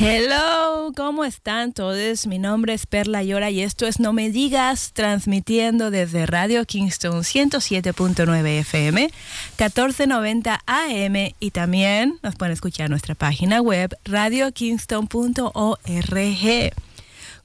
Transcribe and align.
Hello, 0.00 0.92
¿cómo 0.94 1.24
están 1.24 1.72
todos? 1.72 2.28
Mi 2.28 2.38
nombre 2.38 2.72
es 2.72 2.86
Perla 2.86 3.24
Llora 3.24 3.50
y 3.50 3.62
esto 3.62 3.84
es 3.84 3.98
No 3.98 4.12
Me 4.12 4.30
Digas, 4.30 4.92
transmitiendo 4.92 5.90
desde 5.90 6.24
Radio 6.24 6.64
Kingston 6.64 7.24
107.9 7.24 8.60
FM, 8.60 9.02
1490 9.02 10.62
AM 10.66 11.34
y 11.40 11.50
también 11.50 12.20
nos 12.22 12.36
pueden 12.36 12.52
escuchar 12.52 12.84
en 12.84 12.90
nuestra 12.90 13.16
página 13.16 13.60
web 13.60 13.98
radiokingston.org. 14.04 16.72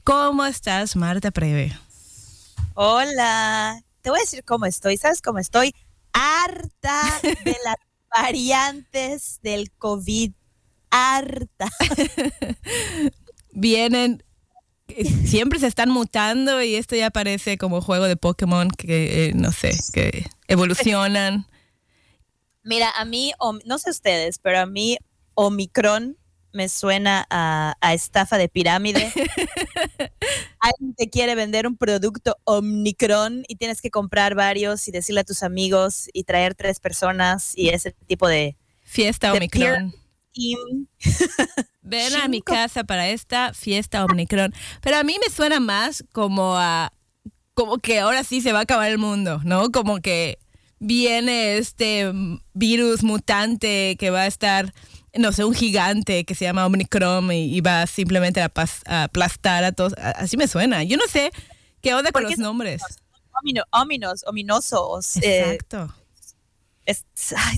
¿Cómo 0.03 0.45
estás, 0.45 0.95
Marta 0.95 1.31
Preve? 1.31 1.75
Hola, 2.75 3.81
te 4.03 4.11
voy 4.11 4.20
a 4.20 4.22
decir 4.22 4.44
cómo 4.44 4.67
estoy. 4.67 4.97
¿Sabes 4.97 5.23
cómo 5.23 5.39
estoy? 5.39 5.73
Harta 6.13 7.20
de 7.23 7.58
las 7.66 7.77
variantes 8.16 9.39
del 9.41 9.72
COVID. 9.72 10.33
Harta. 10.95 11.69
Vienen, 13.52 14.23
eh, 14.88 15.05
siempre 15.05 15.59
se 15.59 15.66
están 15.66 15.89
mutando 15.89 16.61
y 16.61 16.75
esto 16.75 16.95
ya 16.95 17.09
parece 17.09 17.58
como 17.58 17.81
juego 17.81 18.05
de 18.05 18.16
Pokémon 18.16 18.69
que, 18.69 19.25
eh, 19.25 19.33
no 19.33 19.52
sé, 19.52 19.72
que 19.91 20.27
evolucionan. 20.47 21.47
Mira, 22.63 22.91
a 22.95 23.05
mí, 23.05 23.33
no 23.66 23.80
sé 23.80 23.89
ustedes, 23.89 24.38
pero 24.38 24.59
a 24.59 24.66
mí 24.67 24.97
Omicron 25.33 26.16
me 26.52 26.69
suena 26.69 27.25
a, 27.31 27.75
a 27.81 27.94
estafa 27.95 28.38
de 28.38 28.47
pirámide. 28.47 29.11
Alguien 30.59 30.94
te 30.95 31.09
quiere 31.09 31.33
vender 31.33 31.66
un 31.66 31.75
producto 31.75 32.38
Omicron 32.44 33.44
y 33.47 33.55
tienes 33.55 33.81
que 33.81 33.89
comprar 33.89 34.35
varios 34.35 34.88
y 34.88 34.91
decirle 34.91 35.22
a 35.22 35.25
tus 35.25 35.41
amigos 35.41 36.07
y 36.13 36.23
traer 36.25 36.53
tres 36.53 36.80
personas 36.80 37.57
y 37.57 37.69
ese 37.69 37.95
tipo 38.05 38.28
de... 38.28 38.57
Fiesta 38.83 39.33
Omicron. 39.33 40.03
Team. 40.34 40.88
Ven 41.81 42.16
a 42.16 42.28
mi 42.28 42.42
casa 42.42 42.84
para 42.84 43.09
esta 43.09 43.53
fiesta 43.53 44.06
Omicron. 44.06 44.53
Pero 44.81 44.98
a 44.98 45.03
mí 45.03 45.16
me 45.23 45.34
suena 45.34 45.59
más 45.59 46.03
como 46.12 46.56
a. 46.58 46.92
Como 47.53 47.78
que 47.78 48.00
ahora 48.00 48.23
sí 48.23 48.42
se 48.42 48.52
va 48.52 48.59
a 48.59 48.64
acabar 48.64 48.90
el 48.90 48.98
mundo, 48.98 49.40
¿no? 49.44 49.72
Como 49.72 50.00
que 50.00 50.40
viene 50.80 51.58
este 51.58 52.12
virus 52.53 53.03
mutante 53.03 53.95
que 54.00 54.09
va 54.09 54.22
a 54.22 54.28
estar, 54.28 54.73
no 55.14 55.31
sé, 55.31 55.44
un 55.45 55.53
gigante 55.53 56.25
que 56.25 56.34
se 56.34 56.45
llama 56.45 56.66
Omicron 56.66 57.31
y, 57.31 57.56
y 57.56 57.62
va 57.62 57.86
simplemente 57.86 58.42
a, 58.42 58.52
pas- 58.52 58.81
a 58.88 59.03
aplastar 59.03 59.64
a 59.66 59.72
todos. 59.72 59.94
Así 59.97 60.36
me 60.36 60.47
suena. 60.47 60.84
Yo 60.84 60.97
no 60.97 61.06
sé 61.08 61.31
qué 61.81 61.94
onda 61.94 62.12
con 62.12 62.23
¿Por 62.23 62.30
qué 62.30 62.38
los 62.38 62.40
nombres. 62.40 62.81
Omino, 63.42 63.64
ominos, 63.72 64.23
ominosos. 64.25 65.18
eh, 65.18 65.42
Exacto. 65.42 65.94
Es- 66.86 67.06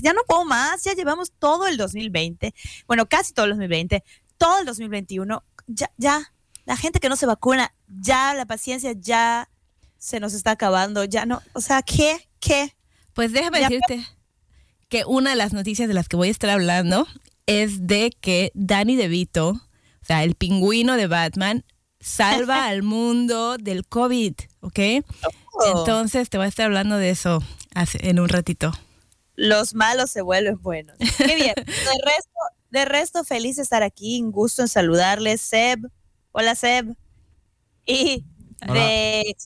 ya 0.02 0.12
no 0.12 0.20
puedo 0.26 0.44
más, 0.44 0.82
ya 0.84 0.94
llevamos 0.94 1.32
todo 1.38 1.66
el 1.66 1.76
2020, 1.76 2.54
bueno, 2.86 3.06
casi 3.06 3.32
todo 3.32 3.46
el 3.46 3.52
2020, 3.52 4.02
todo 4.38 4.58
el 4.60 4.66
2021, 4.66 5.42
ya, 5.66 5.90
ya, 5.96 6.32
la 6.64 6.76
gente 6.76 7.00
que 7.00 7.08
no 7.08 7.16
se 7.16 7.26
vacuna, 7.26 7.72
ya 7.88 8.34
la 8.34 8.46
paciencia 8.46 8.92
ya 8.96 9.48
se 9.98 10.20
nos 10.20 10.34
está 10.34 10.52
acabando, 10.52 11.04
ya 11.04 11.26
no, 11.26 11.42
o 11.54 11.60
sea, 11.60 11.82
¿qué? 11.82 12.28
¿Qué? 12.40 12.74
Pues 13.14 13.32
déjame 13.32 13.60
Ya- 13.60 13.68
decirte 13.68 14.04
que 14.88 15.04
una 15.06 15.30
de 15.30 15.36
las 15.36 15.52
noticias 15.52 15.88
de 15.88 15.94
las 15.94 16.08
que 16.08 16.16
voy 16.16 16.28
a 16.28 16.30
estar 16.30 16.50
hablando 16.50 17.06
es 17.46 17.86
de 17.86 18.10
que 18.20 18.50
Danny 18.54 18.96
DeVito, 18.96 19.48
o 19.50 20.04
sea, 20.04 20.22
el 20.22 20.34
pingüino 20.34 20.94
de 20.96 21.06
Batman, 21.06 21.64
salva 21.98 22.66
al 22.68 22.82
mundo 22.82 23.56
del 23.56 23.86
COVID, 23.86 24.34
¿ok? 24.60 24.78
Entonces 25.74 26.28
te 26.28 26.36
voy 26.36 26.44
a 26.44 26.48
estar 26.48 26.66
hablando 26.66 26.96
de 26.98 27.10
eso 27.10 27.42
en 27.94 28.20
un 28.20 28.28
ratito. 28.28 28.72
Los 29.36 29.74
malos 29.74 30.10
se 30.10 30.22
vuelven 30.22 30.60
buenos. 30.60 30.96
Qué 30.98 31.36
bien. 31.36 31.54
De 31.56 31.64
resto, 32.04 32.32
de 32.70 32.84
resto, 32.84 33.24
feliz 33.24 33.56
de 33.56 33.62
estar 33.62 33.82
aquí, 33.82 34.20
un 34.20 34.32
gusto 34.32 34.62
en 34.62 34.68
saludarles, 34.68 35.40
Seb. 35.40 35.88
Hola, 36.32 36.54
Seb. 36.54 36.94
Y 37.86 38.24
de, 38.66 39.36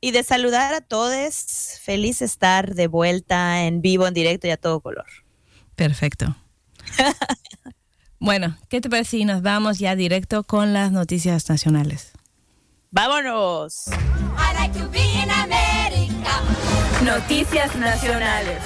y 0.00 0.10
de 0.12 0.22
saludar 0.22 0.72
a 0.72 0.80
todos, 0.80 1.78
feliz 1.82 2.20
de 2.20 2.26
estar 2.26 2.74
de 2.74 2.86
vuelta 2.86 3.64
en 3.64 3.82
vivo, 3.82 4.06
en 4.06 4.14
directo 4.14 4.46
y 4.46 4.50
a 4.50 4.56
todo 4.56 4.80
color. 4.80 5.06
Perfecto. 5.74 6.36
Bueno, 8.20 8.58
¿qué 8.68 8.80
te 8.80 8.90
parece 8.90 9.18
si 9.18 9.24
nos 9.24 9.42
vamos 9.42 9.78
ya 9.78 9.94
directo 9.94 10.42
con 10.42 10.72
las 10.72 10.90
noticias 10.90 11.48
nacionales? 11.48 12.10
¡Vámonos! 12.90 13.86
I 13.86 14.54
like 14.54 14.76
to 14.76 14.88
be 14.90 14.98
in 14.98 15.30
America. 15.30 15.67
Noticias 17.08 17.74
nacionales. 17.74 18.62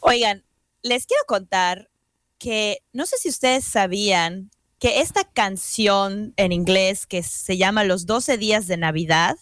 Oigan, 0.00 0.42
les 0.82 1.06
quiero 1.06 1.22
contar 1.28 1.88
que 2.36 2.82
no 2.92 3.06
sé 3.06 3.16
si 3.18 3.28
ustedes 3.28 3.64
sabían 3.64 4.50
que 4.80 5.02
esta 5.02 5.22
canción 5.22 6.34
en 6.36 6.50
inglés 6.50 7.06
que 7.06 7.22
se 7.22 7.56
llama 7.56 7.84
Los 7.84 8.06
12 8.06 8.38
días 8.38 8.66
de 8.66 8.76
Navidad 8.76 9.36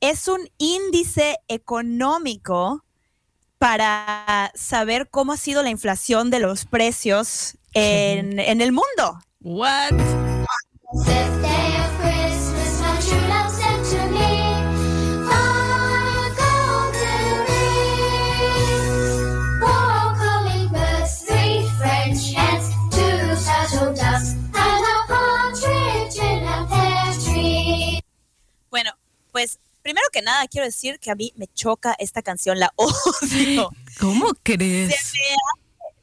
es 0.00 0.26
un 0.26 0.50
índice 0.58 1.38
económico 1.46 2.84
para 3.58 4.50
saber 4.56 5.08
cómo 5.08 5.34
ha 5.34 5.36
sido 5.36 5.62
la 5.62 5.70
inflación 5.70 6.30
de 6.30 6.40
los 6.40 6.64
precios 6.64 7.56
en, 7.74 8.40
en 8.40 8.60
el 8.60 8.72
mundo. 8.72 9.20
What? 9.40 9.92
Pues 29.32 29.58
primero 29.82 30.06
que 30.12 30.22
nada 30.22 30.46
quiero 30.46 30.66
decir 30.66 30.98
que 31.00 31.10
a 31.10 31.14
mí 31.14 31.32
me 31.36 31.46
choca 31.48 31.94
esta 31.98 32.22
canción, 32.22 32.58
la 32.58 32.70
odio. 32.76 33.70
¿Cómo 33.98 34.28
se 34.28 34.34
crees? 34.42 34.88
me, 34.88 34.94
hace, 34.94 35.18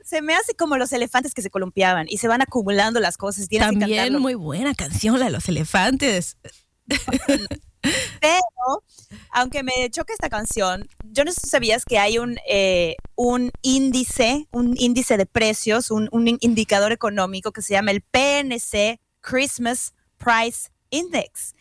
se 0.03 0.21
me 0.21 0.33
hace 0.35 0.53
como 0.55 0.77
los 0.77 0.91
elefantes 0.93 1.33
que 1.33 1.41
se 1.41 1.49
columpiaban 1.49 2.07
y 2.09 2.17
se 2.17 2.27
van 2.27 2.41
acumulando 2.41 2.99
las 2.99 3.17
cosas. 3.17 3.47
Tienes 3.47 3.69
También 3.69 4.17
muy 4.19 4.35
buena 4.35 4.73
canción, 4.73 5.19
la 5.19 5.25
de 5.25 5.31
los 5.31 5.47
elefantes. 5.49 6.37
Pero, 8.19 8.83
aunque 9.31 9.63
me 9.63 9.89
choca 9.91 10.11
esta 10.13 10.29
canción, 10.29 10.89
yo 11.11 11.23
no 11.23 11.31
sé 11.31 11.41
si 11.43 11.47
sabías 11.49 11.85
que 11.85 11.99
hay 11.99 12.17
un, 12.17 12.37
eh, 12.49 12.95
un 13.15 13.51
índice, 13.61 14.47
un 14.51 14.75
índice 14.77 15.15
de 15.15 15.25
precios, 15.25 15.89
un, 15.91 16.09
un 16.11 16.27
in- 16.27 16.37
indicador 16.41 16.91
económico 16.91 17.51
que 17.51 17.61
se 17.61 17.73
llama 17.73 17.91
el 17.91 18.01
PNC 18.01 18.99
Christmas 19.21 19.93
Price 20.17 20.69
Index. 20.89 21.53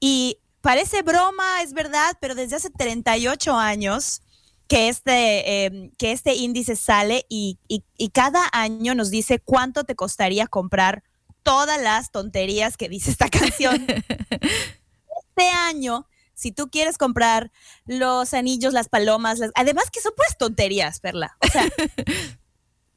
Y 0.00 0.38
parece 0.62 1.02
broma, 1.02 1.62
es 1.62 1.72
verdad, 1.74 2.16
pero 2.20 2.34
desde 2.34 2.56
hace 2.56 2.70
38 2.70 3.54
años 3.54 4.22
que 4.68 4.88
este, 4.88 5.66
eh, 5.66 5.90
que 5.98 6.12
este 6.12 6.34
índice 6.34 6.76
sale 6.76 7.26
y, 7.28 7.58
y- 7.68 7.84
y 7.98 8.08
cada 8.08 8.48
año 8.52 8.94
nos 8.94 9.10
dice 9.10 9.38
cuánto 9.38 9.84
te 9.84 9.94
costaría 9.94 10.46
comprar 10.46 11.02
todas 11.42 11.82
las 11.82 12.10
tonterías 12.10 12.76
que 12.78 12.88
dice 12.88 13.10
esta 13.10 13.28
canción. 13.28 13.86
este 15.28 15.48
año, 15.50 16.06
si 16.34 16.52
tú 16.52 16.70
quieres 16.70 16.96
comprar 16.98 17.50
los 17.84 18.32
anillos, 18.32 18.72
las 18.72 18.88
palomas, 18.88 19.38
las- 19.40 19.50
además 19.54 19.90
que 19.90 20.00
son 20.00 20.12
puras 20.16 20.38
tonterías, 20.38 21.00
Perla. 21.00 21.36
O 21.40 21.48
sea, 21.48 21.68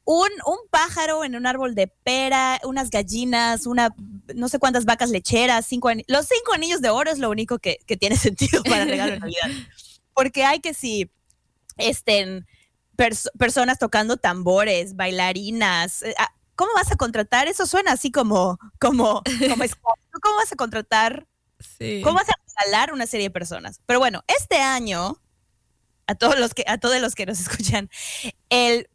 un, 0.06 0.28
un 0.46 0.56
pájaro 0.70 1.24
en 1.24 1.34
un 1.36 1.46
árbol 1.46 1.74
de 1.74 1.88
pera, 1.88 2.60
unas 2.64 2.90
gallinas, 2.90 3.66
una 3.66 3.94
no 4.34 4.48
sé 4.48 4.58
cuántas 4.58 4.84
vacas 4.84 5.10
lecheras, 5.10 5.66
cinco 5.66 5.90
los 6.06 6.26
cinco 6.26 6.54
anillos 6.54 6.80
de 6.80 6.90
oro 6.90 7.10
es 7.10 7.18
lo 7.18 7.28
único 7.28 7.58
que, 7.58 7.78
que 7.86 7.96
tiene 7.96 8.16
sentido 8.16 8.62
para 8.62 8.84
regalo 8.84 9.12
de 9.12 9.18
Navidad. 9.20 9.50
Porque 10.14 10.44
hay 10.44 10.60
que 10.60 10.72
si 10.74 11.10
estén 11.76 12.46
pers- 12.96 13.30
personas 13.36 13.78
tocando 13.78 14.16
tambores, 14.16 14.94
bailarinas, 14.94 16.02
eh, 16.02 16.14
ah, 16.18 16.32
¿cómo 16.54 16.72
vas 16.74 16.90
a 16.92 16.96
contratar? 16.96 17.48
Eso 17.48 17.66
suena 17.66 17.92
así 17.92 18.10
como, 18.12 18.58
como. 18.80 19.22
¿Cómo 19.48 20.36
vas 20.36 20.52
a 20.52 20.56
contratar? 20.56 21.26
Sí. 21.58 22.00
¿Cómo 22.04 22.14
vas 22.14 22.28
a 22.28 22.34
regalar 22.62 22.92
una 22.92 23.06
serie 23.06 23.26
de 23.26 23.30
personas? 23.32 23.80
Pero 23.86 23.98
bueno, 23.98 24.22
este 24.28 24.58
año, 24.58 25.20
a 26.06 26.14
todos 26.14 26.38
los 26.38 26.54
que, 26.54 26.64
a 26.68 26.78
todos 26.78 27.00
los 27.00 27.14
que 27.14 27.26
nos 27.26 27.40
escuchan, 27.40 27.90
el, 28.50 28.88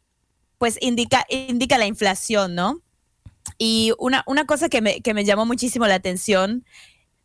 pues 0.58 0.78
indica, 0.82 1.26
indica 1.30 1.78
la 1.78 1.86
inflación, 1.86 2.56
¿no? 2.56 2.82
Y 3.58 3.94
una, 3.98 4.24
una 4.28 4.46
cosa 4.46 4.70
que 4.70 4.82
me, 4.82 5.02
que 5.02 5.14
me 5.14 5.26
llamó 5.26 5.46
muchísimo 5.46 5.86
la 5.88 5.96
atención, 5.96 6.66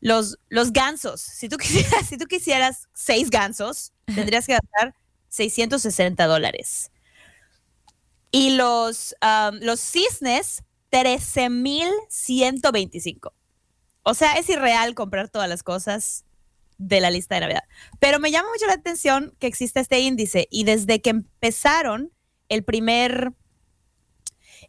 los, 0.00 0.38
los 0.48 0.72
gansos. 0.72 1.20
Si 1.20 1.48
tú, 1.48 1.56
quisieras, 1.58 2.08
si 2.08 2.16
tú 2.16 2.26
quisieras 2.26 2.88
seis 2.92 3.30
gansos, 3.30 3.92
tendrías 4.14 4.46
que 4.46 4.54
gastar 4.54 4.94
660 5.28 6.26
dólares. 6.26 6.90
Y 8.30 8.56
los, 8.56 9.14
um, 9.22 9.56
los 9.60 9.80
cisnes, 9.80 10.64
13,125. 10.90 13.34
O 14.02 14.14
sea, 14.14 14.34
es 14.34 14.48
irreal 14.50 14.94
comprar 14.94 15.28
todas 15.28 15.48
las 15.48 15.62
cosas 15.62 16.24
de 16.78 17.00
la 17.00 17.10
lista 17.10 17.36
de 17.36 17.42
Navidad. 17.42 17.62
Pero 18.00 18.18
me 18.18 18.30
llama 18.30 18.48
mucho 18.50 18.66
la 18.66 18.74
atención 18.74 19.34
que 19.38 19.46
existe 19.46 19.80
este 19.80 20.00
índice 20.00 20.48
y 20.50 20.64
desde 20.64 21.00
que 21.00 21.10
empezaron, 21.10 22.12
el 22.48 22.64
primer, 22.64 23.32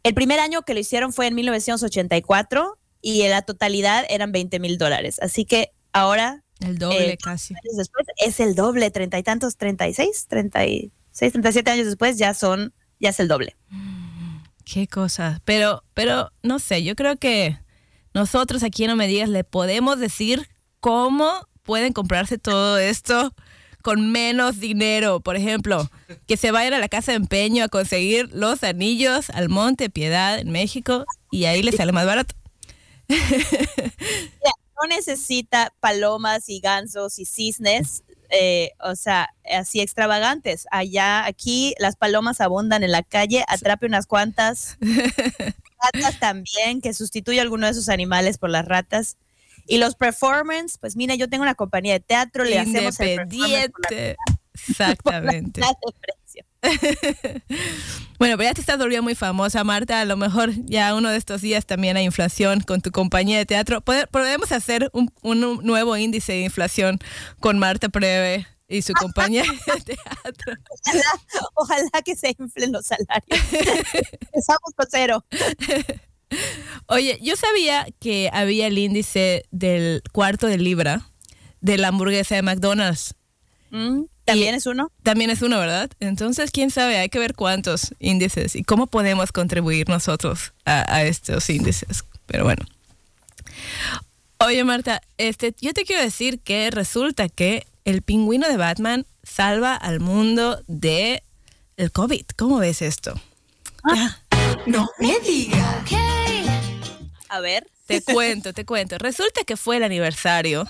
el 0.04 0.14
primer 0.14 0.38
año 0.38 0.62
que 0.62 0.74
lo 0.74 0.80
hicieron 0.80 1.12
fue 1.12 1.26
en 1.26 1.34
1984 1.34 2.78
y 3.02 3.22
en 3.22 3.30
la 3.30 3.42
totalidad 3.42 4.04
eran 4.08 4.32
20 4.32 4.60
mil 4.60 4.78
dólares. 4.78 5.18
Así 5.20 5.44
que 5.44 5.72
ahora, 5.92 6.44
El 6.60 6.78
doble 6.78 7.12
Eh, 7.12 7.18
casi. 7.18 7.54
años 7.54 7.76
después, 7.76 8.06
es 8.18 8.38
el 8.40 8.54
doble, 8.54 8.90
treinta 8.90 9.18
y 9.18 9.22
tantos, 9.22 9.56
36, 9.56 10.26
36, 10.28 11.32
37 11.32 11.70
años 11.70 11.86
después 11.86 12.16
ya 12.16 12.32
son, 12.34 12.72
ya 13.00 13.10
es 13.10 13.18
el 13.20 13.28
doble. 13.28 13.56
Qué 14.64 14.86
cosa. 14.88 15.40
Pero, 15.44 15.82
pero, 15.92 16.32
no 16.42 16.58
sé, 16.58 16.82
yo 16.84 16.94
creo 16.94 17.16
que 17.16 17.58
nosotros 18.14 18.62
aquí 18.62 18.84
en 18.84 18.90
No 18.90 18.96
Me 18.96 19.06
Digas 19.06 19.28
le 19.28 19.44
podemos 19.44 19.98
decir 19.98 20.48
cómo 20.80 21.48
pueden 21.62 21.92
comprarse 21.92 22.38
todo 22.38 22.78
esto 22.78 23.34
con 23.84 24.10
menos 24.10 24.60
dinero. 24.60 25.20
Por 25.20 25.36
ejemplo, 25.36 25.90
que 26.26 26.38
se 26.38 26.50
vayan 26.50 26.72
a 26.72 26.78
la 26.78 26.88
casa 26.88 27.12
de 27.12 27.16
empeño 27.16 27.62
a 27.62 27.68
conseguir 27.68 28.30
los 28.32 28.64
anillos 28.64 29.28
al 29.28 29.50
Monte 29.50 29.90
Piedad 29.90 30.38
en 30.38 30.50
México 30.50 31.04
y 31.30 31.44
ahí 31.44 31.62
les 31.62 31.76
sale 31.76 31.92
más 31.92 32.06
barato. 32.06 32.34
no 33.08 34.88
necesita 34.88 35.70
palomas 35.80 36.48
y 36.48 36.60
gansos 36.60 37.18
y 37.18 37.26
cisnes, 37.26 38.02
eh, 38.30 38.70
o 38.80 38.96
sea, 38.96 39.28
así 39.54 39.82
extravagantes. 39.82 40.66
Allá, 40.70 41.26
aquí, 41.26 41.74
las 41.78 41.96
palomas 41.96 42.40
abundan 42.40 42.84
en 42.84 42.90
la 42.90 43.02
calle, 43.02 43.44
atrape 43.48 43.84
unas 43.84 44.06
cuantas. 44.06 44.78
Ratas 45.92 46.18
también, 46.18 46.80
que 46.80 46.94
sustituye 46.94 47.38
a 47.38 47.42
alguno 47.42 47.66
de 47.66 47.72
esos 47.72 47.90
animales 47.90 48.38
por 48.38 48.48
las 48.48 48.64
ratas. 48.64 49.18
Y 49.66 49.78
los 49.78 49.94
performance, 49.94 50.78
pues 50.78 50.96
mira, 50.96 51.14
yo 51.14 51.28
tengo 51.28 51.42
una 51.42 51.54
compañía 51.54 51.94
de 51.94 52.00
teatro, 52.00 52.44
le 52.44 52.58
hacemos 52.58 52.98
el 53.00 53.16
performance 53.16 53.48
la. 53.90 54.16
Exactamente. 54.54 55.60
Bueno, 58.18 58.36
pero 58.38 58.48
ya 58.48 58.54
te 58.54 58.60
estás 58.60 58.78
volviendo 58.78 59.02
muy 59.02 59.14
famosa, 59.14 59.64
Marta. 59.64 60.00
A 60.00 60.04
lo 60.04 60.16
mejor 60.16 60.50
ya 60.64 60.94
uno 60.94 61.10
de 61.10 61.16
estos 61.18 61.40
días 61.42 61.66
también 61.66 61.96
hay 61.96 62.04
inflación 62.04 62.60
con 62.60 62.80
tu 62.80 62.90
compañía 62.90 63.36
de 63.38 63.44
teatro. 63.46 63.80
Pode- 63.82 64.06
Podemos 64.06 64.50
hacer 64.52 64.88
un, 64.92 65.12
un 65.22 65.40
nuevo 65.62 65.96
índice 65.96 66.32
de 66.32 66.40
inflación 66.44 66.98
con 67.40 67.58
Marta 67.58 67.88
Preve 67.90 68.46
y 68.68 68.80
su 68.82 68.92
compañía 68.94 69.42
de 69.42 69.80
teatro. 69.96 70.54
Ojalá, 70.86 71.04
ojalá 71.54 71.90
que 72.04 72.16
se 72.16 72.34
inflen 72.38 72.72
los 72.72 72.86
salarios. 72.86 73.40
Empezamos 73.52 74.72
con 74.76 74.86
cero. 74.90 75.24
Oye, 76.86 77.18
yo 77.22 77.36
sabía 77.36 77.86
que 78.00 78.30
había 78.32 78.66
el 78.66 78.78
índice 78.78 79.44
del 79.50 80.02
cuarto 80.12 80.46
de 80.46 80.58
libra 80.58 81.08
de 81.60 81.78
la 81.78 81.88
hamburguesa 81.88 82.34
de 82.34 82.42
McDonald's. 82.42 83.14
Mm, 83.70 84.02
¿También 84.24 84.54
es 84.54 84.66
uno? 84.66 84.90
También 85.02 85.30
es 85.30 85.42
uno, 85.42 85.58
¿verdad? 85.58 85.90
Entonces, 86.00 86.50
quién 86.50 86.70
sabe, 86.70 86.98
hay 86.98 87.08
que 87.08 87.18
ver 87.18 87.34
cuántos 87.34 87.94
índices 87.98 88.56
y 88.56 88.62
cómo 88.62 88.86
podemos 88.86 89.32
contribuir 89.32 89.88
nosotros 89.88 90.52
a, 90.64 90.84
a 90.94 91.04
estos 91.04 91.48
índices. 91.50 92.04
Pero 92.26 92.44
bueno. 92.44 92.64
Oye, 94.38 94.64
Marta, 94.64 95.00
este, 95.16 95.54
yo 95.60 95.72
te 95.72 95.84
quiero 95.84 96.02
decir 96.02 96.40
que 96.40 96.70
resulta 96.70 97.28
que 97.28 97.66
el 97.84 98.02
pingüino 98.02 98.48
de 98.48 98.56
Batman 98.56 99.06
salva 99.22 99.74
al 99.74 100.00
mundo 100.00 100.62
de 100.66 101.22
el 101.76 101.92
COVID. 101.92 102.24
¿Cómo 102.36 102.58
ves 102.58 102.82
esto? 102.82 103.14
Ya, 103.94 104.20
No 104.66 104.88
me 104.98 105.18
digas. 105.20 106.23
A 107.34 107.40
ver. 107.40 107.66
te 107.86 108.00
cuento, 108.02 108.52
te 108.52 108.64
cuento. 108.64 108.96
Resulta 108.98 109.42
que 109.44 109.56
fue 109.56 109.78
el 109.78 109.82
aniversario 109.82 110.68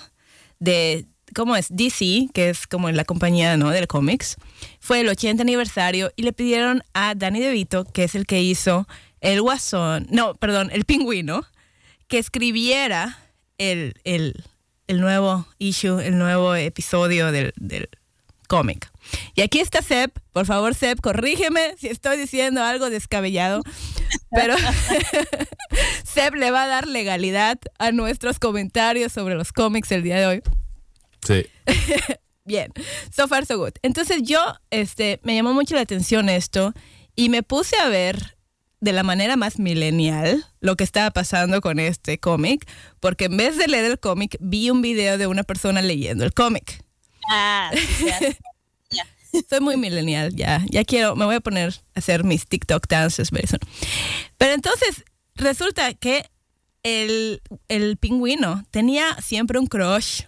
de, 0.59 1.05
¿cómo 1.35 1.55
es? 1.55 1.67
DC, 1.69 2.29
que 2.33 2.49
es 2.49 2.65
como 2.65 2.89
la 2.89 3.05
compañía, 3.05 3.55
¿no? 3.55 3.69
Del 3.69 3.87
cómics. 3.87 4.35
Fue 4.79 5.01
el 5.01 5.09
80 5.09 5.43
aniversario 5.43 6.11
y 6.15 6.23
le 6.23 6.33
pidieron 6.33 6.81
a 6.93 7.13
Danny 7.13 7.39
DeVito, 7.39 7.85
que 7.85 8.05
es 8.05 8.15
el 8.15 8.25
que 8.25 8.41
hizo 8.41 8.87
el 9.21 9.41
guasón, 9.41 10.07
no, 10.09 10.33
perdón, 10.35 10.69
el 10.73 10.85
pingüino, 10.85 11.45
que 12.07 12.17
escribiera 12.17 13.19
el, 13.57 13.93
el, 14.03 14.43
el 14.87 15.01
nuevo 15.01 15.47
issue, 15.59 15.99
el 15.99 16.17
nuevo 16.17 16.55
episodio 16.55 17.31
del, 17.31 17.53
del 17.57 17.89
cómic. 18.47 18.89
Y 19.35 19.41
aquí 19.41 19.59
está 19.59 19.81
Seb, 19.81 20.11
por 20.31 20.45
favor 20.45 20.75
Seb, 20.75 20.99
corrígeme 21.01 21.75
si 21.77 21.87
estoy 21.87 22.17
diciendo 22.17 22.63
algo 22.63 22.89
descabellado, 22.89 23.61
pero 24.31 24.55
Seb 26.03 26.35
le 26.35 26.51
va 26.51 26.63
a 26.63 26.67
dar 26.67 26.87
legalidad 26.87 27.59
a 27.77 27.91
nuestros 27.91 28.39
comentarios 28.39 29.11
sobre 29.11 29.35
los 29.35 29.51
cómics 29.51 29.91
el 29.91 30.03
día 30.03 30.17
de 30.17 30.27
hoy. 30.27 30.41
Sí. 31.25 31.45
Bien, 32.45 32.71
so 33.11 33.27
far 33.27 33.45
so 33.45 33.57
good. 33.57 33.73
Entonces 33.81 34.21
yo, 34.21 34.39
este, 34.69 35.19
me 35.23 35.35
llamó 35.35 35.53
mucho 35.53 35.73
la 35.75 35.81
atención 35.81 36.29
esto 36.29 36.73
y 37.15 37.29
me 37.29 37.41
puse 37.41 37.75
a 37.77 37.89
ver 37.89 38.35
de 38.81 38.93
la 38.93 39.01
manera 39.01 39.35
más 39.35 39.57
millennial 39.57 40.45
lo 40.59 40.75
que 40.75 40.83
estaba 40.83 41.09
pasando 41.09 41.59
con 41.59 41.79
este 41.79 42.19
cómic, 42.19 42.69
porque 42.99 43.25
en 43.25 43.37
vez 43.37 43.57
de 43.57 43.67
leer 43.67 43.85
el 43.85 43.99
cómic, 43.99 44.37
vi 44.39 44.69
un 44.69 44.83
video 44.83 45.17
de 45.17 45.25
una 45.25 45.43
persona 45.43 45.81
leyendo 45.81 46.23
el 46.23 46.33
cómic. 46.33 46.84
Ah, 47.29 47.71
ya. 48.05 48.19
Soy 49.49 49.59
muy 49.59 49.75
millennial, 49.75 50.33
ya, 50.33 50.63
ya 50.69 50.85
quiero, 50.85 51.15
me 51.17 51.25
voy 51.25 51.35
a 51.35 51.41
poner 51.41 51.73
a 51.93 51.99
hacer 51.99 52.23
mis 52.23 52.47
TikTok 52.47 52.87
dances. 52.87 53.29
Pero 54.37 54.53
entonces, 54.53 55.03
resulta 55.35 55.93
que 55.93 56.25
el, 56.83 57.41
el 57.67 57.97
pingüino 57.97 58.63
tenía 58.71 59.17
siempre 59.21 59.59
un 59.59 59.67
crush, 59.67 60.21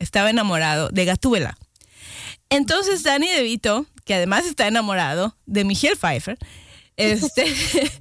estaba 0.00 0.30
enamorado 0.30 0.88
de 0.88 1.04
Gatúbela. 1.04 1.56
Entonces 2.48 3.04
Danny 3.04 3.28
DeVito, 3.28 3.86
que 4.04 4.14
además 4.14 4.46
está 4.46 4.66
enamorado 4.66 5.36
de 5.46 5.62
Michelle 5.64 5.94
Pfeiffer, 5.94 6.36
este, 6.96 7.44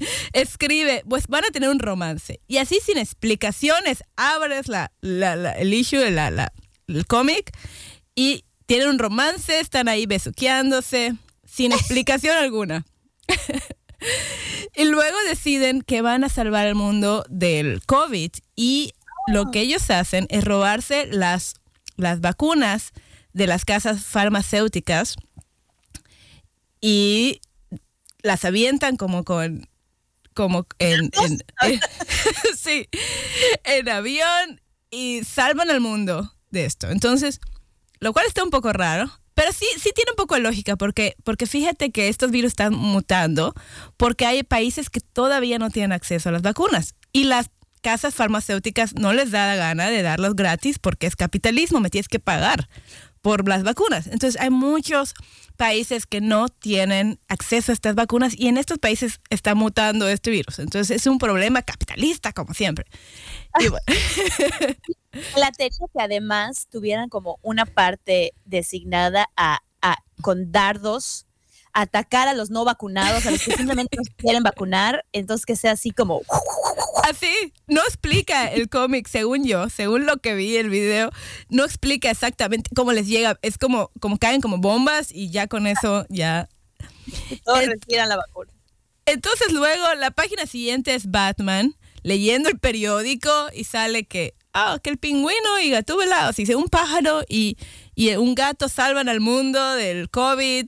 escribe, 0.34 1.04
pues 1.08 1.28
van 1.28 1.46
a 1.46 1.50
tener 1.52 1.70
un 1.70 1.78
romance. 1.80 2.40
Y 2.48 2.58
así 2.58 2.80
sin 2.84 2.98
explicaciones, 2.98 4.04
abres 4.16 4.68
la, 4.68 4.92
la- 5.02 5.36
la- 5.36 5.52
el 5.54 5.72
issue, 5.76 6.10
la, 6.10 6.32
la- 6.32 6.52
el 6.88 7.06
cómic, 7.06 7.52
y 8.20 8.44
tienen 8.66 8.90
un 8.90 9.00
romance, 9.00 9.62
están 9.62 9.88
ahí 9.88 10.06
besuqueándose, 10.06 11.14
sin 11.46 11.72
explicación 11.72 12.36
alguna. 12.46 12.86
y 14.76 14.84
luego 14.86 15.16
deciden 15.28 15.82
que 15.82 16.02
van 16.02 16.26
a 16.26 16.30
salvar 16.30 16.68
el 16.68 16.76
mundo 16.76 17.26
del 17.30 17.82
COVID 17.86 18.32
y 18.58 18.92
lo 19.28 19.52
que 19.52 19.62
ellos 19.62 19.90
hacen 19.90 20.26
es 20.30 20.44
robarse 20.44 21.06
las, 21.08 21.56
las 21.96 22.20
vacunas 22.20 22.92
de 23.32 23.48
las 23.48 23.64
casas 23.64 24.04
farmacéuticas 24.04 25.16
y 26.82 27.40
las 28.22 28.44
avientan 28.46 28.98
como 28.98 29.24
con 29.24 29.68
como 30.34 30.66
en, 30.80 31.10
en- 31.24 31.44
en- 31.62 31.82
sí 32.58 32.88
en 33.66 33.90
avión 33.90 34.62
y 34.90 35.24
salvan 35.24 35.70
al 35.70 35.82
mundo 35.82 36.34
de 36.52 36.66
esto 36.66 36.90
entonces 36.90 37.40
lo 38.00 38.14
cual 38.14 38.26
está 38.28 38.44
un 38.44 38.50
poco 38.50 38.74
raro 38.74 39.12
pero 39.34 39.54
sí 39.54 39.66
sí 39.78 39.92
tiene 39.96 40.12
un 40.12 40.18
poco 40.18 40.36
de 40.36 40.42
lógica 40.42 40.76
porque 40.76 41.16
porque 41.24 41.46
fíjate 41.46 41.92
que 41.92 42.10
estos 42.10 42.32
virus 42.32 42.50
están 42.50 42.74
mutando 42.74 43.54
porque 43.96 44.26
hay 44.26 44.44
países 44.44 44.90
que 44.90 45.00
todavía 45.00 45.60
no 45.60 45.70
tienen 45.70 45.94
acceso 45.94 46.30
a 46.30 46.32
las 46.32 46.42
vacunas 46.42 46.96
y 47.14 47.24
las 47.24 47.50
casas 47.82 48.14
farmacéuticas 48.14 48.96
no 48.96 49.14
les 49.14 49.32
da 49.32 49.48
la 49.48 49.56
gana 49.56 49.90
de 49.90 50.02
darlos 50.02 50.36
gratis 50.36 50.80
porque 50.80 51.08
es 51.08 51.16
capitalismo 51.16 51.80
me 51.80 51.90
tienes 51.90 52.10
que 52.10 52.20
pagar 52.20 52.68
por 53.22 53.48
las 53.48 53.64
vacunas. 53.64 54.08
Entonces 54.08 54.40
hay 54.42 54.50
muchos 54.50 55.14
países 55.58 56.06
que 56.06 56.22
no 56.22 56.48
tienen 56.50 57.20
acceso 57.28 57.72
a 57.72 57.74
estas 57.74 57.96
vacunas 57.96 58.34
y 58.38 58.48
en 58.48 58.58
estos 58.58 58.78
países 58.78 59.20
está 59.30 59.56
mutando 59.56 60.08
este 60.08 60.32
virus. 60.32 60.60
Entonces 60.60 60.96
es 60.96 61.06
un 61.08 61.18
problema 61.18 61.62
capitalista, 61.62 62.32
como 62.32 62.54
siempre. 62.54 62.86
Y 63.60 63.68
bueno, 63.68 63.86
La 65.38 65.52
que 65.52 66.02
además 66.02 66.68
tuvieran 66.70 67.10
como 67.10 67.40
una 67.42 67.66
parte 67.66 68.34
designada 68.46 69.28
a- 69.36 69.60
con 70.22 70.52
dardos 70.52 71.26
atacar 71.82 72.28
a 72.28 72.34
los 72.34 72.50
no 72.50 72.66
vacunados, 72.66 73.26
a 73.26 73.32
los 73.32 73.44
que 73.44 73.52
simplemente 73.56 73.98
no 73.98 74.04
se 74.04 74.12
quieren 74.12 74.44
vacunar, 74.44 75.06
entonces 75.14 75.46
que 75.46 75.56
sea 75.56 75.72
así 75.72 75.92
como 75.92 76.22
así, 77.04 77.54
no 77.68 77.82
explica 77.82 78.48
el 78.48 78.70
cómic, 78.70 79.08
según 79.08 79.46
yo, 79.46 79.70
según 79.70 80.06
lo 80.06 80.18
que 80.18 80.36
vi 80.36 80.58
el 80.58 80.70
video, 80.70 81.10
no 81.50 81.66
explica 81.66 82.12
exactamente 82.12 82.70
cómo 82.76 82.92
les 82.92 83.08
llega. 83.08 83.40
Es 83.42 83.58
como, 83.58 83.92
como 84.00 84.18
caen 84.18 84.42
como 84.42 84.58
bombas 84.58 85.12
y 85.12 85.30
ya 85.32 85.48
con 85.48 85.66
eso 85.68 86.06
ya 86.10 86.50
todos 87.44 87.62
El- 87.62 87.72
respiran 87.72 88.10
la 88.10 88.18
vacuna. 88.18 88.52
Entonces 89.06 89.52
luego 89.52 89.84
la 89.96 90.12
página 90.12 90.46
siguiente 90.46 90.94
es 90.94 91.10
Batman 91.10 91.76
leyendo 92.04 92.48
el 92.50 92.60
periódico 92.60 93.32
y 93.56 93.64
sale 93.64 94.06
que, 94.06 94.36
ah, 94.54 94.78
que 94.84 94.92
el 94.92 94.98
pingüino 95.00 95.60
y 95.64 95.72
Gatúbela, 95.72 96.30
o 96.30 96.34
sea, 96.34 96.58
un 96.58 96.68
pájaro 96.70 97.24
y, 97.28 97.58
y 97.96 98.12
un 98.16 98.36
gato 98.36 98.70
salvan 98.70 99.10
al 99.10 99.20
mundo 99.20 99.74
del 99.74 100.10
COVID. 100.12 100.68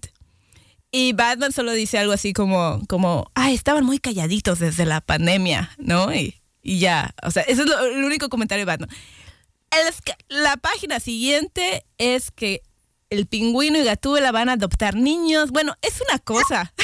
Y 0.92 1.14
Batman 1.14 1.52
solo 1.54 1.72
dice 1.72 1.98
algo 1.98 2.12
así 2.14 2.34
como, 2.34 2.82
como, 2.90 3.32
ay, 3.34 3.56
estaban 3.56 3.86
muy 3.86 4.00
calladitos 4.00 4.60
desde 4.60 4.86
la 4.86 5.00
pandemia, 5.02 5.72
¿no? 5.78 6.14
Y, 6.14 6.42
y 6.62 6.80
ya, 6.80 7.16
o 7.24 7.32
sea, 7.32 7.44
ese 7.44 7.62
es 7.62 7.68
lo- 7.68 7.80
el 7.86 8.04
único 8.04 8.28
comentario 8.30 8.66
de 8.66 8.72
Batman. 8.72 8.90
El 9.72 9.94
la 10.28 10.58
página 10.58 11.00
siguiente 11.00 11.86
es 11.98 12.30
que 12.32 12.62
el 13.10 13.26
pingüino 13.26 13.78
y 13.78 13.84
Gatúbela 13.86 14.32
van 14.34 14.50
a 14.50 14.54
adoptar 14.54 14.96
niños. 14.96 15.52
Bueno, 15.52 15.76
es 15.82 16.02
una 16.10 16.20
cosa. 16.20 16.74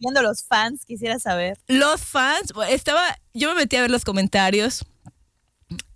Viendo 0.00 0.22
los 0.22 0.44
fans, 0.44 0.84
quisiera 0.84 1.18
saber. 1.18 1.58
los 1.68 2.00
fans, 2.00 2.52
estaba, 2.68 3.18
yo 3.34 3.48
me 3.50 3.60
metí 3.62 3.76
a 3.76 3.82
ver 3.82 3.90
los 3.90 4.04
comentarios 4.04 4.84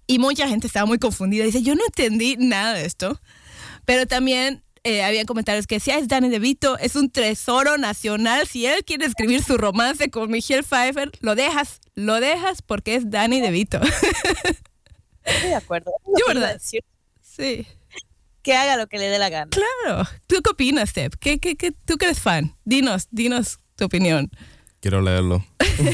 y 0.07 0.19
mucha 0.19 0.49
gente 0.49 0.67
estaba 0.67 0.87
muy 0.87 0.99
confundida. 0.99 1.45
Dice, 1.45 1.62
yo 1.62 1.75
no 1.75 1.83
entendí 1.85 2.37
nada 2.37 2.75
de 2.75 2.85
esto. 2.85 3.21
Pero 3.85 4.07
también 4.07 4.62
eh, 4.84 5.02
había 5.04 5.24
comentarios 5.24 5.66
que 5.66 5.76
decía, 5.76 5.98
es 5.98 6.08
Danny 6.08 6.28
DeVito, 6.28 6.76
es 6.78 6.96
un 6.96 7.10
tesoro 7.10 7.78
nacional. 7.78 8.46
Si 8.46 8.66
él 8.66 8.84
quiere 8.84 9.06
escribir 9.06 9.42
su 9.42 9.56
romance 9.56 10.10
con 10.10 10.30
Michelle 10.30 10.62
Pfeiffer, 10.64 11.10
lo 11.20 11.34
dejas, 11.34 11.80
lo 11.94 12.18
dejas 12.20 12.62
porque 12.62 12.96
es 12.96 13.10
Danny 13.10 13.40
DeVito. 13.40 13.80
Estoy 15.24 15.50
de 15.50 15.54
acuerdo. 15.54 15.92
Yo, 16.06 16.26
¿verdad? 16.26 16.54
decir, 16.54 16.82
sí, 17.20 17.64
Que 18.42 18.54
haga 18.54 18.76
lo 18.76 18.88
que 18.88 18.98
le 18.98 19.08
dé 19.08 19.18
la 19.20 19.28
gana. 19.28 19.50
claro. 19.50 20.08
¿Tú 20.26 20.42
qué 20.42 20.50
opinas, 20.50 20.90
Steph? 20.90 21.14
¿Qué, 21.20 21.38
qué, 21.38 21.56
qué, 21.56 21.70
¿Tú 21.72 21.96
que 21.96 22.06
eres 22.06 22.18
fan? 22.20 22.56
Dinos, 22.64 23.06
dinos 23.12 23.60
tu 23.76 23.84
opinión. 23.84 24.30
Quiero 24.80 25.00
leerlo. 25.00 25.44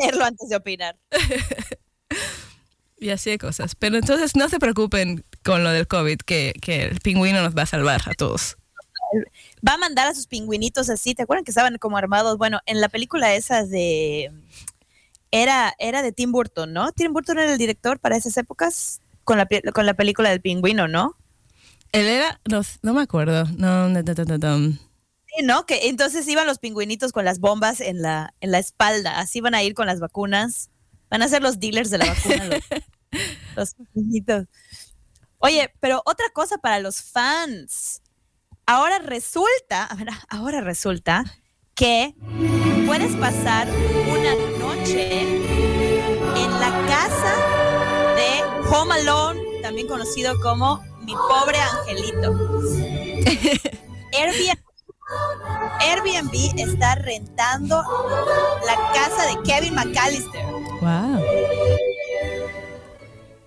Leerlo 0.00 0.24
antes 0.24 0.48
de 0.48 0.56
opinar. 0.56 0.96
Y 3.06 3.10
así 3.10 3.30
de 3.30 3.38
cosas. 3.38 3.76
Pero 3.76 3.96
entonces 3.98 4.34
no 4.34 4.48
se 4.48 4.58
preocupen 4.58 5.24
con 5.44 5.62
lo 5.62 5.70
del 5.70 5.86
COVID, 5.86 6.18
que, 6.26 6.52
que 6.60 6.86
el 6.86 7.00
pingüino 7.00 7.40
nos 7.40 7.56
va 7.56 7.62
a 7.62 7.66
salvar 7.66 8.02
a 8.06 8.14
todos. 8.14 8.56
Va 9.64 9.74
a 9.74 9.78
mandar 9.78 10.08
a 10.08 10.14
sus 10.14 10.26
pingüinitos 10.26 10.90
así. 10.90 11.14
¿Te 11.14 11.22
acuerdan 11.22 11.44
que 11.44 11.52
estaban 11.52 11.78
como 11.78 11.96
armados? 11.96 12.36
Bueno, 12.36 12.58
en 12.66 12.80
la 12.80 12.88
película 12.88 13.32
esa 13.36 13.64
de. 13.64 14.32
Era, 15.30 15.72
era 15.78 16.02
de 16.02 16.10
Tim 16.10 16.32
Burton, 16.32 16.72
¿no? 16.72 16.90
Tim 16.90 17.12
Burton 17.12 17.38
era 17.38 17.52
el 17.52 17.58
director 17.58 18.00
para 18.00 18.16
esas 18.16 18.36
épocas 18.38 19.00
con 19.22 19.38
la, 19.38 19.46
con 19.72 19.86
la 19.86 19.94
película 19.94 20.30
del 20.30 20.40
pingüino, 20.40 20.88
¿no? 20.88 21.14
Él 21.92 22.08
era, 22.08 22.40
no, 22.50 22.62
no 22.82 22.92
me 22.92 23.02
acuerdo. 23.02 23.44
No, 23.56 23.88
no, 23.88 24.02
no, 24.02 24.14
no, 24.14 24.24
no, 24.24 24.58
no. 24.58 24.78
Sí, 25.26 25.44
¿no? 25.44 25.64
Que 25.64 25.86
entonces 25.90 26.26
iban 26.26 26.48
los 26.48 26.58
pingüinitos 26.58 27.12
con 27.12 27.24
las 27.24 27.38
bombas 27.38 27.80
en 27.80 28.02
la, 28.02 28.34
en 28.40 28.50
la 28.50 28.58
espalda. 28.58 29.20
Así 29.20 29.40
van 29.40 29.54
a 29.54 29.62
ir 29.62 29.74
con 29.74 29.86
las 29.86 30.00
vacunas. 30.00 30.70
Van 31.08 31.22
a 31.22 31.28
ser 31.28 31.40
los 31.40 31.60
dealers 31.60 31.90
de 31.90 31.98
la 31.98 32.06
vacuna, 32.06 32.46
los, 32.46 32.64
los 33.56 33.74
pingüinitos. 33.74 34.46
Oye, 35.38 35.72
pero 35.80 36.02
otra 36.04 36.26
cosa 36.32 36.58
para 36.58 36.80
los 36.80 37.02
fans. 37.02 38.02
Ahora 38.66 38.98
resulta, 38.98 39.88
ahora 40.28 40.60
resulta 40.60 41.24
que 41.74 42.14
puedes 42.86 43.14
pasar 43.16 43.68
una 43.68 44.34
noche 44.58 45.20
en 45.20 46.50
la 46.58 46.70
casa 46.88 47.34
de 48.16 48.42
Home 48.70 48.94
Alone, 48.94 49.40
también 49.62 49.86
conocido 49.86 50.34
como 50.40 50.82
Mi 51.02 51.12
Pobre 51.14 51.58
Angelito. 51.58 52.32
Airbnb, 54.12 54.58
Airbnb 55.80 56.58
está 56.58 56.94
rentando 56.96 57.82
la 58.66 58.76
casa 58.92 59.26
de 59.26 59.42
Kevin 59.44 59.74
McAllister. 59.74 60.55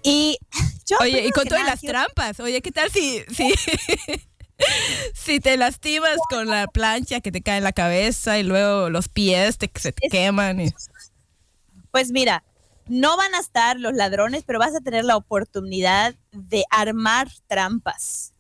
Y 0.03 0.37
yo 0.85 0.97
Oye, 1.01 1.25
y 1.25 1.31
con 1.31 1.47
todas 1.47 1.65
las 1.65 1.81
trampas. 1.81 2.39
Oye, 2.39 2.61
¿qué 2.61 2.71
tal 2.71 2.89
si, 2.91 3.23
si, 3.33 3.53
si 5.13 5.39
te 5.39 5.57
lastimas 5.57 6.17
con 6.29 6.47
la 6.47 6.67
plancha 6.67 7.21
que 7.21 7.31
te 7.31 7.41
cae 7.41 7.57
en 7.57 7.63
la 7.63 7.73
cabeza 7.73 8.39
y 8.39 8.43
luego 8.43 8.89
los 8.89 9.07
pies 9.07 9.57
te, 9.57 9.71
se 9.75 9.91
te 9.91 10.09
queman? 10.09 10.61
Y, 10.61 10.73
Pues 11.91 12.11
mira, 12.11 12.43
no 12.87 13.17
van 13.17 13.35
a 13.35 13.39
estar 13.39 13.79
los 13.79 13.93
ladrones, 13.93 14.43
pero 14.45 14.59
vas 14.59 14.75
a 14.75 14.81
tener 14.81 15.05
la 15.05 15.15
oportunidad 15.15 16.15
de 16.31 16.63
armar 16.71 17.29
trampas. 17.47 18.33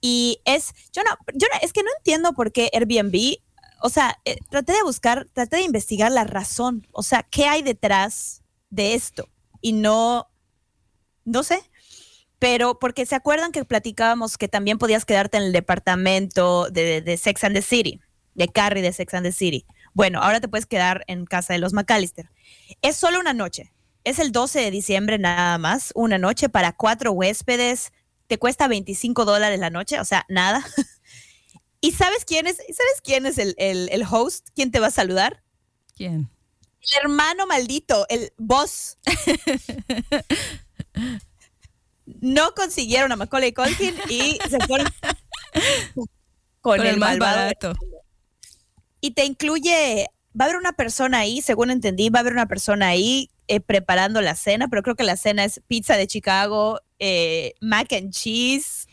Y 0.00 0.40
es, 0.44 0.74
yo 0.92 1.02
no, 1.04 1.10
yo 1.34 1.46
no, 1.52 1.58
es 1.62 1.72
que 1.72 1.84
no 1.84 1.90
entiendo 1.98 2.32
por 2.32 2.50
qué 2.50 2.68
Airbnb, 2.72 3.36
o 3.80 3.88
sea, 3.88 4.18
eh, 4.24 4.36
traté 4.50 4.72
de 4.72 4.82
buscar, 4.82 5.28
traté 5.32 5.56
de 5.56 5.62
investigar 5.62 6.10
la 6.10 6.24
razón, 6.24 6.86
o 6.92 7.04
sea, 7.04 7.22
qué 7.22 7.46
hay 7.46 7.62
detrás 7.62 8.42
de 8.70 8.94
esto. 8.94 9.28
Y 9.60 9.72
no, 9.72 10.28
no 11.24 11.42
sé, 11.42 11.62
pero 12.38 12.78
porque 12.78 13.06
se 13.06 13.14
acuerdan 13.14 13.52
que 13.52 13.64
platicábamos 13.64 14.36
que 14.38 14.48
también 14.48 14.78
podías 14.78 15.04
quedarte 15.04 15.36
en 15.36 15.44
el 15.44 15.52
departamento 15.52 16.68
de, 16.70 17.00
de 17.00 17.16
Sex 17.16 17.44
and 17.44 17.54
the 17.54 17.62
City, 17.62 18.00
de 18.34 18.48
Carrie 18.48 18.82
de 18.82 18.92
Sex 18.92 19.14
and 19.14 19.24
the 19.26 19.32
City. 19.32 19.64
Bueno, 19.94 20.20
ahora 20.22 20.40
te 20.40 20.48
puedes 20.48 20.66
quedar 20.66 21.04
en 21.06 21.24
casa 21.26 21.52
de 21.52 21.58
los 21.58 21.72
McAllister. 21.72 22.30
Es 22.80 22.96
solo 22.96 23.20
una 23.20 23.34
noche. 23.34 23.72
Es 24.04 24.18
el 24.18 24.32
12 24.32 24.60
de 24.60 24.70
diciembre 24.70 25.18
nada 25.18 25.58
más, 25.58 25.92
una 25.94 26.18
noche 26.18 26.48
para 26.48 26.72
cuatro 26.72 27.12
huéspedes. 27.12 27.92
Te 28.26 28.38
cuesta 28.38 28.66
25 28.66 29.24
dólares 29.24 29.60
la 29.60 29.70
noche, 29.70 30.00
o 30.00 30.04
sea, 30.04 30.24
nada. 30.28 30.64
¿Y 31.80 31.92
sabes 31.92 32.24
quién 32.24 32.46
es, 32.46 32.56
sabes 32.56 33.00
quién 33.04 33.26
es 33.26 33.38
el, 33.38 33.54
el- 33.58 33.88
el 33.92 34.02
host? 34.10 34.48
¿Quién 34.54 34.70
te 34.72 34.80
va 34.80 34.86
a 34.88 34.90
saludar? 34.92 35.42
¿Quién? 35.96 36.30
El 36.80 36.98
hermano 37.04 37.46
maldito, 37.46 38.06
el 38.08 38.32
boss. 38.38 38.98
No 42.20 42.52
consiguieron 42.54 43.12
a 43.12 43.16
Macaulay 43.16 43.52
Culkin 43.52 43.94
y 44.08 44.38
se 44.50 44.58
fueron 44.66 44.88
con, 45.94 46.06
Con 46.60 46.80
el, 46.80 46.86
el 46.94 46.96
más 46.98 47.18
barato. 47.18 47.74
Y 49.00 49.12
te 49.12 49.24
incluye, 49.24 50.08
va 50.38 50.44
a 50.44 50.48
haber 50.48 50.56
una 50.58 50.72
persona 50.72 51.18
ahí, 51.20 51.40
según 51.42 51.70
entendí, 51.70 52.08
va 52.08 52.18
a 52.18 52.22
haber 52.22 52.32
una 52.32 52.46
persona 52.46 52.88
ahí 52.88 53.30
eh, 53.48 53.60
preparando 53.60 54.20
la 54.20 54.34
cena, 54.36 54.68
pero 54.68 54.82
creo 54.82 54.96
que 54.96 55.02
la 55.04 55.16
cena 55.16 55.44
es 55.44 55.60
pizza 55.66 55.96
de 55.96 56.06
Chicago, 56.06 56.80
eh, 56.98 57.54
mac 57.60 57.92
and 57.92 58.12
cheese, 58.12 58.86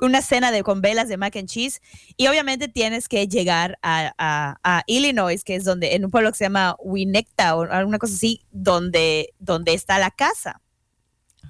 una 0.00 0.22
cena 0.22 0.50
de 0.52 0.62
con 0.62 0.80
velas 0.80 1.08
de 1.08 1.16
mac 1.16 1.34
and 1.36 1.48
cheese 1.48 1.80
y 2.16 2.28
obviamente 2.28 2.68
tienes 2.68 3.08
que 3.08 3.26
llegar 3.26 3.78
a, 3.82 4.12
a- 4.18 4.58
a 4.62 4.82
Illinois, 4.86 5.42
que 5.42 5.56
es 5.56 5.64
donde 5.64 5.94
en 5.94 6.04
un 6.04 6.10
pueblo 6.10 6.30
que 6.30 6.38
se 6.38 6.44
llama 6.44 6.76
Winnetka 6.78 7.56
o 7.56 7.62
alguna 7.62 7.98
cosa 7.98 8.14
así, 8.14 8.42
donde, 8.50 9.34
donde 9.38 9.74
está 9.74 9.98
la 9.98 10.10
casa. 10.10 10.60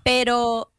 Pero 0.05 0.73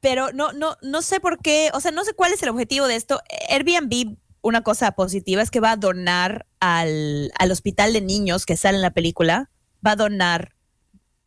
pero 0.00 0.30
no, 0.32 0.52
no, 0.52 0.76
no 0.82 1.02
sé 1.02 1.18
por 1.18 1.40
qué, 1.40 1.70
o 1.74 1.80
sea, 1.80 1.90
no 1.90 2.04
sé 2.04 2.12
cuál 2.12 2.32
es 2.32 2.40
el 2.42 2.50
objetivo 2.50 2.86
de 2.86 2.94
esto. 2.94 3.20
Airbnb, 3.48 4.16
una 4.40 4.62
cosa 4.62 4.92
positiva 4.92 5.42
es 5.42 5.50
que 5.50 5.58
va 5.58 5.72
a 5.72 5.76
donar 5.76 6.46
al, 6.60 7.32
al 7.36 7.50
hospital 7.50 7.92
de 7.92 8.02
niños 8.02 8.46
que 8.46 8.56
sale 8.56 8.76
en 8.76 8.82
la 8.82 8.92
película, 8.92 9.50
va 9.84 9.92
a 9.92 9.96
donar, 9.96 10.54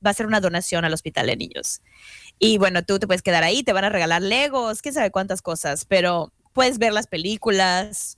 va 0.06 0.10
a 0.10 0.12
hacer 0.12 0.28
una 0.28 0.40
donación 0.40 0.86
al 0.86 0.94
hospital 0.94 1.28
de 1.28 1.36
niños. 1.36 1.82
Y 2.38 2.58
bueno, 2.58 2.82
tú 2.84 3.00
te 3.00 3.08
puedes 3.08 3.22
quedar 3.22 3.44
ahí, 3.44 3.64
te 3.64 3.74
van 3.74 3.84
a 3.84 3.90
regalar 3.90 4.22
legos, 4.22 4.82
quién 4.82 4.94
sabe 4.94 5.12
cuántas 5.12 5.42
cosas, 5.42 5.84
pero 5.84 6.32
puedes 6.54 6.78
ver 6.78 6.94
las 6.94 7.08
películas. 7.08 8.18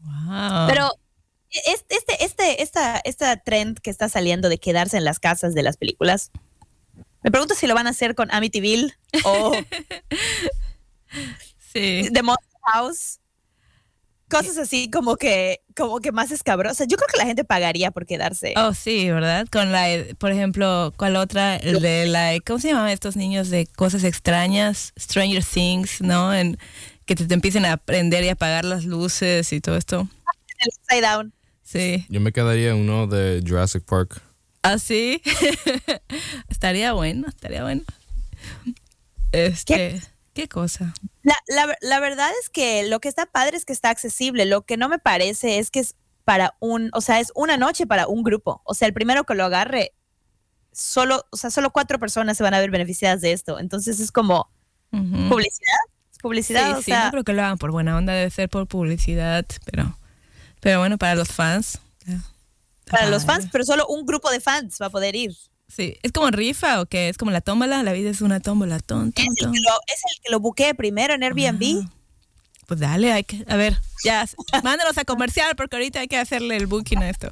Wow. 0.00 0.66
Pero 0.66 0.90
este, 1.66 1.96
este, 1.96 2.24
este, 2.24 2.62
esta, 2.62 3.00
esta 3.04 3.36
trend 3.36 3.80
que 3.80 3.90
está 3.90 4.08
saliendo 4.08 4.48
de 4.48 4.56
quedarse 4.56 4.96
en 4.96 5.04
las 5.04 5.18
casas 5.18 5.52
de 5.52 5.62
las 5.62 5.76
películas, 5.76 6.30
me 7.22 7.30
pregunto 7.30 7.54
si 7.54 7.66
lo 7.66 7.74
van 7.74 7.86
a 7.86 7.90
hacer 7.90 8.14
con 8.14 8.32
Amityville 8.32 8.94
o 9.24 9.52
sí. 11.72 12.08
The 12.12 12.22
Monster 12.22 12.60
House. 12.72 13.18
Cosas 14.28 14.58
así 14.58 14.88
como 14.90 15.16
que, 15.16 15.60
como 15.76 15.98
que 15.98 16.12
más 16.12 16.30
escabrosas. 16.30 16.86
Yo 16.86 16.96
creo 16.96 17.08
que 17.08 17.18
la 17.18 17.26
gente 17.26 17.42
pagaría 17.42 17.90
por 17.90 18.06
quedarse. 18.06 18.54
Oh, 18.56 18.72
sí, 18.74 19.10
¿verdad? 19.10 19.48
Con 19.50 19.72
la, 19.72 19.88
por 20.18 20.30
ejemplo, 20.30 20.94
¿cuál 20.96 21.16
otra? 21.16 21.56
El 21.56 21.80
de 21.80 22.06
la, 22.06 22.38
¿cómo 22.46 22.60
se 22.60 22.68
llaman 22.68 22.90
estos 22.90 23.16
niños 23.16 23.50
de 23.50 23.66
cosas 23.66 24.04
extrañas? 24.04 24.92
Stranger 24.96 25.44
Things, 25.44 26.00
¿no? 26.00 26.32
En, 26.32 26.58
que 27.06 27.16
te, 27.16 27.26
te 27.26 27.34
empiecen 27.34 27.66
a 27.66 27.76
prender 27.76 28.22
y 28.22 28.28
apagar 28.28 28.64
las 28.64 28.84
luces 28.84 29.52
y 29.52 29.60
todo 29.60 29.76
esto. 29.76 30.08
El 30.60 30.68
Upside 30.68 31.02
Down. 31.02 31.34
Sí. 31.64 32.06
Yo 32.08 32.20
me 32.20 32.32
quedaría 32.32 32.70
en 32.70 32.76
uno 32.76 33.08
de 33.08 33.42
Jurassic 33.44 33.84
Park. 33.84 34.22
Así. 34.62 35.22
estaría 36.48 36.92
bueno, 36.92 37.28
estaría 37.28 37.62
bueno. 37.62 37.82
Este, 39.32 40.02
¿qué, 40.34 40.48
cosa? 40.48 40.94
La, 41.22 41.34
la- 41.46 41.76
la 41.80 42.00
verdad 42.00 42.30
es 42.42 42.50
que 42.50 42.86
lo 42.88 43.00
que 43.00 43.08
está 43.08 43.26
padre 43.26 43.56
es 43.56 43.64
que 43.64 43.72
está 43.72 43.90
accesible. 43.90 44.44
Lo 44.46 44.62
que 44.62 44.76
no 44.76 44.88
me 44.88 44.98
parece 44.98 45.58
es 45.58 45.70
que 45.70 45.80
es 45.80 45.94
para 46.24 46.54
un, 46.60 46.90
o 46.92 47.00
sea, 47.00 47.20
es 47.20 47.32
una 47.34 47.56
noche 47.56 47.86
para 47.86 48.06
un 48.06 48.22
grupo. 48.22 48.60
O 48.64 48.74
sea, 48.74 48.88
el 48.88 48.94
primero 48.94 49.24
que 49.24 49.34
lo 49.34 49.44
agarre, 49.44 49.92
solo, 50.72 51.24
o 51.30 51.36
sea, 51.36 51.50
solo 51.50 51.70
cuatro 51.70 51.98
personas 51.98 52.36
se 52.36 52.42
van 52.42 52.54
a 52.54 52.60
ver 52.60 52.70
beneficiadas 52.70 53.20
de 53.20 53.32
esto. 53.32 53.58
Entonces 53.58 54.00
es 54.00 54.12
como 54.12 54.50
Ujú. 54.92 55.28
publicidad. 55.28 55.78
Es 56.12 56.18
publicidad, 56.18 56.66
Sí, 56.66 56.72
o 56.74 56.76
sí, 56.78 56.90
sea, 56.90 57.04
no 57.06 57.10
creo 57.12 57.24
que 57.24 57.32
lo 57.32 57.42
hagan 57.42 57.58
por 57.58 57.70
buena 57.70 57.96
onda, 57.96 58.12
debe 58.12 58.30
ser 58.30 58.48
por 58.48 58.66
publicidad, 58.66 59.46
pero, 59.64 59.96
pero 60.60 60.80
bueno, 60.80 60.98
para 60.98 61.14
los 61.14 61.28
fans. 61.28 61.78
Para 62.90 63.08
los 63.08 63.24
fans, 63.24 63.46
pero 63.52 63.64
solo 63.64 63.86
un 63.86 64.04
grupo 64.06 64.30
de 64.30 64.40
fans 64.40 64.78
va 64.80 64.86
a 64.86 64.90
poder 64.90 65.14
ir. 65.16 65.34
Sí, 65.68 65.96
es 66.02 66.10
como 66.12 66.30
rifa 66.30 66.80
o 66.80 66.86
qué, 66.86 67.08
es 67.08 67.16
como 67.16 67.30
la 67.30 67.40
tómbola, 67.40 67.82
la 67.84 67.92
vida 67.92 68.10
es 68.10 68.20
una 68.22 68.40
tómbola, 68.40 68.80
ton, 68.80 69.12
ton, 69.12 69.24
Es 69.24 69.30
el 69.30 69.36
ton. 69.36 69.52
que 69.52 69.60
lo, 69.60 69.70
es 69.86 70.00
el 70.16 70.22
que 70.22 70.32
lo 70.32 70.40
buquee 70.40 70.74
primero 70.74 71.14
en 71.14 71.22
Airbnb. 71.22 71.84
Ah, 71.84 71.90
Pues 72.66 72.80
dale, 72.80 73.12
hay 73.12 73.22
que, 73.24 73.44
a 73.46 73.54
ver, 73.56 73.78
ya, 74.04 74.26
mándanos 74.64 74.98
a 74.98 75.04
comercial 75.04 75.54
porque 75.56 75.76
ahorita 75.76 76.00
hay 76.00 76.08
que 76.08 76.16
hacerle 76.18 76.56
el 76.56 76.66
booking 76.66 76.98
a 77.04 77.10
esto. 77.10 77.28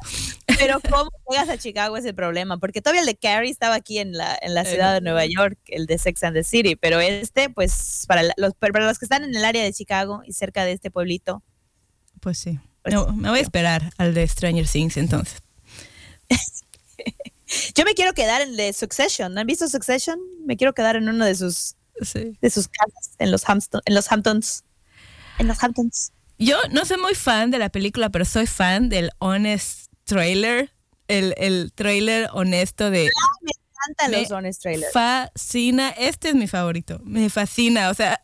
Pero 0.56 0.78
cómo 0.90 1.10
llegas 1.28 1.48
a 1.48 1.58
Chicago 1.58 1.96
es 1.96 2.04
el 2.04 2.14
problema, 2.14 2.58
porque 2.58 2.80
todavía 2.80 3.00
el 3.00 3.06
de 3.06 3.16
Carrie 3.16 3.50
estaba 3.50 3.74
aquí 3.74 3.98
en 3.98 4.12
la, 4.12 4.38
en 4.40 4.54
la 4.54 4.64
ciudad 4.64 4.94
de 4.94 5.00
Nueva 5.00 5.24
York, 5.26 5.58
el 5.66 5.86
de 5.86 5.98
Sex 5.98 6.22
and 6.22 6.36
the 6.36 6.44
City, 6.44 6.76
pero 6.76 7.00
este, 7.00 7.50
pues, 7.50 8.04
para 8.06 8.22
los, 8.36 8.54
para 8.54 8.86
los 8.86 8.98
que 9.00 9.04
están 9.04 9.24
en 9.24 9.34
el 9.34 9.44
área 9.44 9.64
de 9.64 9.72
Chicago 9.72 10.22
y 10.24 10.32
cerca 10.32 10.64
de 10.64 10.72
este 10.72 10.90
pueblito, 10.92 11.42
Pues 12.20 12.38
sí. 12.38 12.60
Pues 12.82 12.94
No, 12.94 13.06
sí. 13.06 13.12
me 13.16 13.30
voy 13.30 13.40
a 13.40 13.42
esperar 13.42 13.92
al 13.98 14.14
de 14.14 14.26
Stranger 14.28 14.68
Things 14.68 14.96
entonces. 14.96 15.42
yo 17.74 17.84
me 17.84 17.94
quiero 17.94 18.12
quedar 18.14 18.40
en 18.42 18.56
de 18.56 18.72
Succession. 18.72 19.34
¿No 19.34 19.40
han 19.40 19.46
visto 19.46 19.68
Succession? 19.68 20.18
Me 20.44 20.56
quiero 20.56 20.74
quedar 20.74 20.96
en 20.96 21.08
uno 21.08 21.24
de 21.24 21.34
sus, 21.34 21.76
Sí. 22.02 22.36
de 22.40 22.50
sus 22.50 22.68
casas, 22.68 23.14
en 23.18 23.30
los, 23.30 23.44
Hampton- 23.46 23.82
en 23.84 23.94
los 23.94 24.10
Hamptons. 24.12 24.64
En 25.38 25.48
los 25.48 25.62
Hamptons. 25.62 26.12
Yo 26.38 26.56
no 26.70 26.84
soy 26.84 26.98
muy 26.98 27.14
fan 27.14 27.50
de 27.50 27.58
la 27.58 27.68
película, 27.70 28.10
pero 28.10 28.24
soy 28.24 28.46
fan 28.46 28.88
del 28.88 29.10
honest 29.18 29.90
trailer, 30.04 30.72
el, 31.08 31.34
el 31.38 31.72
trailer 31.74 32.28
honesto 32.32 32.90
de 32.90 33.08
Cantan 33.86 34.10
Me 34.10 34.22
los 34.22 34.30
Honest 34.30 34.62
Trailers. 34.62 34.92
fascina, 34.92 35.90
este 35.90 36.28
es 36.30 36.34
mi 36.36 36.46
favorito, 36.46 37.00
me 37.04 37.28
fascina, 37.30 37.90
o 37.90 37.94
sea, 37.94 38.22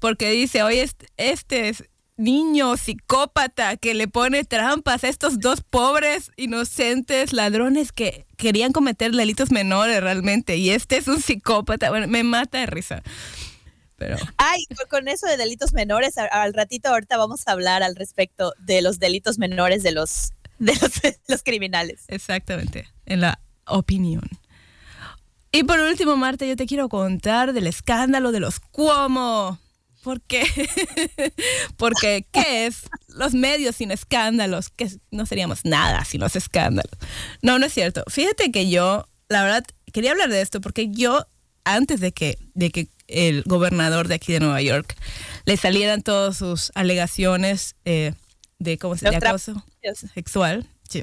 porque 0.00 0.30
dice, 0.30 0.62
oye, 0.62 0.82
este, 0.82 1.06
este 1.16 1.68
es 1.68 1.84
niño 2.16 2.76
psicópata 2.76 3.76
que 3.76 3.94
le 3.94 4.06
pone 4.08 4.44
trampas 4.44 5.04
a 5.04 5.08
estos 5.08 5.40
dos 5.40 5.62
pobres 5.62 6.30
inocentes 6.36 7.32
ladrones 7.32 7.92
que 7.92 8.26
querían 8.36 8.72
cometer 8.72 9.12
delitos 9.12 9.50
menores 9.50 10.00
realmente, 10.00 10.56
y 10.56 10.70
este 10.70 10.96
es 10.96 11.08
un 11.08 11.20
psicópata, 11.20 11.90
bueno, 11.90 12.06
me 12.06 12.22
mata 12.22 12.58
de 12.58 12.66
risa. 12.66 13.02
Pero 13.96 14.16
Ay, 14.36 14.64
con- 14.90 15.08
eso 15.08 15.26
de 15.26 15.36
delitos 15.36 15.72
menores, 15.72 16.18
al 16.18 16.52
ratito 16.54 16.88
ahorita 16.88 17.16
vamos 17.16 17.46
a 17.46 17.52
hablar 17.52 17.82
al 17.82 17.94
respecto 17.96 18.52
de 18.58 18.82
los 18.82 18.98
delitos 18.98 19.38
menores 19.38 19.82
de 19.82 19.92
los, 19.92 20.32
de 20.58 20.72
los, 20.80 21.00
de 21.00 21.18
los 21.28 21.42
criminales. 21.42 22.04
Exactamente, 22.08 22.88
en 23.06 23.20
la 23.20 23.40
opinión. 23.66 24.28
Y 25.52 25.62
por 25.62 25.78
último, 25.78 26.16
Marta, 26.16 26.44
yo 26.44 26.56
te 26.56 26.66
quiero 26.66 26.88
contar 26.88 27.52
del 27.52 27.68
escándalo 27.68 28.32
de 28.32 28.40
los 28.40 28.58
Cuomo. 28.58 29.60
¿Por 30.04 30.20
qué? 30.20 30.44
Porque, 31.78 32.26
¿qué 32.32 32.66
es? 32.66 32.82
Los 33.08 33.32
medios 33.32 33.76
sin 33.76 33.90
escándalos, 33.90 34.68
que 34.68 34.90
no 35.10 35.24
seríamos 35.24 35.64
nada 35.64 36.04
sin 36.04 36.20
los 36.20 36.36
escándalos. 36.36 36.92
No, 37.40 37.58
no 37.58 37.64
es 37.66 37.72
cierto. 37.72 38.04
Fíjate 38.08 38.52
que 38.52 38.68
yo, 38.68 39.08
la 39.30 39.42
verdad, 39.42 39.64
quería 39.92 40.10
hablar 40.10 40.28
de 40.28 40.42
esto 40.42 40.60
porque 40.60 40.90
yo, 40.90 41.26
antes 41.64 42.00
de 42.00 42.12
que, 42.12 42.36
de 42.52 42.70
que 42.70 42.88
el 43.08 43.44
gobernador 43.46 44.06
de 44.06 44.16
aquí 44.16 44.34
de 44.34 44.40
Nueva 44.40 44.60
York 44.60 44.94
le 45.46 45.56
salieran 45.56 46.02
todas 46.02 46.36
sus 46.36 46.70
alegaciones 46.74 47.74
eh, 47.86 48.12
de, 48.58 48.76
¿cómo 48.76 48.96
se 48.98 49.10
trapos 49.10 49.48
acoso 49.48 49.64
sexual, 50.14 50.68
sí. 50.88 51.02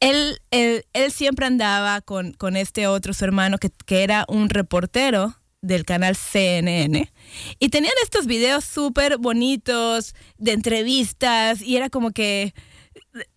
Él, 0.00 0.38
él, 0.50 0.86
él 0.94 1.12
siempre 1.12 1.44
andaba 1.44 2.00
con, 2.00 2.32
con 2.32 2.56
este 2.56 2.86
otro, 2.86 3.12
su 3.12 3.24
hermano, 3.24 3.58
que, 3.58 3.70
que 3.84 4.04
era 4.04 4.24
un 4.28 4.48
reportero 4.48 5.36
del 5.60 5.84
canal 5.84 6.16
CNN. 6.16 7.10
Y 7.58 7.68
tenían 7.68 7.94
estos 8.02 8.26
videos 8.26 8.64
súper 8.64 9.18
bonitos 9.18 10.14
de 10.36 10.52
entrevistas 10.52 11.62
y 11.62 11.76
era 11.76 11.90
como 11.90 12.10
que 12.12 12.54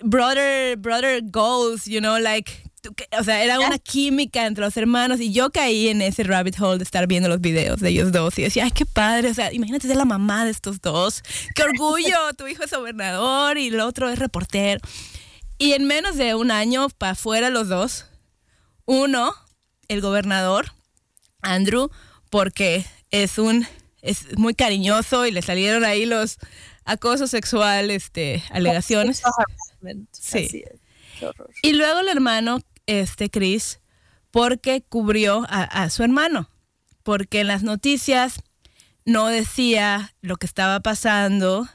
brother, 0.03 0.77
brother 0.77 1.21
goals, 1.23 1.85
you 1.85 1.99
know, 1.99 2.17
like, 2.17 2.51
o 3.19 3.23
sea, 3.23 3.43
era 3.43 3.59
una 3.59 3.77
química 3.77 4.45
entre 4.45 4.63
los 4.63 4.75
hermanos 4.77 5.19
y 5.19 5.31
yo 5.31 5.51
caí 5.51 5.89
en 5.89 6.01
ese 6.01 6.23
rabbit 6.23 6.59
hole 6.59 6.77
de 6.77 6.83
estar 6.83 7.07
viendo 7.07 7.29
los 7.29 7.41
videos 7.41 7.79
de 7.79 7.89
ellos 7.89 8.11
dos 8.11 8.37
y 8.39 8.43
decía, 8.43 8.63
ay, 8.65 8.71
qué 8.71 8.85
padre, 8.85 9.29
o 9.29 9.33
sea, 9.33 9.53
imagínate 9.53 9.87
ser 9.87 9.97
la 9.97 10.05
mamá 10.05 10.45
de 10.45 10.51
estos 10.51 10.81
dos, 10.81 11.23
qué 11.55 11.63
orgullo, 11.63 12.17
tu 12.37 12.47
hijo 12.47 12.63
es 12.63 12.71
gobernador 12.71 13.57
y 13.57 13.67
el 13.67 13.79
otro 13.79 14.09
es 14.09 14.19
reportero. 14.19 14.79
Y 15.57 15.73
en 15.73 15.85
menos 15.85 16.15
de 16.15 16.33
un 16.33 16.49
año, 16.49 16.89
para 16.89 17.11
afuera 17.11 17.51
los 17.51 17.67
dos, 17.69 18.07
uno, 18.85 19.33
el 19.87 20.01
gobernador, 20.01 20.71
Andrew, 21.43 21.91
porque 22.31 22.83
es 23.11 23.37
un 23.37 23.67
es 24.01 24.35
muy 24.37 24.55
cariñoso 24.55 25.27
y 25.27 25.31
le 25.31 25.43
salieron 25.43 25.85
ahí 25.85 26.05
los 26.05 26.39
acosos 26.85 27.29
sexuales, 27.29 28.05
este, 28.05 28.43
alegaciones. 28.49 29.17
Sexual. 29.17 30.07
Sí. 30.11 30.63
Y 31.61 31.73
luego 31.73 31.99
el 31.99 32.07
hermano, 32.07 32.61
este 32.87 33.29
Chris, 33.29 33.79
porque 34.31 34.81
cubrió 34.81 35.45
a, 35.49 35.63
a 35.63 35.89
su 35.91 36.01
hermano, 36.01 36.49
porque 37.03 37.41
en 37.41 37.47
las 37.47 37.61
noticias 37.61 38.41
no 39.05 39.27
decía 39.27 40.15
lo 40.21 40.37
que 40.37 40.47
estaba 40.47 40.79
pasando. 40.79 41.67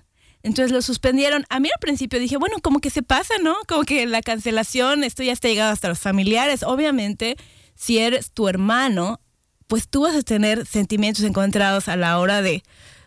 Entonces 0.42 0.72
lo 0.72 0.82
suspendieron. 0.82 1.44
A 1.48 1.60
mí 1.60 1.68
al 1.72 1.80
principio 1.80 2.18
dije, 2.18 2.36
bueno, 2.36 2.56
como 2.60 2.80
que 2.80 2.90
se 2.90 3.02
pasa, 3.02 3.34
¿no? 3.40 3.56
Como 3.68 3.82
que 3.82 4.06
la 4.06 4.22
cancelación, 4.22 5.04
esto 5.04 5.22
ya 5.22 5.32
está 5.32 5.48
llegado 5.48 5.72
hasta 5.72 5.88
los 5.88 5.98
familiares. 5.98 6.62
Obviamente, 6.62 7.36
si 7.74 7.98
eres 7.98 8.32
tu 8.32 8.48
hermano, 8.48 9.20
pues 9.66 9.88
tú 9.88 10.02
vas 10.02 10.14
a 10.14 10.22
tener 10.22 10.66
sentimientos 10.66 11.24
encontrados 11.24 11.88
a 11.88 11.96
la 11.96 12.18
hora 12.18 12.42
de 12.42 12.62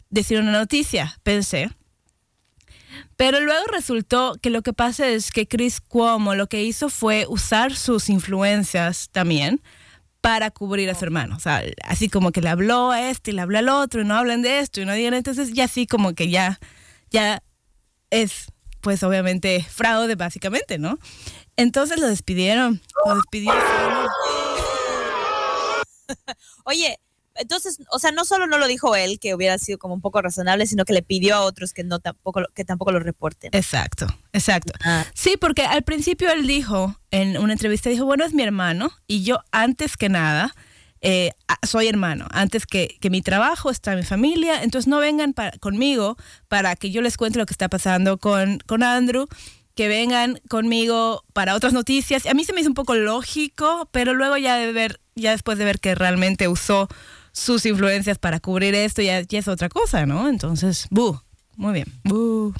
decir 0.10 0.39
una 0.39 0.52
noticia, 0.52 1.17
pensé. 1.24 1.69
Pero 3.15 3.39
luego 3.41 3.65
resultó 3.67 4.36
que 4.41 4.50
lo 4.50 4.62
que 4.62 4.74
pasa 4.74 5.08
es 5.08 5.32
que 5.32 5.48
Chris 5.48 5.82
Cuomo 5.82 6.36
lo 6.36 6.48
que 6.48 6.63
hizo 6.63 6.89
fue 6.89 7.26
usar 7.28 7.76
sus 7.76 8.10
influencias 8.10 9.10
también 9.12 9.62
para 10.22 10.52
cubrir 10.52 10.89
a 10.89 10.95
su 10.95 11.06
hermano. 11.06 11.36
O 11.36 11.39
sea, 11.39 11.63
así 11.84 12.10
como 12.10 12.32
que 12.32 12.41
le 12.41 12.50
habló 12.50 12.91
a 12.91 13.10
este 13.10 13.32
y 13.32 13.34
le 13.34 13.41
habló 13.41 13.58
al 13.58 13.69
otro 13.69 14.02
y 14.02 14.06
no 14.06 14.15
hablan 14.15 14.41
de 14.41 14.60
esto 14.60 14.82
y 14.82 14.86
no 14.86 14.93
digan. 14.93 15.13
Entonces 15.13 15.54
ya 15.54 15.65
así 15.65 15.88
como 15.88 16.13
que 16.13 16.30
ya, 16.30 16.60
ya 17.12 17.41
es, 18.10 18.45
pues 18.82 19.04
obviamente, 19.04 19.65
fraude 19.69 20.15
básicamente, 20.15 20.78
¿no? 20.78 20.98
Entonces 21.56 22.00
lo 22.00 22.08
despidieron. 22.08 22.82
Lo 23.06 23.15
despidió. 23.15 23.54
Oye, 26.65 27.00
entonces, 27.36 27.80
o 27.91 28.00
sea, 28.00 28.12
no 28.12 28.26
solo 28.26 28.48
no 28.48 28.58
lo 28.58 28.67
dijo 28.67 28.95
él, 28.95 29.17
que 29.19 29.34
hubiera 29.34 29.58
sido 29.58 29.78
como 29.78 29.93
un 29.93 30.02
poco 30.02 30.22
razonable, 30.22 30.65
sino 30.67 30.84
que 30.84 30.93
le 30.93 31.02
pidió 31.02 31.36
a 31.36 31.41
otros 31.41 31.72
que 31.74 31.84
no 31.84 32.00
tampoco, 32.00 32.41
lo- 32.41 32.50
que 32.54 32.65
tampoco 32.65 32.91
lo 32.91 33.00
reporten. 33.00 33.52
Exacto, 33.54 34.08
exacto. 34.34 34.74
Ah. 34.84 35.06
Sí, 35.13 35.36
porque 35.39 35.63
al 35.63 35.84
principio 35.84 36.32
él 36.32 36.48
dijo, 36.48 37.00
en 37.12 37.38
una 37.38 37.54
entrevista, 37.54 37.89
dijo, 37.89 38.06
bueno, 38.06 38.26
es 38.26 38.34
mi 38.34 38.43
hermano 38.43 38.91
y 39.08 39.24
yo 39.24 39.39
antes 39.52 39.95
que 39.95 40.10
nada 40.10 40.54
eh, 41.02 41.32
soy 41.65 41.88
hermano, 41.88 42.28
antes 42.32 42.65
que, 42.65 42.98
que 43.00 43.10
mi 43.10 43.22
trabajo 43.22 43.69
está 43.69 43.95
mi 43.95 44.04
familia, 44.04 44.62
entonces 44.63 44.88
no 44.88 44.98
vengan 45.00 45.34
conmigo 45.62 46.17
para 46.50 46.76
que 46.76 46.91
yo 46.91 47.02
les 47.02 47.15
cuente 47.15 47.39
lo 47.39 47.45
que 47.45 47.54
está 47.54 47.69
pasando 47.69 48.17
con, 48.17 48.60
con 48.65 48.84
Andrew, 48.84 49.28
que 49.79 49.87
vengan 49.87 50.41
conmigo 50.49 51.23
para 51.31 51.55
otras 51.55 51.71
noticias. 51.71 52.25
A 52.25 52.33
mí 52.33 52.43
se 52.43 52.51
me 52.51 52.59
hizo 52.59 52.69
un 52.69 52.73
poco 52.73 52.95
lógico, 52.95 53.87
pero 53.93 54.13
luego 54.13 54.35
ya 54.35 54.57
de 54.57 54.73
ver, 54.73 54.99
ya 55.15 55.31
después 55.31 55.57
de 55.57 55.63
ver 55.63 55.79
que 55.79 55.95
realmente 55.95 56.49
usó 56.49 56.89
sus 57.31 57.65
influencias 57.65 58.17
para 58.17 58.41
cubrir 58.41 58.75
esto, 58.75 59.01
ya, 59.01 59.21
ya 59.21 59.39
es 59.39 59.47
otra 59.47 59.69
cosa, 59.69 60.05
¿no? 60.05 60.27
Entonces, 60.27 60.87
bu, 60.89 61.21
muy 61.55 61.71
bien, 61.71 61.85
bu. 62.03 62.53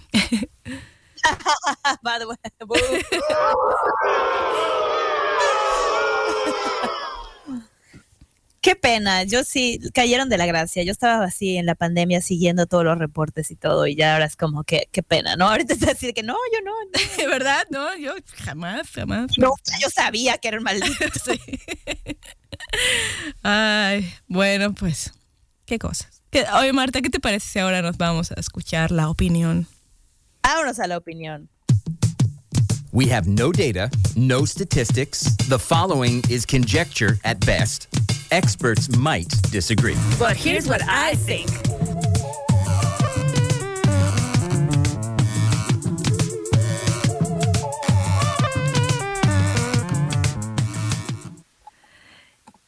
By 2.02 2.20
the 2.20 2.26
way, 2.26 2.38
boo. 2.66 2.78
Qué 8.62 8.76
pena, 8.76 9.24
yo 9.24 9.44
sí, 9.46 9.80
cayeron 9.94 10.28
de 10.28 10.38
la 10.38 10.46
gracia. 10.46 10.84
Yo 10.84 10.92
estaba 10.92 11.24
así 11.24 11.56
en 11.56 11.66
la 11.66 11.76
pandemia 11.76 12.20
siguiendo 12.22 12.66
todos 12.66 12.84
los 12.84 12.98
reportes 12.98 13.52
y 13.52 13.56
todo, 13.56 13.88
y 13.88 13.96
ya 13.96 14.14
ahora 14.14 14.26
es 14.26 14.36
como 14.36 14.64
que, 14.66 14.90
qué 14.92 15.02
pena, 15.02 15.36
¿no? 15.38 15.48
Ahorita 15.50 15.74
es 15.74 15.80
decir 15.80 16.14
que 16.14 16.24
no, 16.24 16.36
yo 16.54 16.60
no, 16.66 16.72
no, 16.72 17.30
¿Verdad? 17.30 17.64
No, 17.72 17.98
yo 17.98 18.14
jamás, 18.36 18.90
jamás. 18.92 19.32
no, 19.38 19.54
yo 19.82 19.90
sabía 19.90 20.38
que 20.38 20.50
era 20.50 20.58
un 20.58 20.64
maldito. 20.64 21.06
Sí. 21.24 21.40
Ay, 23.44 24.12
bueno, 24.28 24.74
pues, 24.74 25.14
qué 25.66 25.80
cosas. 25.80 26.22
¿Qué- 26.30 26.46
Oye, 26.60 26.74
Marta, 26.74 27.02
¿qué 27.02 27.10
te 27.10 27.20
parece 27.20 27.48
si 27.50 27.60
ahora 27.60 27.82
nos 27.82 27.98
vamos 27.98 28.32
a 28.32 28.36
escuchar 28.40 28.92
la 28.92 29.10
opinión? 29.10 29.68
Vámonos 30.44 30.80
a 30.80 30.88
la 30.88 30.98
opinión. 30.98 31.50
We 32.92 33.12
have 33.14 33.28
no 33.28 33.52
data, 33.52 33.90
no 34.16 34.46
statistics. 34.46 35.36
The 35.48 35.60
following 35.60 36.24
is 36.28 36.46
conjecture 36.46 37.20
at 37.24 37.38
best. 37.46 37.88
Experts 38.32 38.96
might 38.98 39.30
disagree. 39.52 39.96
But 40.20 40.38
here's 40.38 40.68
what 40.68 40.82
I 40.88 41.16
think. 41.16 41.50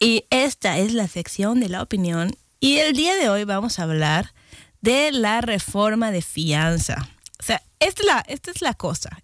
Y 0.00 0.26
esta 0.30 0.78
es 0.78 0.92
la 0.94 1.06
sección 1.06 1.60
de 1.60 1.68
la 1.68 1.80
opinión. 1.80 2.36
Y 2.58 2.78
el 2.78 2.92
día 2.92 3.14
de 3.14 3.28
hoy 3.28 3.44
vamos 3.44 3.78
a 3.78 3.84
hablar 3.84 4.34
de 4.80 5.12
la 5.12 5.40
reforma 5.40 6.10
de 6.10 6.22
fianza. 6.22 7.08
O 7.38 7.42
sea, 7.44 7.62
esta 7.78 8.02
es 8.02 8.06
la, 8.06 8.24
esta 8.26 8.50
es 8.50 8.62
la 8.62 8.74
cosa. 8.74 9.22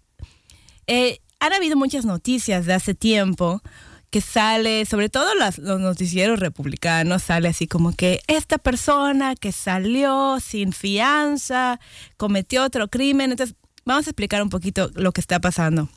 Eh, 0.87 1.19
han 1.41 1.51
habido 1.51 1.75
muchas 1.75 2.05
noticias 2.05 2.65
de 2.65 2.73
hace 2.73 2.93
tiempo 2.93 3.61
que 4.09 4.21
sale, 4.21 4.85
sobre 4.85 5.09
todo 5.09 5.35
los 5.35 5.59
noticieros 5.59 6.39
republicanos, 6.39 7.23
sale 7.23 7.47
así 7.47 7.67
como 7.67 7.95
que 7.95 8.21
esta 8.27 8.57
persona 8.57 9.35
que 9.35 9.51
salió 9.51 10.39
sin 10.39 10.73
fianza 10.73 11.79
cometió 12.17 12.63
otro 12.63 12.87
crimen. 12.87 13.31
Entonces, 13.31 13.55
vamos 13.85 14.07
a 14.07 14.09
explicar 14.09 14.41
un 14.41 14.49
poquito 14.49 14.89
lo 14.95 15.11
que 15.11 15.21
está 15.21 15.39
pasando. 15.39 15.89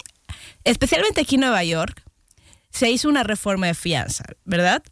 Especialmente 0.65 1.23
aquí 1.23 1.37
en 1.37 1.43
Nueva 1.43 1.65
York, 1.65 2.03
se 2.71 2.91
hizo 2.91 3.09
una 3.09 3.23
reforma 3.23 3.67
de 3.67 3.75
fianza, 3.75 4.25
¿verdad? 4.45 4.83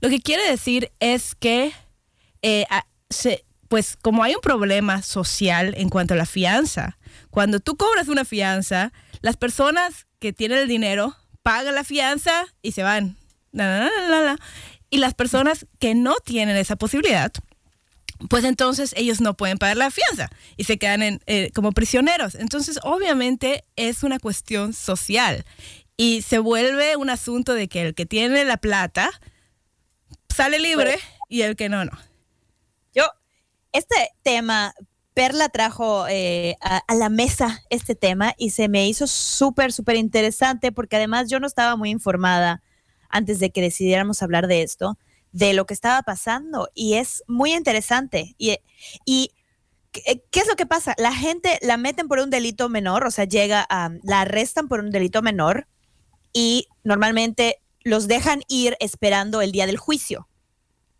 Lo 0.00 0.08
que 0.08 0.20
quiere 0.20 0.48
decir 0.48 0.90
es 1.00 1.34
que, 1.34 1.72
eh, 2.42 2.66
pues 3.68 3.96
como 4.00 4.22
hay 4.22 4.34
un 4.34 4.40
problema 4.40 5.02
social 5.02 5.74
en 5.76 5.88
cuanto 5.88 6.14
a 6.14 6.16
la 6.16 6.26
fianza, 6.26 6.98
cuando 7.30 7.60
tú 7.60 7.76
cobras 7.76 8.08
una 8.08 8.24
fianza, 8.24 8.92
las 9.20 9.36
personas 9.36 10.06
que 10.18 10.32
tienen 10.32 10.58
el 10.58 10.68
dinero 10.68 11.16
pagan 11.46 11.76
la 11.76 11.84
fianza 11.84 12.44
y 12.60 12.72
se 12.72 12.82
van. 12.82 13.16
La, 13.52 13.78
la, 13.78 13.84
la, 13.84 14.08
la, 14.08 14.20
la. 14.20 14.38
Y 14.90 14.98
las 14.98 15.14
personas 15.14 15.64
que 15.78 15.94
no 15.94 16.16
tienen 16.16 16.56
esa 16.56 16.74
posibilidad, 16.74 17.32
pues 18.28 18.42
entonces 18.42 18.92
ellos 18.96 19.20
no 19.20 19.36
pueden 19.36 19.56
pagar 19.56 19.76
la 19.76 19.92
fianza 19.92 20.28
y 20.56 20.64
se 20.64 20.76
quedan 20.76 21.04
en, 21.04 21.20
eh, 21.26 21.52
como 21.54 21.70
prisioneros. 21.70 22.34
Entonces, 22.34 22.80
obviamente 22.82 23.64
es 23.76 24.02
una 24.02 24.18
cuestión 24.18 24.72
social 24.72 25.44
y 25.96 26.22
se 26.22 26.40
vuelve 26.40 26.96
un 26.96 27.10
asunto 27.10 27.54
de 27.54 27.68
que 27.68 27.82
el 27.82 27.94
que 27.94 28.06
tiene 28.06 28.44
la 28.44 28.56
plata 28.56 29.08
sale 30.34 30.58
libre 30.58 30.98
y 31.28 31.42
el 31.42 31.54
que 31.54 31.68
no, 31.68 31.84
no. 31.84 31.92
Yo, 32.92 33.04
este 33.70 33.94
tema, 34.24 34.74
Perla 35.16 35.48
trajo 35.48 36.06
eh, 36.08 36.58
a, 36.60 36.82
la 36.94 37.08
mesa 37.08 37.62
este 37.70 37.94
tema 37.94 38.34
y 38.36 38.50
se 38.50 38.68
me 38.68 38.86
hizo 38.86 39.06
súper, 39.06 39.72
súper 39.72 39.96
interesante 39.96 40.72
porque 40.72 40.96
además 40.96 41.30
yo 41.30 41.40
no 41.40 41.46
estaba 41.46 41.74
muy 41.74 41.88
informada 41.88 42.62
antes 43.08 43.40
de 43.40 43.48
que 43.48 43.62
decidiéramos 43.62 44.22
hablar 44.22 44.46
de 44.46 44.60
esto, 44.60 44.98
de 45.32 45.54
lo 45.54 45.64
que 45.64 45.72
estaba 45.72 46.02
pasando 46.02 46.68
y 46.74 46.96
es 46.96 47.24
muy 47.28 47.54
interesante. 47.54 48.34
Y, 48.36 48.58
y 49.06 49.30
¿qué 49.90 50.22
qué 50.30 50.40
es 50.40 50.48
lo 50.48 50.54
que 50.54 50.66
pasa? 50.66 50.94
La 50.98 51.14
gente 51.14 51.58
la 51.62 51.78
meten 51.78 52.08
por 52.08 52.18
un 52.18 52.28
delito 52.28 52.68
menor, 52.68 53.06
o 53.06 53.10
sea, 53.10 53.24
llega 53.24 53.66
a, 53.70 53.92
la 54.02 54.20
arrestan 54.20 54.68
por 54.68 54.80
un 54.80 54.90
delito 54.90 55.22
menor 55.22 55.66
y 56.34 56.68
normalmente 56.84 57.62
los 57.84 58.06
dejan 58.06 58.42
ir 58.48 58.76
esperando 58.80 59.40
el 59.40 59.50
día 59.50 59.64
del 59.64 59.78
juicio. 59.78 60.28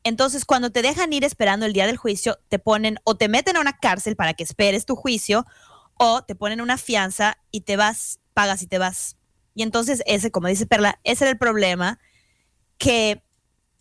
Entonces, 0.07 0.45
cuando 0.45 0.71
te 0.71 0.83
dejan 0.83 1.12
ir 1.12 1.25
esperando 1.25 1.66
el 1.66 1.73
día 1.73 1.85
del 1.85 1.97
juicio, 1.97 2.38
te 2.49 2.61
ponen 2.61 3.01
o 3.03 3.16
te 3.16 3.29
meten 3.29 3.57
a 3.57 3.61
una 3.61 3.77
cárcel 3.77 4.14
para 4.14 4.35
que 4.35 4.45
esperes 4.45 4.87
tu 4.87 4.95
juicio 4.95 5.45
o 5.95 6.23
te 6.23 6.37
ponen 6.37 6.61
una 6.61 6.79
fianza 6.79 7.38
y 7.51 7.62
te 7.62 7.77
vas, 7.77 8.21
pagas 8.33 8.62
y 8.62 8.69
te 8.69 8.79
vas. 8.79 9.16
Y 9.57 9.64
entonces 9.64 10.05
ese, 10.07 10.31
como 10.31 10.47
dice 10.47 10.64
Perla, 10.64 11.01
ese 11.03 11.25
era 11.25 11.33
el 11.33 11.38
problema, 11.38 11.99
que 12.79 13.25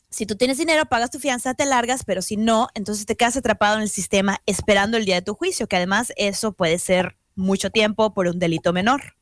si 0.09 0.25
tú 0.25 0.35
tienes 0.35 0.57
dinero, 0.57 0.87
pagas 0.87 1.11
tu 1.11 1.19
fianza, 1.19 1.53
te 1.53 1.67
largas, 1.67 2.03
pero 2.03 2.23
si 2.23 2.37
no, 2.37 2.69
entonces 2.73 3.05
te 3.05 3.15
quedas 3.15 3.37
atrapado 3.37 3.75
en 3.75 3.83
el 3.83 3.89
sistema 3.89 4.41
esperando 4.47 4.97
el 4.97 5.05
día 5.05 5.15
de 5.15 5.21
tu 5.21 5.35
juicio, 5.35 5.67
que 5.67 5.75
además 5.75 6.11
eso 6.15 6.53
puede 6.53 6.79
ser 6.79 7.19
mucho 7.35 7.69
tiempo 7.69 8.15
por 8.15 8.25
un 8.25 8.39
delito 8.39 8.73
menor. 8.73 9.15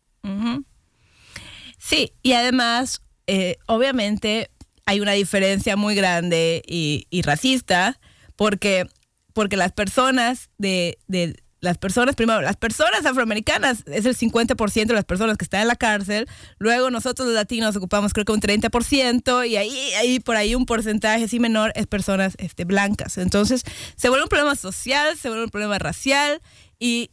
Sí, 1.77 2.13
y 2.21 2.31
además, 2.31 3.01
eh, 3.27 3.57
obviamente 3.67 4.51
hay 4.85 4.99
una 4.99 5.13
diferencia 5.13 5.75
muy 5.75 5.95
grande 5.95 6.61
y, 6.65 7.21
racista 7.23 7.99
porque, 8.35 8.87
porque 9.33 9.57
las 9.57 9.71
personas 9.71 10.49
de, 10.57 10.97
de 11.07 11.35
las 11.63 11.77
personas, 11.77 12.15
primero, 12.15 12.41
las 12.41 12.57
personas 12.57 13.05
afroamericanas 13.05 13.83
es 13.87 14.05
el 14.05 14.17
50% 14.17 14.85
de 14.87 14.93
las 14.93 15.05
personas 15.05 15.37
que 15.37 15.45
están 15.45 15.61
en 15.61 15.69
la 15.69 15.77
cárcel, 15.77 16.27
luego 16.57 16.91
nosotros 16.91 17.25
los 17.25 17.35
latinos 17.35 17.73
ocupamos 17.77 18.11
creo 18.11 18.25
que 18.25 18.33
un 18.33 18.41
30% 18.41 19.47
y 19.47 19.55
ahí, 19.55 19.93
ahí 19.93 20.19
por 20.19 20.35
ahí 20.35 20.55
un 20.55 20.65
porcentaje 20.65 21.23
así 21.23 21.39
menor 21.39 21.71
es 21.75 21.87
personas 21.87 22.35
este, 22.37 22.65
blancas. 22.65 23.17
Entonces 23.17 23.63
se 23.95 24.09
vuelve 24.09 24.23
un 24.23 24.29
problema 24.29 24.55
social, 24.55 25.17
se 25.17 25.29
vuelve 25.29 25.45
un 25.45 25.51
problema 25.51 25.79
racial 25.79 26.41
y 26.79 27.11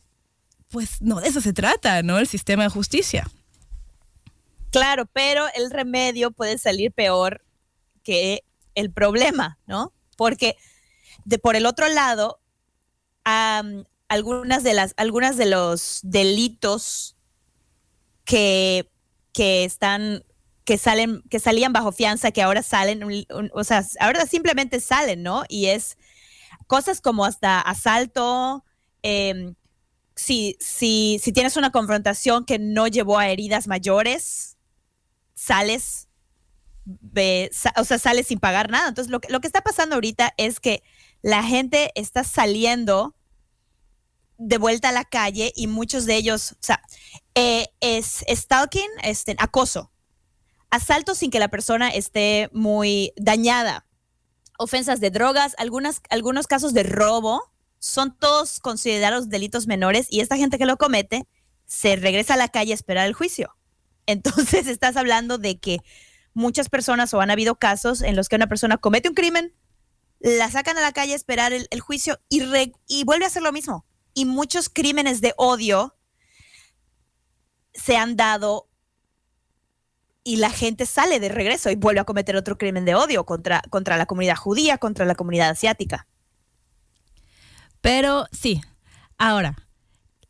pues 0.69 1.01
no, 1.01 1.21
de 1.21 1.29
eso 1.29 1.41
se 1.41 1.53
trata, 1.53 2.03
¿no? 2.03 2.19
El 2.19 2.27
sistema 2.27 2.65
de 2.65 2.71
justicia. 2.71 3.29
Claro, 4.73 5.07
pero 5.13 5.47
el 5.55 5.71
remedio 5.71 6.33
puede 6.33 6.59
salir 6.59 6.91
peor 6.91 7.41
que 8.03 8.45
el 8.75 8.93
problema, 8.93 9.59
¿no? 9.67 9.93
Porque 10.17 10.57
de 11.25 11.39
por 11.39 11.57
el 11.57 11.67
otro 11.67 11.89
lado, 11.89 12.41
am, 13.25 13.85
algunas 14.09 14.63
de 14.63 14.75
las, 14.75 14.95
algunas 14.97 15.37
de 15.37 15.47
los 15.47 16.01
delitos 16.03 17.17
que, 18.25 18.91
que 19.33 19.65
están, 19.65 20.25
que 20.65 20.79
salen, 20.79 21.23
que 21.31 21.39
salían 21.41 21.73
bajo 21.73 21.93
fianza, 21.93 22.31
que 22.33 22.43
ahora 22.43 22.63
salen, 22.63 23.03
o 23.53 23.65
sea, 23.65 23.85
ahora 24.01 24.27
simplemente 24.27 24.81
salen, 24.81 25.23
¿no? 25.23 25.45
Y 25.49 25.67
es 25.67 25.97
cosas 26.67 27.01
como 27.01 27.25
hasta 27.25 27.61
asalto, 27.61 28.65
em, 29.03 29.55
si, 30.15 30.57
si, 30.61 31.19
si 31.23 31.33
tienes 31.33 31.57
una 31.57 31.73
confrontación 31.73 32.45
que 32.45 32.59
no 32.59 32.87
llevó 32.87 33.19
a 33.19 33.29
heridas 33.29 33.67
mayores, 33.67 34.59
sales, 35.35 36.10
o 37.77 37.85
sea, 37.85 37.99
sales 37.99 38.27
sin 38.27 38.39
pagar 38.39 38.71
nada. 38.71 38.89
Entonces, 38.89 39.11
lo 39.11 39.21
que, 39.21 39.31
lo 39.31 39.41
que 39.41 39.47
está 39.47 39.61
pasando 39.61 39.95
ahorita 39.95 40.33
es 40.37 40.61
que 40.61 40.83
la 41.23 41.43
gente 41.43 41.93
está 41.95 42.25
saliendo 42.25 43.15
de 44.39 44.57
vuelta 44.57 44.89
a 44.89 44.93
la 44.93 45.05
calle 45.05 45.53
y 45.55 45.67
muchos 45.67 46.07
de 46.07 46.17
ellos, 46.17 46.53
o 46.53 46.63
sea, 46.63 46.83
eh, 47.35 47.69
es 47.81 48.25
stalking, 48.27 48.89
este, 49.03 49.37
acoso, 49.39 49.93
asalto 50.71 51.15
sin 51.15 51.31
que 51.31 51.39
la 51.39 51.49
persona 51.49 51.91
esté 51.91 52.49
muy 52.53 53.13
dañada, 53.17 53.87
ofensas 54.59 55.01
de 55.01 55.11
drogas, 55.11 55.55
algunos 55.59 56.47
casos 56.47 56.73
de 56.73 56.85
robo, 56.85 57.43
son 57.79 58.17
todos 58.17 58.61
considerados 58.61 59.29
delitos 59.29 59.67
menores 59.67 60.07
y 60.11 60.21
esta 60.21 60.37
gente 60.37 60.59
que 60.59 60.67
lo 60.67 60.77
comete 60.77 61.27
se 61.67 61.97
regresa 61.97 62.35
a 62.35 62.37
la 62.39 62.49
calle 62.49 62.73
a 62.73 62.75
esperar 62.75 63.07
el 63.07 63.15
juicio. 63.15 63.55
Entonces 64.07 64.67
estás 64.69 64.97
hablando 64.97 65.39
de 65.39 65.59
que 65.59 65.79
muchas 66.35 66.69
personas 66.69 67.13
o 67.15 67.21
han 67.21 67.31
habido 67.31 67.57
casos 67.57 68.03
en 68.03 68.17
los 68.17 68.29
que 68.29 68.37
una 68.37 68.49
persona 68.49 68.79
comete 68.79 69.09
un 69.09 69.15
crimen, 69.15 69.55
la 70.21 70.51
sacan 70.51 70.77
a 70.79 70.83
la 70.83 70.93
calle 70.93 71.15
a 71.15 71.17
esperar 71.17 71.53
el, 71.53 71.81
juicio 71.81 72.21
y, 72.29 72.43
y 72.87 73.05
vuelve 73.05 73.25
a 73.25 73.29
hacer 73.29 73.43
lo 73.43 73.53
mismo. 73.53 73.87
Y 74.15 74.27
muchos 74.27 74.69
crímenes 74.69 75.21
de 75.21 75.35
odio 75.37 75.97
se 77.73 77.97
han 77.97 78.17
dado 78.17 78.69
y 80.23 80.37
la 80.37 80.51
gente 80.51 80.87
sale 80.87 81.19
de 81.21 81.29
regreso 81.29 81.71
y 81.71 81.77
vuelve 81.77 82.01
a 82.01 82.05
cometer 82.05 82.37
otro 82.37 82.59
crimen 82.59 82.85
de 82.85 82.95
odio 82.95 83.25
contra, 83.25 83.63
contra 83.71 83.97
la 83.97 84.07
comunidad 84.07 84.37
judía, 84.37 84.79
contra 84.79 85.07
la 85.07 85.15
comunidad 85.15 85.51
asiática. 85.51 86.07
Pero 87.81 88.27
sí, 88.31 88.61
ahora, 89.17 89.57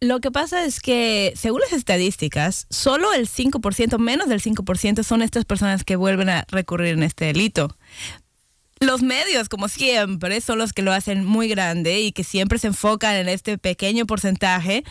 lo 0.01 0.21
que 0.21 0.31
pasa 0.31 0.65
es 0.65 0.81
que 0.81 1.35
según 1.37 1.61
las 1.61 1.73
estadísticas, 1.73 2.67
solo 2.71 3.13
el 3.13 3.29
5%, 3.29 3.99
menos 3.99 4.29
del 4.29 4.41
5% 4.41 5.03
son 5.03 5.21
estas 5.21 5.45
personas 5.45 5.85
que 5.85 5.97
vuelven 5.97 6.31
a 6.31 6.47
recurrir 6.49 6.95
en 6.95 7.03
este 7.03 7.27
delito. 7.27 7.77
Los 8.81 9.03
medios, 9.03 9.51
como 9.51 9.69
siempre, 9.69 10.41
son 10.41 10.59
los 10.59 10.73
que 10.73 10.81
lo 10.81 10.93
hacen 10.93 11.27
muy 11.27 11.49
grande 11.49 12.01
y 12.01 12.13
que 12.13 12.25
siempre 12.25 12.59
se 12.59 12.69
enfocan 12.69 13.15
en 13.15 13.29
este 13.29 13.59
pequeño 13.59 14.07
porcentaje. 14.07 14.85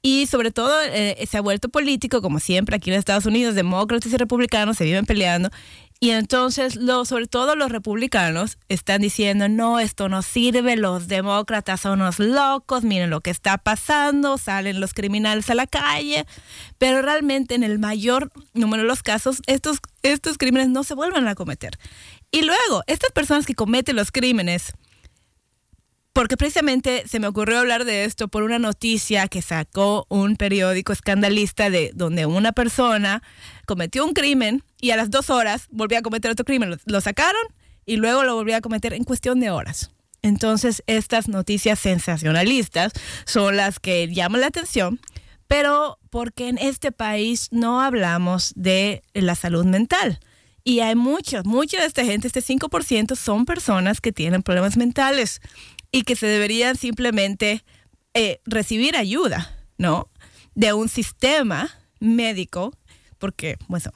Y 0.00 0.26
sobre 0.26 0.52
todo 0.52 0.72
eh, 0.84 1.22
se 1.28 1.36
ha 1.36 1.42
vuelto 1.42 1.68
político, 1.68 2.22
como 2.22 2.38
siempre, 2.38 2.76
aquí 2.76 2.90
en 2.90 2.96
Estados 2.96 3.26
Unidos, 3.26 3.54
demócratas 3.54 4.10
y 4.10 4.16
republicanos 4.16 4.78
se 4.78 4.84
viven 4.84 5.04
peleando. 5.04 5.50
Y 5.98 6.10
entonces, 6.10 6.78
sobre 7.04 7.26
todo 7.26 7.56
los 7.56 7.72
republicanos 7.72 8.58
están 8.68 9.00
diciendo, 9.00 9.48
no, 9.48 9.80
esto 9.80 10.10
no 10.10 10.20
sirve, 10.20 10.76
los 10.76 11.08
demócratas 11.08 11.80
son 11.80 12.02
unos 12.02 12.18
locos, 12.18 12.84
miren 12.84 13.08
lo 13.08 13.22
que 13.22 13.30
está 13.30 13.56
pasando, 13.56 14.36
salen 14.36 14.78
los 14.78 14.92
criminales 14.92 15.48
a 15.48 15.54
la 15.54 15.66
calle, 15.66 16.26
pero 16.76 17.00
realmente 17.00 17.54
en 17.54 17.62
el 17.62 17.78
mayor 17.78 18.30
número 18.52 18.82
de 18.82 18.88
los 18.88 19.02
casos, 19.02 19.40
estos, 19.46 19.78
estos 20.02 20.36
crímenes 20.36 20.68
no 20.68 20.84
se 20.84 20.94
vuelven 20.94 21.28
a 21.28 21.34
cometer. 21.34 21.78
Y 22.30 22.42
luego, 22.42 22.82
estas 22.86 23.12
personas 23.12 23.46
que 23.46 23.54
cometen 23.54 23.96
los 23.96 24.12
crímenes, 24.12 24.74
porque 26.16 26.38
precisamente 26.38 27.04
se 27.06 27.20
me 27.20 27.26
ocurrió 27.26 27.58
hablar 27.58 27.84
de 27.84 28.06
esto 28.06 28.28
por 28.28 28.42
una 28.42 28.58
noticia 28.58 29.28
que 29.28 29.42
sacó 29.42 30.06
un 30.08 30.36
periódico 30.36 30.94
escandalista 30.94 31.68
de 31.68 31.90
donde 31.94 32.24
una 32.24 32.52
persona 32.52 33.22
cometió 33.66 34.02
un 34.02 34.14
crimen 34.14 34.62
y 34.80 34.92
a 34.92 34.96
las 34.96 35.10
dos 35.10 35.28
horas 35.28 35.66
volvió 35.70 35.98
a 35.98 36.00
cometer 36.00 36.30
otro 36.30 36.46
crimen. 36.46 36.70
Lo, 36.70 36.78
lo 36.86 37.02
sacaron 37.02 37.42
y 37.84 37.96
luego 37.96 38.24
lo 38.24 38.34
volvió 38.34 38.56
a 38.56 38.62
cometer 38.62 38.94
en 38.94 39.04
cuestión 39.04 39.40
de 39.40 39.50
horas. 39.50 39.90
Entonces, 40.22 40.82
estas 40.86 41.28
noticias 41.28 41.78
sensacionalistas 41.80 42.94
son 43.26 43.58
las 43.58 43.78
que 43.78 44.08
llaman 44.08 44.40
la 44.40 44.46
atención, 44.46 44.98
pero 45.46 45.98
porque 46.08 46.48
en 46.48 46.56
este 46.56 46.92
país 46.92 47.48
no 47.50 47.82
hablamos 47.82 48.54
de 48.56 49.02
la 49.12 49.34
salud 49.34 49.66
mental. 49.66 50.18
Y 50.68 50.80
hay 50.80 50.96
muchos, 50.96 51.44
mucha 51.44 51.78
de 51.78 51.86
esta 51.86 52.04
gente, 52.04 52.26
este 52.26 52.42
5%, 52.42 53.14
son 53.14 53.44
personas 53.44 54.00
que 54.00 54.10
tienen 54.10 54.42
problemas 54.42 54.76
mentales 54.76 55.40
y 55.92 56.02
que 56.02 56.16
se 56.16 56.26
deberían 56.26 56.74
simplemente 56.74 57.64
eh, 58.14 58.40
recibir 58.46 58.96
ayuda, 58.96 59.56
¿no? 59.78 60.10
De 60.56 60.72
un 60.72 60.88
sistema 60.88 61.70
médico, 62.00 62.72
porque, 63.18 63.58
bueno, 63.68 63.92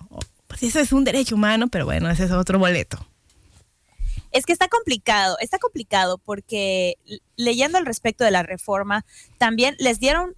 pues 0.46 0.62
eso 0.62 0.78
es 0.78 0.92
un 0.92 1.02
derecho 1.02 1.34
humano, 1.34 1.66
pero 1.66 1.86
bueno, 1.86 2.08
ese 2.08 2.22
es 2.22 2.30
otro 2.30 2.60
boleto. 2.60 3.04
Es 4.30 4.46
que 4.46 4.52
está 4.52 4.68
complicado, 4.68 5.38
está 5.40 5.58
complicado 5.58 6.18
porque 6.18 6.98
leyendo 7.34 7.78
al 7.78 7.84
respecto 7.84 8.22
de 8.22 8.30
la 8.30 8.44
reforma, 8.44 9.04
también 9.38 9.74
les 9.80 9.98
dieron, 9.98 10.36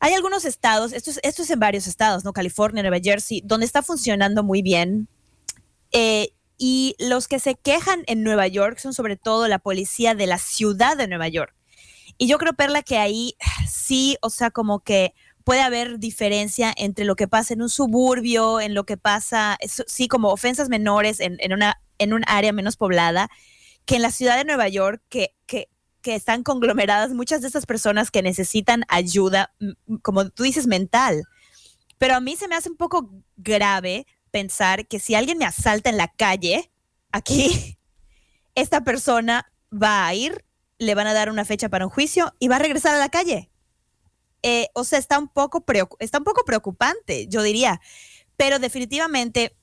hay 0.00 0.14
algunos 0.14 0.44
estados, 0.44 0.92
esto 0.92 1.12
es, 1.12 1.20
esto 1.22 1.42
es 1.42 1.50
en 1.50 1.60
varios 1.60 1.86
estados, 1.86 2.24
¿no? 2.24 2.32
California, 2.32 2.82
Nueva 2.82 2.98
Jersey, 3.00 3.42
donde 3.44 3.64
está 3.64 3.80
funcionando 3.84 4.42
muy 4.42 4.60
bien. 4.60 5.08
Eh, 5.92 6.34
y 6.58 6.94
los 6.98 7.28
que 7.28 7.38
se 7.38 7.56
quejan 7.56 8.04
en 8.06 8.22
Nueva 8.22 8.46
York 8.46 8.78
son 8.78 8.94
sobre 8.94 9.16
todo 9.16 9.48
la 9.48 9.58
policía 9.58 10.14
de 10.14 10.26
la 10.26 10.38
ciudad 10.38 10.96
de 10.96 11.08
Nueva 11.08 11.28
York. 11.28 11.54
Y 12.18 12.28
yo 12.28 12.38
creo, 12.38 12.52
Perla, 12.52 12.82
que 12.82 12.98
ahí 12.98 13.34
sí, 13.68 14.16
o 14.22 14.30
sea, 14.30 14.50
como 14.50 14.80
que 14.80 15.14
puede 15.42 15.60
haber 15.60 15.98
diferencia 15.98 16.72
entre 16.76 17.04
lo 17.04 17.16
que 17.16 17.28
pasa 17.28 17.54
en 17.54 17.62
un 17.62 17.68
suburbio, 17.68 18.60
en 18.60 18.74
lo 18.74 18.84
que 18.84 18.96
pasa, 18.96 19.58
sí, 19.86 20.08
como 20.08 20.28
ofensas 20.28 20.68
menores 20.68 21.18
en, 21.20 21.36
una, 21.52 21.80
en 21.98 22.12
un 22.12 22.22
área 22.26 22.52
menos 22.52 22.76
poblada, 22.76 23.28
que 23.84 23.96
en 23.96 24.02
la 24.02 24.12
ciudad 24.12 24.36
de 24.36 24.44
Nueva 24.44 24.68
York, 24.68 25.02
que, 25.08 25.34
que, 25.46 25.68
que 26.00 26.14
están 26.14 26.44
conglomeradas 26.44 27.10
muchas 27.10 27.40
de 27.42 27.48
esas 27.48 27.66
personas 27.66 28.10
que 28.10 28.22
necesitan 28.22 28.84
ayuda, 28.88 29.52
como 30.02 30.30
tú 30.30 30.44
dices, 30.44 30.66
mental. 30.66 31.24
Pero 31.98 32.14
a 32.14 32.20
mí 32.20 32.36
se 32.36 32.48
me 32.48 32.54
hace 32.54 32.70
un 32.70 32.76
poco 32.76 33.10
grave 33.36 34.06
pensar 34.32 34.88
que 34.88 34.98
si 34.98 35.14
alguien 35.14 35.38
me 35.38 35.44
asalta 35.44 35.90
en 35.90 35.96
la 35.96 36.08
calle, 36.08 36.72
aquí, 37.12 37.78
esta 38.56 38.82
persona 38.82 39.52
va 39.72 40.06
a 40.06 40.14
ir, 40.14 40.44
le 40.78 40.96
van 40.96 41.06
a 41.06 41.12
dar 41.12 41.30
una 41.30 41.44
fecha 41.44 41.68
para 41.68 41.86
un 41.86 41.92
juicio 41.92 42.34
y 42.40 42.48
va 42.48 42.56
a 42.56 42.60
regresar 42.60 42.94
a 42.96 42.98
la 42.98 43.08
calle. 43.08 43.50
Eh, 44.42 44.68
o 44.74 44.82
sea, 44.82 44.98
está 44.98 45.18
un, 45.18 45.28
poco 45.28 45.64
está 46.00 46.18
un 46.18 46.24
poco 46.24 46.44
preocupante, 46.44 47.28
yo 47.28 47.42
diría. 47.42 47.80
Pero 48.36 48.58
definitivamente 48.58 49.56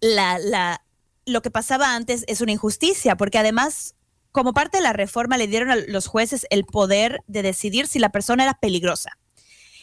la, 0.00 0.38
la, 0.38 0.84
lo 1.26 1.42
que 1.42 1.50
pasaba 1.50 1.94
antes 1.94 2.24
es 2.28 2.40
una 2.40 2.52
injusticia, 2.52 3.16
porque 3.16 3.38
además, 3.38 3.96
como 4.30 4.54
parte 4.54 4.78
de 4.78 4.84
la 4.84 4.92
reforma, 4.92 5.36
le 5.36 5.48
dieron 5.48 5.70
a 5.70 5.76
los 5.76 6.06
jueces 6.06 6.46
el 6.50 6.64
poder 6.64 7.20
de 7.26 7.42
decidir 7.42 7.88
si 7.88 7.98
la 7.98 8.10
persona 8.10 8.44
era 8.44 8.54
peligrosa. 8.54 9.18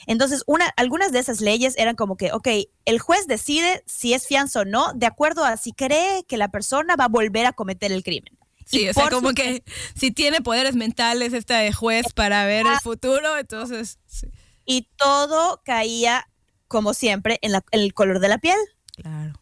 Entonces, 0.07 0.43
una, 0.47 0.67
algunas 0.77 1.11
de 1.11 1.19
esas 1.19 1.41
leyes 1.41 1.73
eran 1.77 1.95
como 1.95 2.17
que, 2.17 2.31
ok, 2.31 2.47
el 2.85 2.99
juez 2.99 3.27
decide 3.27 3.83
si 3.85 4.13
es 4.13 4.27
fianza 4.27 4.61
o 4.61 4.65
no, 4.65 4.93
de 4.93 5.05
acuerdo 5.05 5.43
a 5.45 5.57
si 5.57 5.71
cree 5.73 6.23
que 6.27 6.37
la 6.37 6.49
persona 6.49 6.95
va 6.95 7.05
a 7.05 7.09
volver 7.09 7.45
a 7.45 7.53
cometer 7.53 7.91
el 7.91 8.03
crimen. 8.03 8.37
Sí, 8.65 8.81
Y 8.85 8.89
o 8.89 8.93
sea, 8.93 9.09
como 9.09 9.29
su- 9.29 9.35
que 9.35 9.63
si 9.95 10.11
tiene 10.11 10.41
poderes 10.41 10.75
mentales 10.75 11.33
esta 11.33 11.59
de 11.59 11.71
juez 11.71 12.07
para 12.13 12.45
ver 12.45 12.65
el 12.65 12.79
futuro, 12.79 13.37
entonces, 13.37 13.99
sí, 14.07 14.27
Y 14.65 14.87
todo 14.97 15.61
caía, 15.63 16.27
como 16.67 16.95
siempre, 16.95 17.37
en, 17.43 17.51
la- 17.51 17.63
en 17.71 17.81
el 17.81 17.93
color 17.93 18.19
de 18.19 18.27
la 18.29 18.39
piel. 18.39 18.57
claro. 18.95 19.33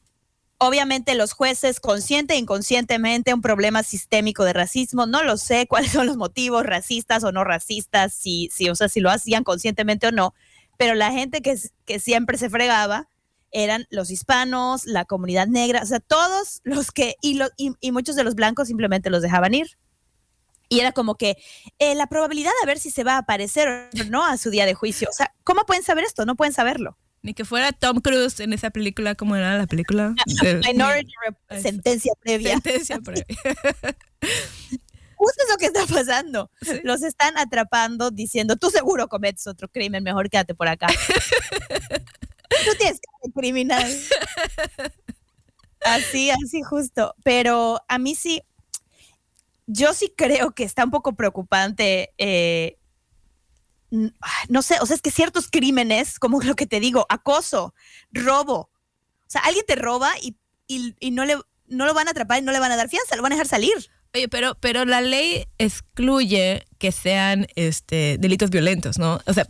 Obviamente 0.59 1.15
los 1.15 1.33
jueces, 1.33 1.81
consciente 1.81 2.35
e 2.35 2.37
inconscientemente, 2.37 3.33
un 3.33 3.41
problema 3.41 3.83
sistémico 3.83 4.45
de 4.45 4.53
racismo, 4.53 5.05
no 5.05 5.21
lo 5.23 5.35
sé 5.35 5.67
cuáles 5.67 5.91
son 5.91 6.05
los 6.07 6.15
motivos 6.15 6.63
racistas 6.65 7.23
o 7.25 7.33
no 7.33 7.43
racistas, 7.43 8.13
si, 8.13 8.49
si, 8.53 8.69
o 8.69 8.75
sea, 8.75 8.87
si 8.87 9.01
lo 9.01 9.09
hacían 9.09 9.43
conscientemente 9.43 10.07
o 10.07 10.11
no, 10.13 10.33
pero 10.77 10.95
la 10.95 11.11
gente 11.11 11.41
que, 11.41 11.57
que 11.85 11.99
siempre 11.99 12.37
se 12.37 12.49
fregaba 12.49 13.07
eran 13.51 13.85
los 13.91 14.09
hispanos, 14.09 14.85
la 14.85 15.05
comunidad 15.05 15.47
negra, 15.47 15.81
o 15.83 15.85
sea, 15.85 15.99
todos 15.99 16.61
los 16.63 16.91
que, 16.91 17.15
y, 17.21 17.35
lo- 17.35 17.49
y, 17.57 17.71
y 17.81 17.91
muchos 17.91 18.15
de 18.15 18.23
los 18.23 18.33
blancos 18.35 18.67
simplemente 18.67 19.09
los 19.09 19.21
dejaban 19.21 19.53
ir. 19.53 19.77
Y 20.69 20.79
era 20.79 20.91
como 20.91 21.15
que 21.15 21.37
eh, 21.77 21.93
la 21.93 22.07
probabilidad 22.07 22.51
de 22.61 22.65
ver 22.67 22.79
si 22.79 22.89
se 22.89 23.03
va 23.03 23.13
a 23.15 23.17
aparecer 23.19 23.67
o 23.69 24.03
no 24.09 24.25
a 24.25 24.37
su 24.37 24.49
día 24.49 24.65
de 24.65 24.73
juicio. 24.73 25.07
O 25.09 25.13
sea, 25.13 25.31
¿cómo 25.43 25.65
pueden 25.67 25.83
saber 25.83 26.03
esto? 26.03 26.25
No 26.25 26.35
pueden 26.35 26.53
saberlo. 26.53 26.97
Ni 27.21 27.33
que 27.35 27.45
fuera 27.45 27.71
Tom 27.71 27.99
Cruise 28.01 28.39
en 28.39 28.53
esa 28.53 28.71
película, 28.71 29.13
¿cómo 29.13 29.35
era 29.35 29.55
la 29.57 29.67
película? 29.67 30.15
Minority 30.67 31.13
sentencia 31.61 32.13
previa. 32.19 32.53
Sentencia 32.53 32.99
previa. 32.99 33.25
Justo 35.23 35.43
eso 35.47 35.57
que 35.57 35.65
está 35.67 35.85
pasando. 35.85 36.49
Los 36.83 37.01
están 37.03 37.37
atrapando 37.37 38.11
diciendo, 38.11 38.55
tú 38.57 38.69
seguro 38.69 39.07
cometes 39.07 39.47
otro 39.47 39.67
crimen, 39.69 40.03
mejor 40.03 40.29
quédate 40.29 40.53
por 40.55 40.67
acá. 40.67 40.87
tú 42.65 42.71
tienes 42.77 42.99
que 42.99 43.07
ser 43.23 43.31
criminal. 43.33 43.97
Así, 45.85 46.29
así 46.31 46.61
justo. 46.63 47.15
Pero 47.23 47.81
a 47.87 47.97
mí 47.99 48.15
sí, 48.15 48.41
yo 49.67 49.93
sí 49.93 50.13
creo 50.15 50.51
que 50.51 50.63
está 50.63 50.83
un 50.85 50.91
poco 50.91 51.15
preocupante. 51.15 52.13
eh, 52.17 52.77
no 54.49 54.61
sé, 54.63 54.77
o 54.81 54.85
sea, 54.85 54.95
es 54.95 55.01
que 55.01 55.11
ciertos 55.11 55.47
crímenes, 55.49 56.17
como 56.19 56.41
lo 56.41 56.55
que 56.55 56.65
te 56.65 56.79
digo, 56.79 57.05
acoso, 57.09 57.75
robo. 58.11 58.69
O 59.27 59.29
sea, 59.29 59.41
alguien 59.41 59.65
te 59.67 59.75
roba 59.75 60.11
y, 60.21 60.35
y- 60.67 60.95
y 60.99 61.11
no, 61.11 61.25
le, 61.25 61.37
no 61.67 61.85
lo 61.85 61.93
van 61.93 62.07
a 62.07 62.11
atrapar 62.11 62.39
y 62.39 62.41
no 62.41 62.51
le 62.51 62.59
van 62.59 62.71
a 62.71 62.75
dar 62.75 62.89
fianza, 62.89 63.15
lo 63.15 63.21
van 63.21 63.33
a 63.33 63.35
dejar 63.35 63.47
salir. 63.47 63.89
Oye, 64.15 64.27
pero, 64.27 64.55
pero 64.59 64.85
la 64.85 65.01
ley 65.01 65.47
excluye 65.57 66.67
que 66.77 66.91
sean 66.91 67.47
este, 67.55 68.17
delitos 68.19 68.51
violentos, 68.51 68.99
¿no? 68.99 69.19
O 69.25 69.33
sea, 69.33 69.47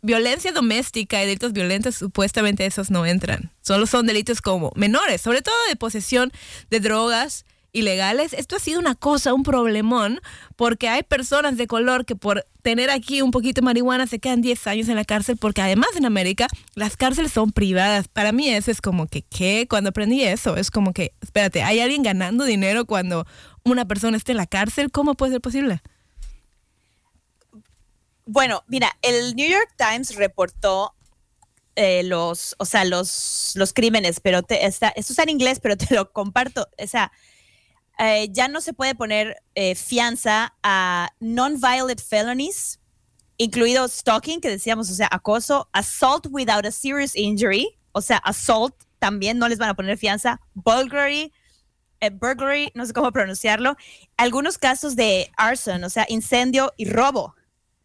violencia 0.00 0.52
doméstica 0.52 1.20
y 1.20 1.26
delitos 1.26 1.52
violentos, 1.52 1.96
supuestamente 1.96 2.64
esos 2.66 2.88
no 2.92 3.04
entran. 3.04 3.50
Solo 3.62 3.84
son 3.86 4.06
delitos 4.06 4.40
como 4.40 4.70
menores, 4.76 5.22
sobre 5.22 5.42
todo 5.42 5.56
de 5.68 5.74
posesión 5.74 6.30
de 6.70 6.78
drogas 6.78 7.44
ilegales. 7.72 8.32
Esto 8.32 8.56
ha 8.56 8.58
sido 8.60 8.78
una 8.78 8.94
cosa, 8.94 9.34
un 9.34 9.42
problemón, 9.42 10.20
porque 10.54 10.88
hay 10.88 11.02
personas 11.02 11.56
de 11.56 11.66
color 11.66 12.04
que 12.04 12.14
por 12.16 12.46
tener 12.62 12.90
aquí 12.90 13.22
un 13.22 13.30
poquito 13.30 13.60
de 13.60 13.64
marihuana 13.64 14.06
se 14.06 14.18
quedan 14.18 14.40
10 14.40 14.66
años 14.66 14.88
en 14.88 14.96
la 14.96 15.04
cárcel, 15.04 15.36
porque 15.36 15.62
además 15.62 15.90
en 15.96 16.06
América 16.06 16.46
las 16.74 16.96
cárceles 16.96 17.32
son 17.32 17.52
privadas. 17.52 18.08
Para 18.08 18.32
mí 18.32 18.48
eso 18.48 18.70
es 18.70 18.80
como 18.80 19.06
que, 19.06 19.22
¿qué? 19.22 19.66
Cuando 19.68 19.90
aprendí 19.90 20.22
eso, 20.22 20.56
es 20.56 20.70
como 20.70 20.92
que, 20.92 21.12
espérate, 21.20 21.62
¿hay 21.62 21.80
alguien 21.80 22.02
ganando 22.02 22.44
dinero 22.44 22.86
cuando 22.86 23.26
una 23.66 23.84
persona 23.84 24.16
esté 24.16 24.32
en 24.32 24.38
la 24.38 24.46
cárcel? 24.46 24.90
¿Cómo 24.90 25.14
puede 25.14 25.32
ser 25.32 25.40
posible? 25.40 25.82
Bueno, 28.24 28.64
mira, 28.66 28.96
el 29.02 29.36
New 29.36 29.48
York 29.48 29.74
Times 29.76 30.14
reportó 30.14 30.94
eh, 31.76 32.02
los, 32.04 32.56
o 32.58 32.64
sea, 32.64 32.84
los, 32.84 33.52
los 33.54 33.72
crímenes, 33.72 34.20
pero 34.20 34.42
te, 34.42 34.66
está, 34.66 34.88
esto 34.88 35.12
está 35.12 35.24
en 35.24 35.28
inglés, 35.30 35.60
pero 35.60 35.76
te 35.76 35.94
lo 35.94 36.10
comparto. 36.12 36.68
O 36.82 36.86
sea, 36.86 37.12
eh, 37.98 38.28
ya 38.30 38.48
no 38.48 38.60
se 38.60 38.72
puede 38.72 38.94
poner 38.94 39.36
eh, 39.54 39.74
fianza 39.74 40.54
a 40.62 41.10
non-violent 41.20 42.00
felonies, 42.00 42.80
incluido 43.36 43.86
stalking, 43.88 44.40
que 44.40 44.48
decíamos, 44.48 44.90
o 44.90 44.94
sea, 44.94 45.08
acoso, 45.10 45.68
assault 45.72 46.26
without 46.30 46.64
a 46.66 46.70
serious 46.70 47.14
injury, 47.14 47.78
o 47.92 48.00
sea, 48.00 48.18
assault 48.18 48.74
también 48.98 49.38
no 49.38 49.48
les 49.48 49.58
van 49.58 49.68
a 49.68 49.74
poner 49.74 49.98
fianza, 49.98 50.40
burglary, 50.54 51.32
burglary, 52.12 52.70
no 52.74 52.86
sé 52.86 52.92
cómo 52.92 53.12
pronunciarlo, 53.12 53.76
algunos 54.16 54.58
casos 54.58 54.96
de 54.96 55.30
arson, 55.36 55.84
o 55.84 55.90
sea, 55.90 56.06
incendio 56.08 56.72
y 56.76 56.88
robo. 56.88 57.34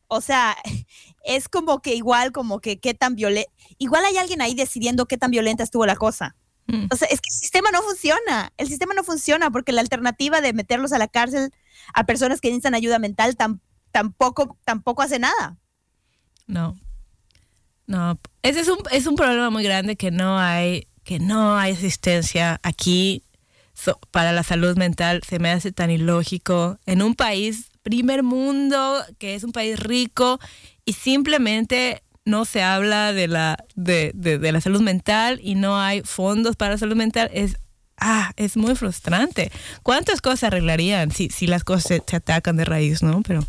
O 0.07 0.21
sea, 0.21 0.55
es 1.25 1.49
como 1.49 1.81
que 1.81 1.95
igual, 1.95 2.31
como 2.31 2.59
que 2.59 2.79
qué 2.79 2.93
tan 2.93 3.15
violenta, 3.15 3.51
igual 3.77 4.05
hay 4.05 4.17
alguien 4.17 4.41
ahí 4.41 4.53
decidiendo 4.53 5.05
qué 5.05 5.17
tan 5.17 5.31
violenta 5.31 5.63
estuvo 5.63 5.85
la 5.85 5.95
cosa. 5.95 6.35
Mm. 6.67 6.87
O 6.91 6.95
sea, 6.95 7.07
es 7.09 7.21
que 7.21 7.29
el 7.29 7.35
sistema 7.35 7.71
no 7.71 7.81
funciona. 7.81 8.51
El 8.57 8.67
sistema 8.67 8.93
no 8.93 9.03
funciona 9.03 9.49
porque 9.51 9.71
la 9.71 9.81
alternativa 9.81 10.41
de 10.41 10.53
meterlos 10.53 10.93
a 10.93 10.97
la 10.99 11.07
cárcel 11.07 11.51
a 11.93 12.05
personas 12.05 12.39
que 12.41 12.49
necesitan 12.49 12.75
ayuda 12.75 12.99
mental 12.99 13.35
tam- 13.35 13.59
tampoco, 13.91 14.57
tampoco 14.63 15.01
hace 15.01 15.19
nada. 15.19 15.57
No. 16.47 16.77
No. 17.87 18.19
Ese 18.41 18.61
es 18.61 18.67
un, 18.67 18.79
es 18.91 19.07
un 19.07 19.15
problema 19.15 19.49
muy 19.49 19.63
grande 19.63 19.95
que 19.95 20.11
no 20.11 20.37
hay, 20.37 20.87
que 21.03 21.19
no 21.19 21.57
hay 21.57 21.73
asistencia 21.73 22.59
aquí 22.63 23.23
so- 23.81 23.99
para 24.11 24.31
la 24.31 24.43
salud 24.43 24.77
mental. 24.77 25.21
Se 25.27 25.39
me 25.39 25.49
hace 25.51 25.71
tan 25.71 25.89
ilógico. 25.91 26.77
En 26.85 27.01
un 27.01 27.15
país 27.15 27.69
primer 27.83 28.21
mundo, 28.23 29.03
que 29.17 29.33
es 29.35 29.43
un 29.43 29.51
país 29.51 29.79
rico, 29.79 30.39
y 30.85 30.93
simplemente 30.93 32.03
no 32.25 32.45
se 32.45 32.61
habla 32.61 33.13
de 33.13 33.27
la, 33.27 33.57
de, 33.75 34.11
de- 34.13 34.37
de 34.37 34.51
la 34.51 34.61
salud 34.61 34.81
mental 34.81 35.39
y 35.43 35.55
no 35.55 35.79
hay 35.79 36.01
fondos 36.03 36.55
para 36.55 36.73
la 36.73 36.77
salud 36.77 36.95
mental, 36.95 37.29
es, 37.33 37.55
ah, 37.97 38.31
es 38.37 38.55
muy 38.57 38.75
frustrante. 38.75 39.51
¿Cuántas 39.81 40.21
cosas 40.21 40.43
arreglarían 40.45 41.11
si, 41.11 41.29
si 41.29 41.47
las 41.47 41.63
cosas 41.63 41.83
se, 41.85 42.03
se 42.05 42.15
atacan 42.17 42.57
de 42.57 42.65
raíz, 42.65 43.01
no? 43.01 43.23
Pero, 43.23 43.43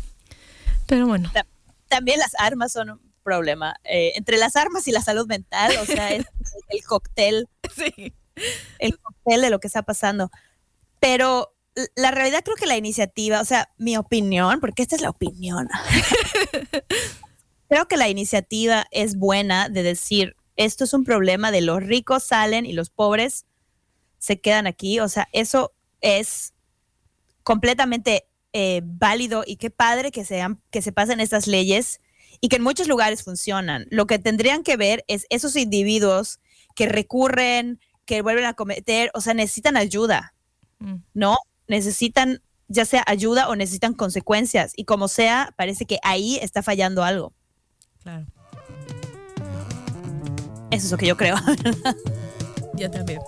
pero 0.87 1.05
bueno. 1.07 1.29
Ta- 1.33 1.45
También 1.87 2.17
las 2.19 2.31
armas 2.39 2.71
son 2.71 2.89
un 2.89 2.99
problema. 3.21 3.75
Eh, 3.83 4.13
entre 4.15 4.37
las 4.37 4.55
armas 4.55 4.87
y 4.87 4.91
la 4.91 5.01
salud 5.01 5.27
mental, 5.27 5.71
o 5.81 5.85
sea, 5.85 6.11
es 6.11 6.25
el 6.69 6.83
cóctel 6.83 7.47
Sí. 7.75 8.13
El 8.79 8.97
cóctel 8.99 9.41
de 9.41 9.49
lo 9.49 9.59
que 9.59 9.67
está 9.67 9.83
pasando. 9.83 10.31
Pero 10.99 11.53
la 11.95 12.11
realidad 12.11 12.43
creo 12.43 12.55
que 12.55 12.65
la 12.65 12.77
iniciativa, 12.77 13.41
o 13.41 13.45
sea, 13.45 13.69
mi 13.77 13.97
opinión, 13.97 14.59
porque 14.59 14.83
esta 14.83 14.95
es 14.95 15.01
la 15.01 15.09
opinión, 15.09 15.67
creo 17.69 17.87
que 17.87 17.97
la 17.97 18.09
iniciativa 18.09 18.85
es 18.91 19.17
buena 19.17 19.69
de 19.69 19.83
decir, 19.83 20.35
esto 20.55 20.83
es 20.83 20.93
un 20.93 21.03
problema 21.03 21.51
de 21.51 21.61
los 21.61 21.83
ricos 21.83 22.23
salen 22.23 22.65
y 22.65 22.73
los 22.73 22.89
pobres 22.89 23.45
se 24.19 24.39
quedan 24.39 24.67
aquí. 24.67 24.99
O 24.99 25.09
sea, 25.09 25.27
eso 25.33 25.73
es 26.01 26.53
completamente 27.43 28.25
eh, 28.53 28.81
válido 28.83 29.43
y 29.45 29.55
qué 29.55 29.71
padre 29.71 30.11
que, 30.11 30.25
sean, 30.25 30.61
que 30.69 30.81
se 30.81 30.91
pasen 30.91 31.19
estas 31.19 31.47
leyes 31.47 32.01
y 32.39 32.49
que 32.49 32.57
en 32.57 32.63
muchos 32.63 32.87
lugares 32.87 33.23
funcionan. 33.23 33.87
Lo 33.89 34.05
que 34.05 34.19
tendrían 34.19 34.63
que 34.63 34.77
ver 34.77 35.03
es 35.07 35.25
esos 35.29 35.55
individuos 35.55 36.39
que 36.75 36.87
recurren, 36.87 37.79
que 38.05 38.21
vuelven 38.21 38.45
a 38.45 38.53
cometer, 38.53 39.11
o 39.13 39.21
sea, 39.21 39.33
necesitan 39.33 39.77
ayuda, 39.77 40.33
Mm. 40.79 40.95
¿no? 41.13 41.37
Necesitan 41.67 42.41
ya 42.67 42.85
sea 42.85 43.03
ayuda 43.07 43.47
o 43.49 43.55
necesitan 43.55 43.93
consecuencias. 43.93 44.73
Y 44.75 44.85
como 44.85 45.07
sea, 45.07 45.53
parece 45.57 45.85
que 45.85 45.99
ahí 46.03 46.37
está 46.41 46.61
fallando 46.63 47.03
algo. 47.03 47.33
Claro. 48.01 48.25
Eso 50.71 50.85
es 50.87 50.91
lo 50.91 50.97
que 50.97 51.05
yo 51.07 51.15
creo. 51.17 51.35
Yo 52.75 52.89
también. 52.89 53.19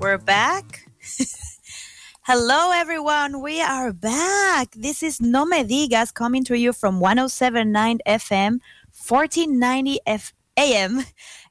We're 0.00 0.18
back. 0.18 0.90
Hello, 2.26 2.72
everyone. 2.72 3.36
We 3.40 3.62
are 3.62 3.92
back. 3.92 4.70
This 4.72 5.02
is 5.02 5.20
No 5.20 5.46
Me 5.46 5.64
Digas 5.64 6.12
coming 6.12 6.44
to 6.44 6.54
you 6.56 6.72
from 6.72 7.00
1079 7.00 8.00
FM, 8.04 8.58
1490 8.92 10.00
F- 10.06 10.34
AM, 10.56 11.04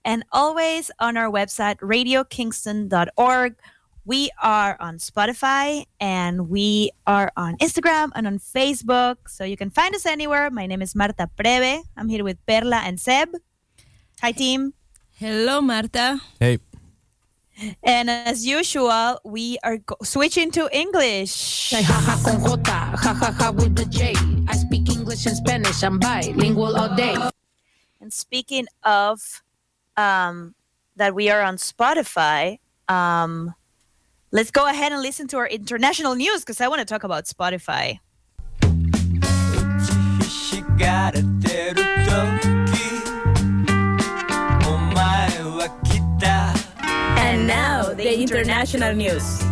and 0.08 0.24
always 0.32 0.90
on 1.04 1.18
our 1.18 1.30
website, 1.30 1.76
radiokingston.org. 1.84 3.56
We 4.06 4.32
are 4.42 4.78
on 4.80 5.00
Spotify 5.04 5.84
and 6.00 6.48
we 6.48 6.92
are 7.06 7.30
on 7.36 7.58
Instagram 7.58 8.12
and 8.16 8.26
on 8.26 8.40
Facebook. 8.40 9.18
So 9.28 9.44
you 9.44 9.58
can 9.58 9.70
find 9.70 9.94
us 9.94 10.06
anywhere. 10.06 10.50
My 10.50 10.66
name 10.66 10.82
is 10.82 10.96
Marta 10.96 11.30
Preve. 11.38 11.84
I'm 11.98 12.08
here 12.08 12.24
with 12.24 12.38
Perla 12.48 12.78
and 12.88 12.98
Seb. 13.02 13.36
Hi, 14.22 14.32
team. 14.32 14.74
Hello, 15.20 15.60
Marta. 15.60 16.22
Hey, 16.40 16.60
And 17.84 18.10
as 18.10 18.46
usual, 18.48 19.20
we 19.26 19.58
are 19.64 19.78
go- 19.84 19.98
switching 20.04 20.52
to 20.52 20.70
English. 20.72 21.32
Say 21.76 21.82
jaja 21.84 22.16
con 22.24 22.40
J, 22.48 22.96
jajaja 22.96 23.56
with 23.60 23.76
the 23.76 23.86
J. 23.92 24.14
I 24.48 24.56
speak 24.56 24.88
English 24.88 25.26
and 25.26 25.36
Spanish, 25.36 25.84
I'm 25.84 26.00
bilingual 26.00 26.78
all 26.78 26.96
day. 26.96 27.18
And 28.00 28.14
speaking 28.14 28.68
of 28.86 29.42
um, 29.98 30.56
that 30.96 31.14
we 31.14 31.30
are 31.30 31.42
on 31.42 31.58
Spotify, 31.58 32.60
um, 32.88 33.54
let's 34.32 34.52
go 34.52 34.68
ahead 34.68 34.92
and 34.92 35.02
listen 35.02 35.28
to 35.28 35.38
our 35.38 35.48
international 35.48 36.16
news 36.16 36.42
because 36.42 36.62
I 36.62 36.68
want 36.68 36.80
to 36.80 36.86
talk 36.86 37.04
about 37.04 37.26
Spotify. 37.26 38.00
And 47.20 47.48
now 47.48 47.94
the 47.94 48.22
international 48.22 48.94
news. 48.94 49.44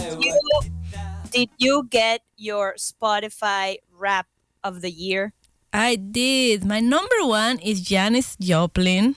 Did 0.00 0.24
you, 0.24 0.40
did 1.30 1.50
you 1.58 1.86
get 1.90 2.22
your 2.36 2.74
Spotify 2.76 3.76
wrap 3.92 4.26
of 4.64 4.80
the 4.80 4.90
year? 4.90 5.32
I 5.72 5.96
did. 5.96 6.64
My 6.64 6.80
number 6.80 7.16
one 7.24 7.58
is 7.58 7.80
Janis 7.80 8.36
Joplin. 8.40 9.16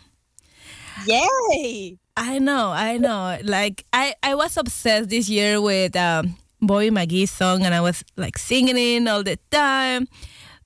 Yay! 1.05 1.97
I 2.17 2.39
know, 2.39 2.69
I 2.71 2.97
know. 2.97 3.37
Like 3.43 3.85
I, 3.93 4.13
I 4.21 4.35
was 4.35 4.57
obsessed 4.57 5.09
this 5.09 5.29
year 5.29 5.61
with 5.61 5.95
um, 5.95 6.35
Bobby 6.61 6.89
McGee's 6.89 7.31
song, 7.31 7.63
and 7.65 7.73
I 7.73 7.81
was 7.81 8.03
like 8.17 8.37
singing 8.37 8.77
it 8.77 9.07
all 9.09 9.23
the 9.23 9.39
time. 9.49 10.07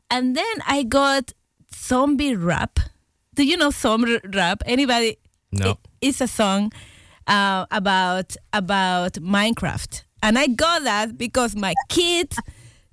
And 0.10 0.36
then 0.36 0.56
I 0.68 0.84
got 0.84 1.32
zombie 1.74 2.36
rap. 2.36 2.80
Do 3.36 3.44
you 3.44 3.58
know 3.58 3.70
zombie 3.70 4.20
rap? 4.34 4.62
Anybody? 4.66 5.18
No. 5.52 5.72
It- 5.72 5.78
it's 6.02 6.22
a 6.22 6.28
song 6.28 6.72
uh, 7.26 7.66
about 7.72 8.36
about 8.54 9.14
Minecraft, 9.14 10.04
and 10.22 10.38
I 10.38 10.46
got 10.48 10.84
that 10.84 11.18
because 11.18 11.56
my 11.56 11.74
kid 11.90 12.32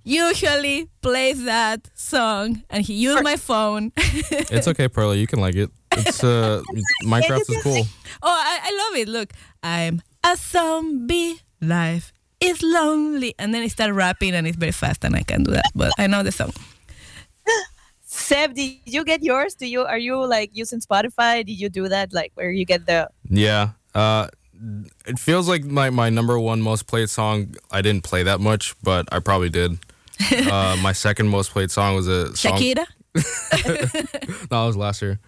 usually 0.04 0.88
plays 1.00 1.44
that 1.44 1.88
song, 1.94 2.62
and 2.70 2.84
he 2.84 2.94
used 2.94 3.22
my 3.22 3.36
phone. 3.36 3.92
it's 3.96 4.68
okay, 4.68 4.88
Perla. 4.88 5.14
You 5.14 5.26
can 5.26 5.40
like 5.40 5.54
it. 5.54 5.70
It's 5.92 6.24
uh, 6.24 6.62
Minecraft 7.04 7.50
is 7.50 7.62
cool. 7.62 7.84
Oh, 8.22 8.28
I, 8.28 8.60
I 8.62 8.88
love 8.88 8.98
it. 8.98 9.08
Look, 9.08 9.32
I'm 9.62 10.02
a 10.24 10.36
zombie. 10.36 11.40
Life 11.60 12.12
is 12.42 12.62
lonely. 12.62 13.34
And 13.38 13.54
then 13.54 13.62
it 13.62 13.70
started 13.70 13.94
rapping 13.94 14.34
and 14.34 14.46
it's 14.46 14.56
very 14.56 14.72
fast 14.72 15.04
and 15.04 15.14
I 15.14 15.22
can 15.22 15.44
do 15.44 15.52
that. 15.52 15.70
But 15.74 15.92
I 15.98 16.06
know 16.06 16.22
the 16.22 16.32
song. 16.32 16.52
Seb, 18.04 18.54
did 18.54 18.78
you 18.84 19.04
get 19.04 19.22
yours? 19.22 19.54
Do 19.54 19.66
you 19.66 19.82
are 19.84 19.98
you 19.98 20.26
like 20.26 20.50
using 20.52 20.80
Spotify? 20.80 21.46
Did 21.46 21.58
you 21.58 21.68
do 21.68 21.88
that 21.88 22.12
like 22.12 22.32
where 22.34 22.50
you 22.50 22.64
get 22.64 22.86
the 22.86 23.08
Yeah. 23.28 23.70
Uh, 23.94 24.28
it 25.06 25.18
feels 25.18 25.48
like 25.48 25.64
my, 25.64 25.90
my 25.90 26.10
number 26.10 26.38
one 26.38 26.62
most 26.62 26.86
played 26.86 27.10
song. 27.10 27.54
I 27.70 27.80
didn't 27.80 28.04
play 28.04 28.22
that 28.22 28.40
much, 28.40 28.74
but 28.82 29.08
I 29.12 29.18
probably 29.18 29.48
did. 29.48 29.78
uh, 30.50 30.76
my 30.82 30.92
second 30.92 31.28
most 31.28 31.50
played 31.50 31.70
song 31.70 31.94
was 31.96 32.06
a 32.08 32.34
song. 32.36 32.58
Shakira? 32.58 32.86
No, 34.50 34.62
that 34.62 34.66
was 34.66 34.76
last 34.76 35.02
year. 35.02 35.20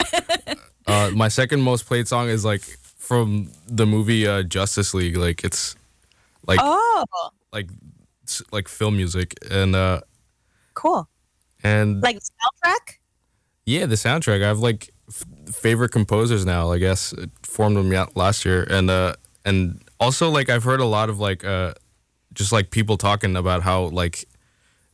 uh, 0.87 1.11
my 1.15 1.29
second 1.29 1.63
most 1.63 1.87
played 1.87 2.09
song 2.09 2.29
is 2.29 2.45
like 2.45 2.63
from 2.97 3.51
the 3.67 3.87
movie 3.87 4.27
uh, 4.27 4.43
Justice 4.43 4.95
League. 4.95 5.17
Like 5.17 5.45
it's 5.45 5.77
like 6.47 6.61
Oh, 6.63 7.05
like 7.53 7.69
like 8.53 8.69
film 8.69 8.97
music 8.97 9.35
and 9.51 9.77
uh 9.77 10.01
cool. 10.75 11.09
and 11.63 12.03
Like 12.03 12.17
soundtrack? 12.17 12.99
yeah, 13.67 13.87
the 13.87 13.97
soundtrack. 13.97 14.43
I 14.43 14.47
have 14.49 14.61
like 14.61 14.93
f- 15.09 15.25
favorite 15.55 15.91
composers 15.91 16.45
now. 16.47 16.73
I 16.73 16.79
guess 16.79 17.13
it 17.13 17.31
formed 17.43 17.77
them 17.77 17.91
last 18.15 18.45
year, 18.47 18.67
and 18.71 18.91
uh, 18.91 19.15
and 19.45 19.83
also 20.01 20.31
like 20.31 20.49
I've 20.49 20.65
heard 20.65 20.81
a 20.81 20.87
lot 20.87 21.11
of 21.11 21.19
like 21.21 21.45
uh, 21.45 21.75
just 22.33 22.51
like 22.53 22.71
people 22.71 22.97
talking 22.97 23.37
about 23.37 23.63
how 23.63 23.85
like 23.85 24.25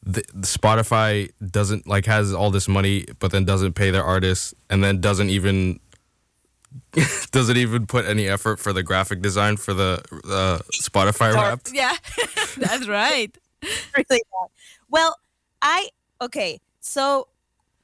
the, 0.03 0.23
the 0.33 0.47
Spotify 0.47 1.31
doesn't 1.45 1.87
like 1.87 2.07
has 2.07 2.33
all 2.33 2.51
this 2.51 2.69
money, 2.69 3.07
but 3.19 3.33
then 3.33 3.45
doesn't 3.45 3.75
pay 3.75 3.91
their 3.91 4.05
artists, 4.05 4.55
and 4.69 4.83
then 4.83 5.01
doesn't 5.01 5.31
even 5.31 5.79
doesn't 7.31 7.57
even 7.57 7.87
put 7.87 8.07
any 8.07 8.27
effort 8.27 8.59
for 8.59 8.73
the 8.73 8.83
graphic 8.83 9.21
design 9.21 9.57
for 9.57 9.75
the 9.75 10.03
uh, 10.25 10.59
Spotify 10.73 11.35
rap. 11.35 11.61
Yeah, 11.73 11.97
that's 12.57 12.89
right. 12.89 13.37
really 13.63 14.05
bad. 14.09 14.49
Well, 14.89 15.19
I 15.61 15.89
okay. 16.21 16.61
So 16.81 17.29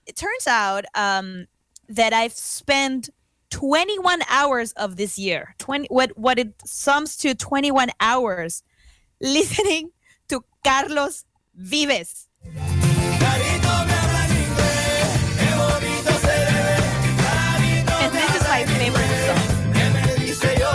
it 0.07 0.17
turns 0.17 0.47
out 0.47 0.85
um, 0.95 1.47
that 1.89 2.13
I've 2.13 2.33
spent 2.33 3.11
21 3.51 4.23
hours 4.29 4.73
of 4.73 4.97
this 4.97 5.19
year. 5.19 5.55
20 5.59 5.89
what 5.91 6.17
what 6.17 6.39
it 6.39 6.55
sums 6.65 7.17
to 7.19 7.35
21 7.35 7.91
hours 8.01 8.63
listening 9.21 9.91
to 10.29 10.43
Carlos 10.65 11.25
Vives. 11.57 12.29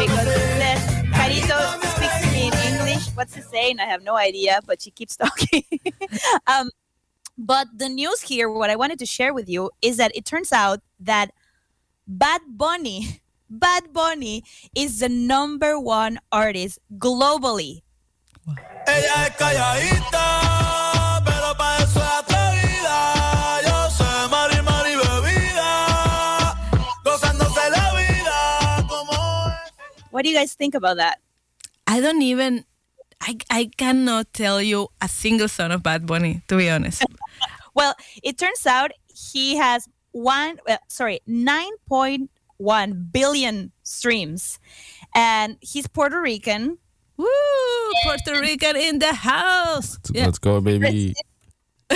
Because 0.01 0.27
it 0.27 0.77
Carito 1.13 1.59
speaks 1.95 2.21
in 2.33 2.53
English. 2.73 3.07
What's 3.15 3.35
he 3.35 3.41
saying? 3.41 3.79
I 3.79 3.85
have 3.85 4.03
no 4.03 4.15
idea, 4.15 4.59
but 4.65 4.81
she 4.81 4.91
keeps 4.91 5.15
talking. 5.23 5.63
um, 6.47 6.71
but 7.37 7.67
the 7.75 7.89
news 7.89 8.21
here, 8.21 8.49
what 8.49 8.69
I 8.69 8.75
wanted 8.75 8.99
to 8.99 9.05
share 9.05 9.33
with 9.33 9.47
you 9.49 9.71
is 9.81 9.97
that 9.97 10.11
it 10.15 10.25
turns 10.25 10.51
out 10.51 10.79
that 10.99 11.31
Bad 12.07 12.41
Bunny, 12.47 13.21
Bad 13.49 13.93
Bunny 13.93 14.43
is 14.75 14.99
the 14.99 15.09
number 15.09 15.79
one 15.79 16.19
artist 16.31 16.79
globally. 16.97 17.81
What 30.21 30.25
do 30.25 30.29
you 30.29 30.37
guys 30.37 30.53
think 30.53 30.75
about 30.75 30.97
that? 30.97 31.17
I 31.87 31.99
don't 31.99 32.21
even. 32.21 32.63
I, 33.19 33.39
I 33.49 33.71
cannot 33.75 34.31
tell 34.33 34.61
you 34.61 34.89
a 35.01 35.07
single 35.07 35.47
song 35.47 35.71
of 35.71 35.81
Bad 35.81 36.05
Bunny, 36.05 36.43
to 36.47 36.57
be 36.57 36.69
honest. 36.69 37.03
Well, 37.73 37.95
it 38.21 38.37
turns 38.37 38.67
out 38.67 38.91
he 39.07 39.55
has 39.55 39.87
one, 40.11 40.59
uh, 40.69 40.77
sorry, 40.89 41.21
9.1 41.27 43.11
billion 43.11 43.71
streams. 43.81 44.59
And 45.15 45.57
he's 45.61 45.87
Puerto 45.87 46.21
Rican. 46.21 46.77
Woo! 47.17 47.25
Puerto 48.03 48.39
Rican 48.39 48.75
in 48.75 48.99
the 48.99 49.13
house. 49.15 49.97
Yeah. 50.13 50.25
Let's 50.25 50.37
go, 50.37 50.61
baby. 50.61 51.15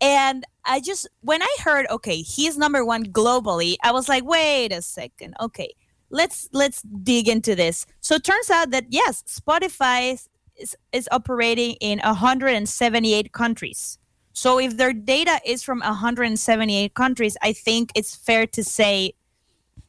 And 0.00 0.44
I 0.64 0.80
just, 0.80 1.08
when 1.22 1.42
I 1.42 1.56
heard, 1.62 1.86
okay, 1.90 2.20
he's 2.20 2.58
number 2.58 2.84
one 2.84 3.04
globally, 3.06 3.76
I 3.82 3.92
was 3.92 4.08
like, 4.08 4.24
wait 4.24 4.72
a 4.72 4.82
second. 4.82 5.34
Okay, 5.40 5.74
let's 6.10 6.48
let's 6.52 6.82
dig 6.82 7.28
into 7.28 7.54
this. 7.54 7.86
So 8.00 8.16
it 8.16 8.24
turns 8.24 8.50
out 8.50 8.70
that 8.70 8.86
yes, 8.88 9.22
Spotify 9.26 10.18
is, 10.58 10.76
is, 10.92 11.08
operating 11.12 11.74
in 11.80 11.98
178 12.00 13.32
countries. 13.32 13.98
So 14.32 14.58
if 14.58 14.76
their 14.76 14.92
data 14.92 15.40
is 15.44 15.62
from 15.62 15.80
178 15.80 16.94
countries, 16.94 17.36
I 17.42 17.52
think 17.52 17.90
it's 17.94 18.14
fair 18.14 18.46
to 18.48 18.62
say 18.62 19.14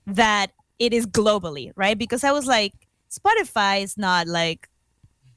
that 0.06 0.52
it 0.80 0.94
is 0.94 1.06
globally, 1.06 1.72
right? 1.76 1.98
Because 1.98 2.24
I 2.24 2.32
was 2.32 2.48
like, 2.48 2.74
Spotify 3.10 3.84
is 3.84 3.98
not 3.98 4.28
like 4.28 4.70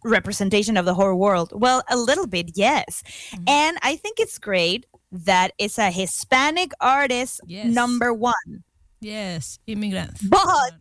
representation 0.04 0.76
of 0.76 0.84
the 0.84 0.94
whole 0.94 1.16
world. 1.16 1.52
Well, 1.52 1.82
a 1.90 1.96
little 1.96 2.26
bit, 2.26 2.52
yes. 2.54 3.02
Mm-hmm. 3.30 3.44
And 3.48 3.78
I 3.82 3.96
think 3.96 4.20
it's 4.20 4.38
great 4.38 4.86
that 5.12 5.52
it's 5.58 5.78
a 5.78 5.90
Hispanic 5.90 6.72
artist 6.80 7.40
Yes. 7.46 7.66
number 7.66 8.14
one. 8.14 8.64
Yes, 9.00 9.58
immigrants. 9.66 10.22
But 10.22 10.74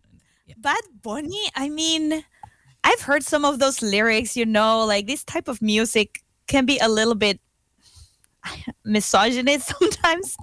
Bad 0.58 0.82
Bunny, 1.02 1.42
I 1.56 1.70
mean, 1.70 2.24
I've 2.84 3.02
heard 3.02 3.24
some 3.24 3.46
of 3.46 3.60
those 3.60 3.82
lyrics, 3.82 4.36
you 4.36 4.46
know, 4.46 4.86
like 4.86 5.08
this 5.08 5.24
type 5.24 5.48
of 5.48 5.62
music 5.62 6.24
can 6.48 6.66
be 6.66 6.78
a 6.80 6.90
little 6.90 7.16
bit 7.16 7.40
misogynist 8.86 9.74
sometimes. 9.80 10.36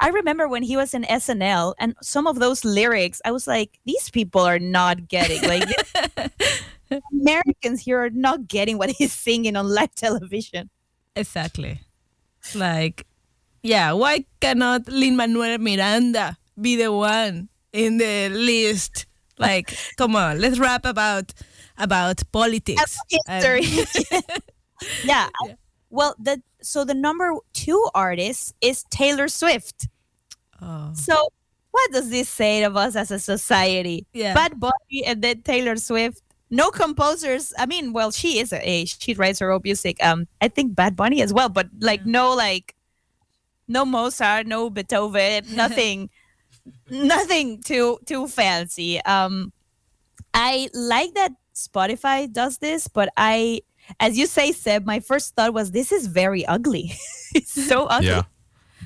I 0.00 0.08
remember 0.08 0.48
when 0.48 0.62
he 0.62 0.76
was 0.76 0.94
in 0.94 1.04
SNL 1.04 1.74
and 1.78 1.94
some 2.02 2.26
of 2.26 2.38
those 2.38 2.64
lyrics, 2.64 3.20
I 3.24 3.30
was 3.30 3.46
like, 3.46 3.78
these 3.86 4.10
people 4.10 4.42
are 4.42 4.58
not 4.58 5.08
getting 5.08 5.42
like 5.42 5.68
Americans 7.12 7.80
here 7.80 7.98
are 8.04 8.10
not 8.10 8.46
getting 8.46 8.76
what 8.78 8.90
he's 8.90 9.12
singing 9.12 9.56
on 9.56 9.68
live 9.68 9.94
television. 9.94 10.68
Exactly. 11.16 11.80
Like, 12.54 13.06
yeah, 13.62 13.92
why 13.92 14.26
cannot 14.40 14.88
Lin 14.88 15.16
Manuel 15.16 15.58
Miranda 15.58 16.36
be 16.60 16.76
the 16.76 16.92
one 16.92 17.48
in 17.72 17.98
the 17.98 18.28
list? 18.30 19.06
Like, 19.38 19.76
come 19.96 20.14
on, 20.16 20.40
let's 20.40 20.58
rap 20.58 20.84
about 20.84 21.32
about 21.78 22.22
politics. 22.32 22.98
history. 23.28 23.62
yeah. 25.04 25.28
I- 25.44 25.56
Well, 25.90 26.14
the 26.18 26.40
so 26.62 26.84
the 26.84 26.94
number 26.94 27.34
two 27.52 27.80
artist 27.94 28.54
is 28.60 28.84
Taylor 28.90 29.28
Swift. 29.28 29.88
Oh. 30.60 30.92
So 30.94 31.28
what 31.70 31.90
does 31.92 32.08
this 32.10 32.28
say 32.28 32.62
of 32.64 32.76
us 32.76 32.96
as 32.96 33.10
a 33.10 33.18
society? 33.18 34.06
Yeah. 34.14 34.32
Bad 34.34 34.58
Bunny 34.60 35.04
and 35.04 35.20
then 35.22 35.42
Taylor 35.42 35.76
Swift. 35.76 36.22
No 36.50 36.70
composers. 36.70 37.52
I 37.58 37.66
mean, 37.66 37.92
well, 37.92 38.10
she 38.10 38.38
is 38.38 38.52
a, 38.52 38.60
a 38.66 38.84
she 38.86 39.12
writes 39.14 39.38
her 39.40 39.50
own 39.50 39.60
music. 39.64 39.96
Um, 40.02 40.28
I 40.40 40.48
think 40.48 40.74
Bad 40.74 40.96
Bunny 40.96 41.20
as 41.22 41.32
well, 41.32 41.48
but 41.48 41.68
like 41.80 42.06
no 42.06 42.32
like 42.34 42.74
no 43.68 43.84
Mozart, 43.84 44.46
no 44.46 44.70
Beethoven, 44.70 45.44
nothing 45.56 46.08
nothing 46.90 47.62
too 47.62 47.98
too 48.06 48.26
fancy. 48.28 49.00
Um 49.04 49.52
I 50.34 50.68
like 50.74 51.14
that 51.14 51.32
Spotify 51.54 52.32
does 52.32 52.58
this, 52.58 52.88
but 52.88 53.08
I 53.16 53.60
as 54.00 54.16
you 54.16 54.26
say, 54.26 54.52
Seb, 54.52 54.86
my 54.86 55.00
first 55.00 55.34
thought 55.34 55.52
was 55.52 55.72
this 55.72 55.92
is 55.92 56.06
very 56.06 56.46
ugly. 56.46 56.92
it's 57.34 57.52
so 57.52 57.86
ugly. 57.86 58.08
Yeah. 58.08 58.22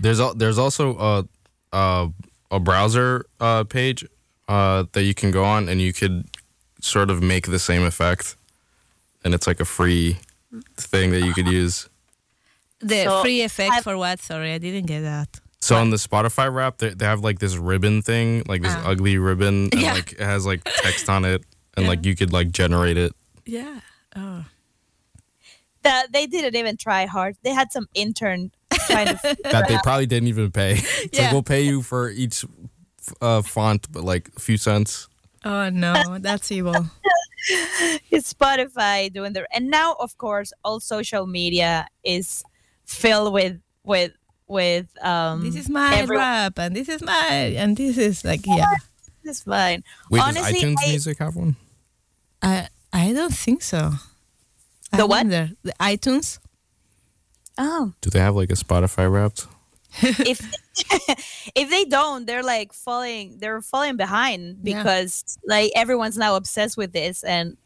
There's 0.01 0.20
al- 0.20 0.35
there's 0.35 0.59
also 0.59 0.97
a 0.99 1.29
a, 1.72 2.09
a 2.51 2.61
browser 2.61 3.27
uh, 3.41 3.64
page 3.64 4.05
uh, 4.49 4.85
that 4.93 5.03
you 5.05 5.14
can 5.14 5.31
go 5.31 5.45
on 5.45 5.68
and 5.68 5.81
you 5.81 5.93
could 5.93 6.24
sort 6.81 7.11
of 7.11 7.22
make 7.22 7.47
the 7.47 7.59
same 7.59 7.83
effect, 7.83 8.37
and 9.24 9.35
it's 9.35 9.47
like 9.47 9.61
a 9.61 9.64
free 9.64 10.16
thing 10.77 11.11
that 11.11 11.20
you 11.22 11.33
could 11.35 11.49
use. 11.49 11.89
The 12.81 13.05
So, 13.05 13.22
free 13.22 13.41
effect 13.43 13.72
I've- 13.72 13.83
for 13.83 13.97
what? 13.97 14.20
Sorry, 14.20 14.53
I 14.53 14.59
didn't 14.59 14.87
get 14.87 15.01
that. 15.01 15.41
So 15.61 15.76
on 15.76 15.90
the 15.90 15.96
Spotify 15.96 16.52
wrap, 16.52 16.78
they, 16.78 16.90
they 16.90 17.04
have 17.07 17.20
like 17.20 17.38
this 17.38 17.57
ribbon 17.57 18.02
thing, 18.02 18.42
like 18.46 18.62
this 18.62 18.74
Ah. 18.74 18.90
ugly 18.90 19.18
ribbon, 19.18 19.68
and 19.72 19.80
Yeah. 19.82 19.94
like 19.94 20.12
it 20.12 20.20
has 20.20 20.46
like 20.46 20.62
text 20.82 21.09
on 21.09 21.24
it, 21.24 21.42
and 21.76 21.86
like 21.86 22.04
you 22.04 22.14
could 22.14 22.32
like 22.32 22.50
generate 22.52 22.96
it. 22.96 23.12
Yeah. 23.44 23.80
Oh. 24.14 24.44
that 25.82 26.12
they 26.12 26.26
didn't 26.26 26.57
even 26.57 26.76
try 26.76 27.07
hard. 27.07 27.36
They 27.42 27.50
had 27.54 27.70
some 27.70 27.86
intern 27.94 28.50
trying 28.86 29.07
to 29.09 29.16
figure 29.18 29.50
That 29.52 29.68
they 29.68 29.78
probably 29.84 30.07
didn't 30.07 30.28
even 30.28 30.50
pay. 30.50 30.72
It's 31.04 31.09
Yeah. 31.12 31.24
like 31.24 31.32
we'll 31.32 31.42
pay 31.44 31.62
you 31.62 31.82
for 31.82 32.11
each 32.11 32.44
uh, 33.20 33.42
font, 33.42 33.86
but 33.92 34.02
like 34.02 34.30
a 34.36 34.40
few 34.40 34.57
cents. 34.57 35.09
Oh 35.44 35.68
no, 35.70 36.18
that's 36.20 36.50
evil. 36.52 36.74
It's 38.11 38.32
Spotify 38.34 39.12
doing 39.12 39.32
their 39.32 39.46
and 39.54 39.70
now 39.70 39.94
of 40.00 40.18
course 40.18 40.52
all 40.64 40.80
social 40.80 41.26
media 41.28 41.86
is 42.02 42.42
filled 42.86 43.32
with 43.32 43.61
with 43.84 44.11
with 44.49 44.86
um 45.05 45.42
This 45.44 45.57
is 45.57 45.68
my 45.68 45.97
everyone- 45.97 46.24
rap, 46.24 46.59
and 46.59 46.74
this 46.76 46.88
is 46.88 47.03
my, 47.03 47.55
and 47.57 47.76
this 47.76 47.99
is 47.99 48.24
like, 48.24 48.47
yeah. 48.47 48.74
It's 49.24 49.42
fine. 49.42 49.82
Wait, 50.11 50.20
Honestly, 50.22 50.53
does 50.53 50.62
iTunes 50.62 50.76
I- 50.84 50.88
Music 50.90 51.18
have 51.18 51.34
one? 51.36 51.57
I 52.42 52.68
I 52.92 53.12
don't 53.12 53.34
think 53.34 53.62
so. 53.62 53.92
I 54.92 54.97
The 54.99 55.07
what? 55.07 55.18
wonder. 55.26 55.51
The 55.64 55.74
iTunes. 55.80 56.38
Oh, 57.59 57.92
Do 58.03 58.11
they 58.11 58.20
have 58.20 58.36
like 58.36 58.51
a 58.51 58.55
Spotify 58.55 59.11
wrapped? 59.11 59.47
if 60.03 60.40
if 61.55 61.70
they 61.70 61.84
don't, 61.86 62.26
they're 62.26 62.42
like 62.44 62.72
falling. 62.72 63.38
They're 63.38 63.62
falling 63.62 63.97
behind 63.97 64.59
Yeah. 64.62 64.82
because 64.82 65.38
like 65.47 65.72
everyone's 65.74 66.18
now 66.18 66.36
obsessed 66.36 66.76
with 66.76 66.92
this, 66.92 67.24
and 67.24 67.57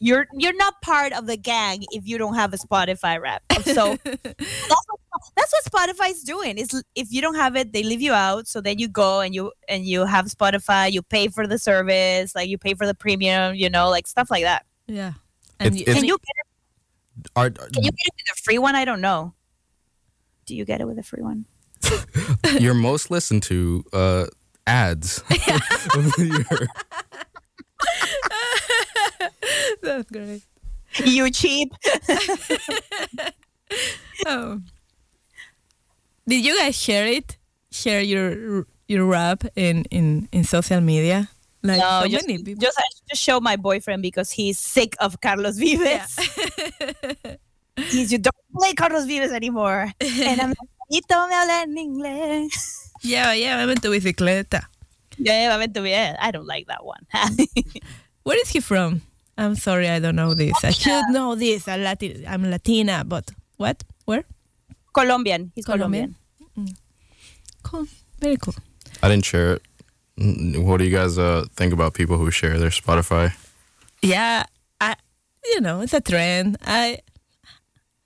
you're 0.00 0.26
you're 0.34 0.56
not 0.56 0.80
part 0.82 1.12
of 1.12 1.26
the 1.26 1.36
gang 1.36 1.84
if 1.92 2.06
you 2.06 2.18
don't 2.18 2.34
have 2.34 2.52
a 2.52 2.56
Spotify 2.58 3.20
rap. 3.20 3.42
So 3.62 3.96
that's 4.04 4.84
what, 4.88 5.00
that's 5.36 5.52
what 5.52 5.64
Spotify's 5.64 6.22
doing. 6.22 6.58
Is 6.58 6.82
if 6.94 7.10
you 7.12 7.20
don't 7.22 7.36
have 7.36 7.56
it, 7.56 7.72
they 7.72 7.82
leave 7.82 8.02
you 8.02 8.12
out. 8.12 8.46
So 8.48 8.60
then 8.60 8.78
you 8.78 8.88
go 8.88 9.20
and 9.20 9.34
you 9.34 9.52
and 9.68 9.86
you 9.86 10.04
have 10.04 10.26
Spotify. 10.26 10.92
You 10.92 11.02
pay 11.02 11.28
for 11.28 11.46
the 11.46 11.58
service, 11.58 12.34
like 12.34 12.48
you 12.48 12.58
pay 12.58 12.74
for 12.74 12.86
the 12.86 12.94
premium. 12.94 13.54
You 13.54 13.70
know, 13.70 13.88
like 13.88 14.06
stuff 14.06 14.30
like 14.30 14.42
that. 14.44 14.66
Yeah. 14.86 15.12
And 15.60 15.68
It's- 15.74 15.78
you, 15.78 15.82
it's- 15.82 15.96
Can 15.96 16.04
you 16.04 16.18
get 16.18 17.24
it, 17.24 17.30
Are, 17.36 17.50
can 17.50 17.84
you 17.84 17.90
get 17.90 18.06
it 18.06 18.14
with 18.16 18.36
a 18.38 18.42
free 18.42 18.58
one? 18.58 18.74
I 18.74 18.84
don't 18.84 19.00
know. 19.00 19.34
Do 20.46 20.54
you 20.56 20.64
get 20.64 20.80
it 20.80 20.86
with 20.86 20.98
a 20.98 21.02
free 21.02 21.22
one? 21.22 21.46
You're 22.60 22.74
most 22.74 23.10
listened 23.10 23.42
to 23.44 23.84
uh, 23.92 24.26
ads 24.66 25.18
of 25.20 25.26
the 26.16 26.44
year. 26.50 26.68
That's 29.84 30.10
great. 30.10 30.42
you 31.04 31.30
cheap. 31.30 31.72
Oh. 34.26 34.60
Did 36.28 36.44
you 36.44 36.56
guys 36.56 36.76
share 36.76 37.06
it? 37.06 37.36
Share 37.72 38.00
your 38.00 38.66
your 38.86 39.04
rap 39.04 39.42
in 39.56 39.84
in 39.90 40.28
in 40.30 40.44
social 40.44 40.80
media? 40.80 41.28
Like 41.64 41.80
No, 41.80 42.02
so 42.02 42.08
just, 42.08 42.28
many 42.28 42.42
people. 42.42 42.60
just 42.60 42.78
I 42.78 42.84
just 43.10 43.22
show 43.22 43.40
my 43.40 43.56
boyfriend 43.56 44.02
because 44.02 44.30
he's 44.30 44.58
sick 44.58 44.94
of 45.00 45.20
Carlos 45.20 45.58
Vives. 45.58 46.14
he's 47.76 48.12
you 48.12 48.18
don't 48.18 48.46
play 48.54 48.74
Carlos 48.74 49.06
Vives 49.06 49.32
anymore, 49.32 49.90
and 50.00 50.40
I'm 50.40 50.54
like, 50.54 50.70
me 50.90 51.00
habla 51.08 51.62
en 51.62 51.74
inglés. 51.76 52.52
Yeah, 53.02 53.32
yeah, 53.32 53.58
I 53.58 53.66
went 53.66 53.82
to 53.82 53.88
bicicleta. 53.90 54.68
Llévame 55.18 55.72
tu. 55.72 55.82
I 55.84 56.30
don't 56.30 56.46
like 56.46 56.66
that 56.68 56.84
one. 56.84 57.04
Where 58.22 58.40
is 58.40 58.50
he 58.50 58.60
from? 58.60 59.02
I'm 59.36 59.54
sorry, 59.56 59.88
I 59.88 59.98
don't 59.98 60.16
know 60.16 60.34
this. 60.34 60.52
I 60.64 60.70
should 60.70 61.04
know 61.10 61.34
this. 61.34 61.66
I'm, 61.68 61.82
Latin, 61.82 62.24
I'm 62.28 62.50
Latina, 62.50 63.02
but 63.04 63.30
what? 63.56 63.82
Where? 64.04 64.24
Colombian. 64.92 65.50
He's 65.54 65.64
Colombian. 65.64 66.14
Colombian. 66.54 66.76
Cool. 67.62 67.86
Very 68.20 68.36
cool. 68.36 68.54
I 69.02 69.08
didn't 69.08 69.24
share 69.24 69.54
it. 69.54 69.62
Mm, 70.20 70.64
What 70.64 70.78
do 70.78 70.84
you 70.84 70.96
guys 70.96 71.18
uh, 71.18 71.44
think 71.56 71.72
about 71.72 71.94
people 71.94 72.16
who 72.16 72.30
share 72.30 72.58
their 72.58 72.70
Spotify? 72.70 73.32
Yeah, 74.02 74.44
I, 74.80 74.94
you 75.44 75.60
know, 75.60 75.80
it's 75.80 75.94
a 75.94 76.00
trend. 76.00 76.58
I, 76.64 76.98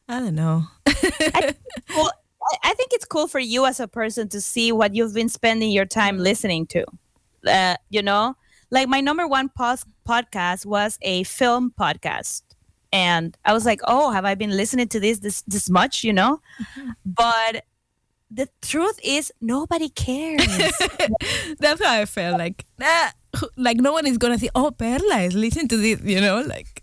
I 0.08 0.20
don't 0.20 0.34
know. 0.34 0.64
Well, 1.94 2.10
I- 2.52 2.70
I 2.70 2.74
think 2.74 2.92
it's 2.92 3.04
cool 3.04 3.28
for 3.28 3.38
you 3.40 3.66
as 3.66 3.78
a 3.80 3.86
person 3.88 4.28
to 4.30 4.40
see 4.40 4.72
what 4.72 4.94
you've 4.94 5.12
been 5.12 5.28
spending 5.28 5.70
your 5.70 5.84
time 5.84 6.16
listening 6.18 6.66
to. 6.68 6.86
Uh, 7.46 7.76
you 7.90 8.02
know, 8.02 8.34
like 8.70 8.88
my 8.88 9.00
number 9.00 9.26
one 9.26 9.48
pos- 9.48 9.84
podcast 10.06 10.66
was 10.66 10.98
a 11.02 11.24
film 11.24 11.72
podcast. 11.78 12.42
And 12.90 13.36
I 13.44 13.52
was 13.52 13.66
like, 13.66 13.80
oh, 13.84 14.10
have 14.10 14.24
I 14.24 14.34
been 14.34 14.56
listening 14.56 14.88
to 14.88 15.00
this 15.00 15.18
this, 15.18 15.42
this 15.42 15.68
much, 15.68 16.04
you 16.04 16.12
know? 16.12 16.40
Mm-hmm. 16.60 16.90
But 17.04 17.64
the 18.30 18.48
truth 18.62 18.98
is, 19.02 19.32
nobody 19.40 19.88
cares. 19.88 20.46
That's 21.58 21.82
how 21.84 22.00
I 22.00 22.04
felt. 22.04 22.38
Like, 22.38 22.64
nah, 22.78 23.10
like 23.56 23.78
no 23.78 23.92
one 23.92 24.06
is 24.06 24.18
gonna 24.18 24.38
say, 24.38 24.50
"Oh, 24.54 24.70
Perla 24.70 25.20
is 25.20 25.34
listening 25.34 25.68
to 25.68 25.76
this," 25.76 26.00
you 26.02 26.20
know, 26.20 26.40
like 26.42 26.82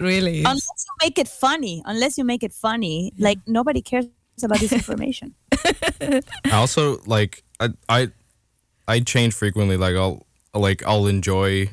really. 0.00 0.38
unless 0.40 0.86
you 0.86 0.94
make 1.02 1.18
it 1.18 1.28
funny, 1.28 1.82
unless 1.86 2.18
you 2.18 2.24
make 2.24 2.42
it 2.42 2.52
funny, 2.52 3.12
like 3.18 3.38
nobody 3.46 3.80
cares 3.80 4.06
about 4.42 4.58
this 4.58 4.72
information. 4.72 5.34
I 6.00 6.22
also 6.52 7.00
like 7.06 7.42
I 7.60 7.68
I 7.88 8.10
I 8.88 9.00
change 9.00 9.34
frequently. 9.34 9.76
Like 9.76 9.96
I'll 9.96 10.26
like 10.54 10.82
I'll 10.86 11.06
enjoy. 11.06 11.68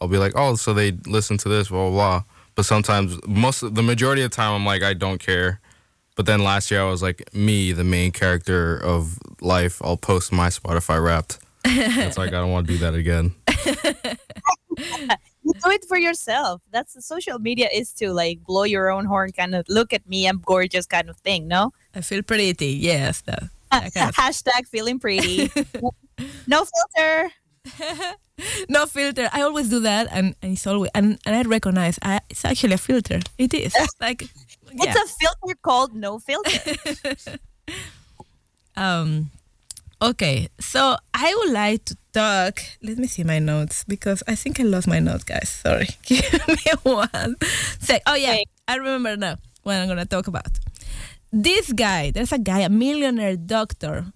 I'll 0.00 0.08
be 0.08 0.18
like, 0.18 0.32
oh, 0.34 0.54
so 0.56 0.74
they 0.74 0.92
listen 1.06 1.38
to 1.38 1.48
this, 1.48 1.68
blah 1.68 1.88
blah. 1.88 1.90
blah. 1.90 2.22
But 2.56 2.64
sometimes, 2.66 3.18
most 3.26 3.74
the 3.74 3.82
majority 3.82 4.22
of 4.22 4.30
the 4.30 4.36
time, 4.36 4.52
I'm 4.54 4.64
like, 4.66 4.82
I 4.82 4.94
don't 4.94 5.18
care. 5.18 5.60
But 6.16 6.26
then 6.26 6.44
last 6.44 6.70
year, 6.70 6.80
I 6.80 6.88
was 6.88 7.02
like, 7.02 7.34
me, 7.34 7.72
the 7.72 7.82
main 7.82 8.12
character 8.12 8.76
of 8.78 9.18
life. 9.40 9.80
I'll 9.82 9.96
post 9.96 10.30
my 10.32 10.48
Spotify 10.48 11.02
Wrapped. 11.02 11.38
it's 11.64 12.16
like 12.18 12.28
I 12.28 12.32
don't 12.32 12.52
want 12.52 12.66
to 12.68 12.72
do 12.74 12.78
that 12.78 12.94
again. 12.94 13.34
you 15.42 15.52
do 15.54 15.70
it 15.70 15.84
for 15.86 15.96
yourself. 15.96 16.62
That's 16.70 17.04
social 17.06 17.38
media 17.38 17.68
is 17.72 17.92
to 17.94 18.12
like 18.12 18.44
blow 18.44 18.64
your 18.64 18.90
own 18.90 19.06
horn, 19.06 19.32
kind 19.32 19.54
of 19.54 19.64
look 19.68 19.92
at 19.92 20.06
me, 20.08 20.26
I'm 20.28 20.38
gorgeous 20.44 20.86
kind 20.86 21.08
of 21.08 21.16
thing. 21.18 21.48
No, 21.48 21.72
I 21.94 22.00
feel 22.02 22.22
pretty. 22.22 22.66
Yes, 22.66 23.22
that, 23.22 23.44
that 23.72 23.94
kind 23.94 24.08
of- 24.10 24.14
hashtag 24.14 24.68
feeling 24.68 24.98
pretty. 25.00 25.50
no 26.46 26.64
filter. 26.96 27.30
no 28.68 28.86
filter. 28.86 29.28
I 29.32 29.42
always 29.42 29.68
do 29.68 29.80
that, 29.80 30.08
and, 30.10 30.34
and 30.42 30.52
it's 30.52 30.66
always 30.66 30.90
and, 30.94 31.18
and 31.26 31.36
I 31.36 31.42
recognize 31.42 31.98
I, 32.02 32.20
it's 32.28 32.44
actually 32.44 32.74
a 32.74 32.78
filter. 32.78 33.20
It 33.38 33.54
is 33.54 33.74
like 34.00 34.22
yeah. 34.22 34.28
It's 34.90 34.96
a 34.96 35.14
filter 35.14 35.58
called 35.62 35.94
no 35.94 36.18
filter. 36.18 37.38
Um, 38.76 39.30
okay, 40.02 40.48
so 40.58 40.96
I 41.14 41.34
would 41.38 41.52
like 41.52 41.84
to 41.86 41.96
talk. 42.12 42.60
Let 42.82 42.98
me 42.98 43.06
see 43.06 43.22
my 43.22 43.38
notes 43.38 43.84
because 43.84 44.22
I 44.26 44.34
think 44.34 44.58
I 44.58 44.64
lost 44.64 44.88
my 44.88 44.98
notes, 44.98 45.24
guys. 45.24 45.48
Sorry, 45.48 45.88
give 46.02 46.48
me 46.48 46.72
one 46.82 47.36
sec. 47.78 48.02
Oh 48.06 48.14
yeah. 48.14 48.38
I 48.66 48.76
remember 48.76 49.16
now 49.16 49.36
what 49.62 49.76
I'm 49.76 49.88
gonna 49.88 50.06
talk 50.06 50.26
about. 50.26 50.58
This 51.32 51.72
guy, 51.72 52.10
there's 52.10 52.32
a 52.32 52.38
guy, 52.38 52.60
a 52.60 52.68
millionaire 52.68 53.36
doctor, 53.36 54.06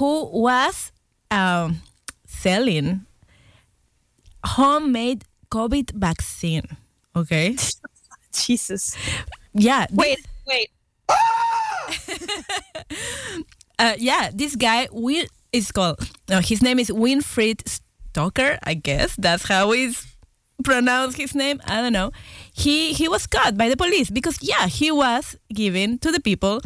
who 0.00 0.26
was 0.26 0.92
um, 1.30 1.82
selling 2.26 3.06
homemade 4.44 5.24
COVID 5.50 5.92
vaccine. 5.92 6.64
Okay, 7.16 7.56
Jesus. 8.32 8.96
yeah. 9.54 9.86
this- 9.90 9.96
Wait, 9.96 10.26
wait. 10.46 10.70
uh, 13.78 13.94
yeah, 13.98 14.30
this 14.34 14.56
guy 14.56 14.88
Will 14.92 15.26
is 15.52 15.72
called. 15.72 15.98
No, 16.28 16.40
his 16.40 16.62
name 16.62 16.78
is 16.78 16.90
Winfried 16.90 17.62
Stoker. 18.12 18.58
I 18.62 18.74
guess 18.74 19.14
that's 19.16 19.48
how 19.48 19.70
he's 19.72 20.06
pronounced 20.64 21.16
his 21.16 21.34
name. 21.34 21.60
I 21.66 21.80
don't 21.80 21.92
know. 21.92 22.10
He 22.52 22.92
he 22.92 23.08
was 23.08 23.26
caught 23.26 23.56
by 23.56 23.68
the 23.68 23.76
police 23.76 24.10
because 24.10 24.38
yeah, 24.42 24.66
he 24.66 24.90
was 24.90 25.36
giving 25.52 25.98
to 26.00 26.10
the 26.12 26.20
people 26.20 26.60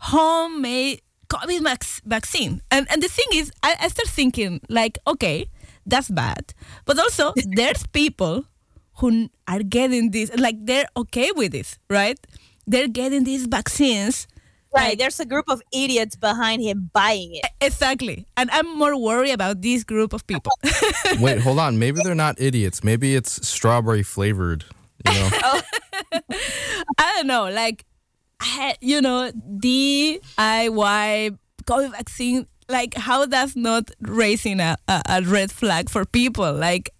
homemade 0.00 1.00
COVID 1.28 1.62
vac- 1.62 2.02
vaccine. 2.06 2.62
And 2.70 2.86
and 2.90 3.02
the 3.02 3.08
thing 3.08 3.26
is, 3.34 3.50
I, 3.62 3.74
I 3.80 3.88
start 3.88 4.08
thinking 4.08 4.60
like, 4.68 4.98
okay, 5.06 5.48
that's 5.88 6.10
bad, 6.10 6.52
but 6.84 6.98
also 6.98 7.32
there's 7.56 7.86
people 7.88 8.44
who 8.98 9.28
are 9.46 9.62
getting 9.62 10.10
this 10.10 10.30
like 10.36 10.56
they're 10.64 10.88
okay 10.96 11.30
with 11.34 11.52
this, 11.52 11.78
right? 11.88 12.18
They're 12.66 12.88
getting 12.88 13.24
these 13.24 13.46
vaccines. 13.46 14.26
Right, 14.74 14.90
like- 14.90 14.98
there's 14.98 15.18
a 15.18 15.24
group 15.24 15.46
of 15.48 15.62
idiots 15.72 16.14
behind 16.16 16.62
him 16.62 16.90
buying 16.92 17.36
it. 17.36 17.46
Exactly. 17.62 18.26
And 18.36 18.50
I'm 18.50 18.76
more 18.76 19.00
worried 19.00 19.30
about 19.32 19.62
this 19.62 19.82
group 19.82 20.12
of 20.12 20.26
people. 20.26 20.52
Wait, 21.20 21.40
hold 21.40 21.58
on. 21.58 21.78
Maybe 21.78 22.00
they're 22.04 22.14
not 22.14 22.38
idiots. 22.38 22.84
Maybe 22.84 23.16
it's 23.16 23.48
strawberry 23.48 24.02
flavored. 24.02 24.64
You 25.06 25.12
know. 25.14 25.60
I 26.98 27.14
don't 27.16 27.26
know, 27.26 27.48
like, 27.48 27.84
I, 28.40 28.76
you 28.80 29.00
know, 29.00 29.30
DIY 29.32 30.20
COVID 31.64 31.90
vaccine, 31.92 32.46
like, 32.68 32.94
how 32.94 33.26
that's 33.26 33.56
not 33.56 33.90
raising 34.00 34.60
a, 34.60 34.76
a, 34.88 35.02
a 35.08 35.22
red 35.22 35.50
flag 35.50 35.88
for 35.90 36.04
people? 36.04 36.52
Like, 36.52 36.90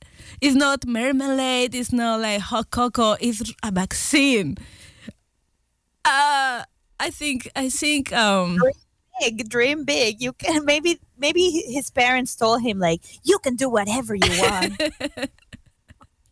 it's 0.41 0.55
not 0.57 0.87
marmalade, 0.87 1.75
it's 1.75 1.93
not 1.93 2.21
like 2.21 2.41
hot 2.41 2.71
cocoa, 2.71 3.17
it's 3.21 3.53
a 3.63 3.71
vaccine. 3.71 4.57
Uh, 6.05 6.65
I 7.01 7.11
think, 7.11 7.51
I 7.55 7.69
think, 7.69 8.13
um, 8.13 8.59
Big, 9.21 9.49
dream 9.49 9.85
big. 9.85 10.23
You 10.23 10.33
can 10.33 10.65
maybe 10.65 11.01
maybe 11.19 11.51
his 11.67 11.91
parents 11.91 12.37
told 12.37 12.63
him 12.63 12.79
like 12.79 13.01
you 13.25 13.39
can 13.41 13.57
do 13.57 13.69
whatever 13.69 14.15
you 14.15 14.31
want. 14.41 14.81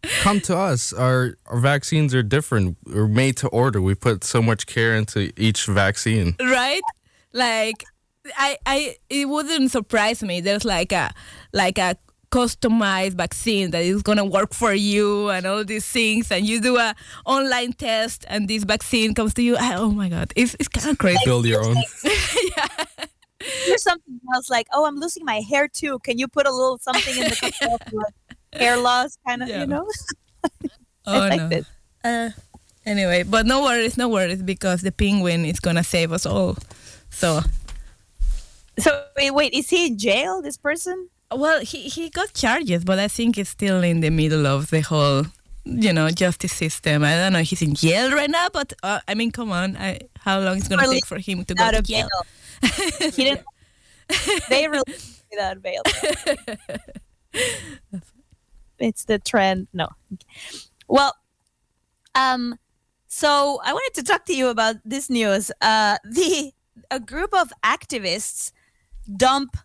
Come 0.20 0.40
to 0.42 0.56
us. 0.56 0.92
Our 0.92 1.36
our 1.46 1.58
vaccines 1.58 2.14
are 2.14 2.22
different. 2.22 2.76
We're 2.86 3.08
made 3.08 3.36
to 3.38 3.48
order. 3.48 3.80
We 3.80 3.96
put 3.96 4.22
so 4.22 4.40
much 4.40 4.66
care 4.66 4.94
into 4.94 5.32
each 5.36 5.66
vaccine. 5.66 6.36
right 6.40 6.82
like 7.32 7.84
i 8.36 8.56
i 8.66 8.96
it 9.10 9.28
wouldn't 9.28 9.70
surprise 9.70 10.22
me 10.22 10.40
there's 10.40 10.64
like 10.64 10.92
a 10.92 11.12
like 11.52 11.78
a 11.78 11.96
customized 12.30 13.12
vaccine 13.14 13.70
that 13.70 13.82
is 13.84 14.02
going 14.02 14.18
to 14.18 14.24
work 14.24 14.52
for 14.52 14.74
you 14.74 15.28
and 15.30 15.46
all 15.46 15.64
these 15.64 15.86
things 15.86 16.30
and 16.32 16.44
you 16.44 16.60
do 16.60 16.76
a 16.76 16.94
online 17.24 17.72
test 17.72 18.24
and 18.28 18.48
this 18.48 18.64
vaccine 18.64 19.14
comes 19.14 19.32
to 19.32 19.42
you 19.42 19.56
I, 19.56 19.76
oh 19.76 19.90
my 19.90 20.08
god 20.08 20.32
it's, 20.36 20.54
it's 20.58 20.68
kind 20.68 20.88
of 20.90 20.98
crazy 20.98 21.20
Build 21.24 21.46
your 21.46 21.64
own. 21.64 21.76
yeah 22.56 22.84
Here's 23.66 23.82
something 23.82 24.18
else 24.34 24.50
like, 24.50 24.66
oh, 24.72 24.86
I'm 24.86 24.96
losing 24.96 25.24
my 25.24 25.40
hair 25.48 25.68
too. 25.68 25.98
Can 26.00 26.18
you 26.18 26.26
put 26.26 26.46
a 26.48 26.50
little 26.50 26.78
something 26.78 27.14
in 27.16 27.28
the 27.30 27.36
control 27.36 27.78
hair 28.52 28.76
loss, 28.76 29.18
kind 29.26 29.42
of, 29.42 29.48
Yeah. 29.48 29.60
you 29.60 29.66
know? 29.68 29.86
oh 30.44 30.50
I 31.06 31.28
like 31.28 31.38
no 31.40 31.48
this. 31.48 31.66
uh, 32.02 32.30
anyway 32.84 33.22
but 33.22 33.46
no 33.46 33.62
worries 33.62 33.96
no 33.96 34.08
worries 34.08 34.42
because 34.42 34.82
the 34.82 34.90
penguin 34.90 35.44
is 35.44 35.60
going 35.60 35.76
to 35.76 35.84
save 35.84 36.10
us 36.12 36.26
all 36.26 36.56
so 37.10 37.40
So 38.78 39.04
wait, 39.16 39.30
wait, 39.32 39.54
is 39.54 39.70
he 39.70 39.86
in 39.86 39.98
jail? 39.98 40.42
This 40.42 40.56
person? 40.56 41.08
Well, 41.34 41.60
he, 41.60 41.88
he 41.88 42.10
got 42.10 42.32
charges, 42.34 42.84
but 42.84 42.98
I 42.98 43.08
think 43.08 43.36
he's 43.36 43.48
still 43.48 43.82
in 43.82 44.00
the 44.00 44.10
middle 44.10 44.46
of 44.46 44.70
the 44.70 44.80
whole, 44.80 45.24
you 45.64 45.92
know, 45.92 46.08
justice 46.10 46.52
system. 46.52 47.02
I 47.02 47.14
don't 47.16 47.32
know. 47.32 47.42
He's 47.42 47.62
in 47.62 47.74
jail 47.74 48.12
right 48.12 48.30
now, 48.30 48.48
but 48.52 48.72
uh, 48.82 49.00
I 49.08 49.14
mean, 49.14 49.32
come 49.32 49.50
on. 49.50 49.76
I, 49.76 50.00
how 50.18 50.40
long 50.40 50.58
is 50.58 50.66
it 50.66 50.68
going 50.68 50.84
to 50.84 50.90
take 50.90 51.06
for 51.06 51.18
him 51.18 51.44
to 51.44 51.54
go 51.54 51.64
Out 51.64 51.72
to 51.72 51.78
of 51.78 51.84
jail? 51.84 52.08
he 52.98 53.24
didn't. 53.24 53.44
they 54.48 54.68
released 54.68 55.24
without 55.30 55.60
bail. 55.62 55.82
it's 58.78 59.04
the 59.04 59.18
trend. 59.18 59.66
No. 59.72 59.88
Well, 60.86 61.16
um, 62.14 62.58
so 63.08 63.60
I 63.64 63.72
wanted 63.72 63.94
to 63.94 64.02
talk 64.04 64.26
to 64.26 64.34
you 64.34 64.48
about 64.48 64.76
this 64.84 65.10
news. 65.10 65.50
Uh, 65.60 65.96
the 66.04 66.52
a 66.90 67.00
group 67.00 67.34
of 67.34 67.52
activists 67.64 68.52
dump 69.06 69.56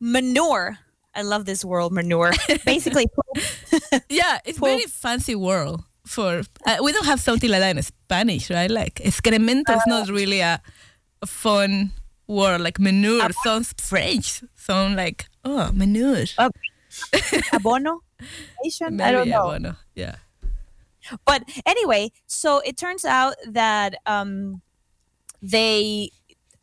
manure. 0.00 0.78
I 1.14 1.22
love 1.22 1.44
this 1.44 1.64
word, 1.64 1.92
manure. 1.92 2.32
Basically, 2.64 3.06
Yeah, 4.08 4.38
it's 4.44 4.58
Well- 4.60 4.76
very 4.76 4.86
fancy 4.88 5.34
word 5.34 5.80
for. 6.06 6.42
Uh, 6.66 6.76
we 6.82 6.92
don't 6.92 7.06
have 7.06 7.20
something 7.20 7.50
like 7.50 7.60
that 7.60 7.76
in 7.76 7.82
Spanish, 7.82 8.50
right? 8.50 8.70
Like 8.70 8.94
excremento 8.96 9.76
is 9.76 9.82
not 9.86 10.08
really 10.08 10.40
a, 10.40 10.60
a 11.20 11.26
fun 11.26 11.92
word. 12.26 12.60
Like 12.62 12.78
manure 12.80 13.28
sounds 13.44 13.74
French. 13.78 14.42
Sound 14.56 14.96
like 14.96 15.26
oh 15.44 15.70
manure. 15.72 16.24
abono. 17.52 18.00
Nation? 18.64 19.00
I 19.00 19.12
Maybe, 19.12 19.12
don't 19.16 19.28
know. 19.30 19.42
bueno, 19.48 19.76
Yeah. 19.94 20.16
but 21.26 21.42
anyway 21.66 22.12
so 22.26 22.60
it 22.60 22.76
turns 22.76 23.04
out 23.04 23.34
that 23.48 23.96
um 24.06 24.62
they 25.42 26.10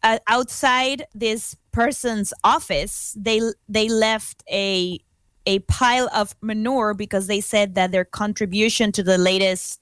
uh, 0.01 0.19
outside 0.27 1.05
this 1.13 1.57
person's 1.71 2.33
office, 2.43 3.15
they 3.17 3.41
they 3.67 3.89
left 3.89 4.43
a 4.51 4.99
a 5.45 5.59
pile 5.59 6.09
of 6.13 6.35
manure 6.41 6.93
because 6.93 7.27
they 7.27 7.41
said 7.41 7.75
that 7.75 7.91
their 7.91 8.05
contribution 8.05 8.91
to 8.91 9.03
the 9.03 9.17
latest 9.17 9.81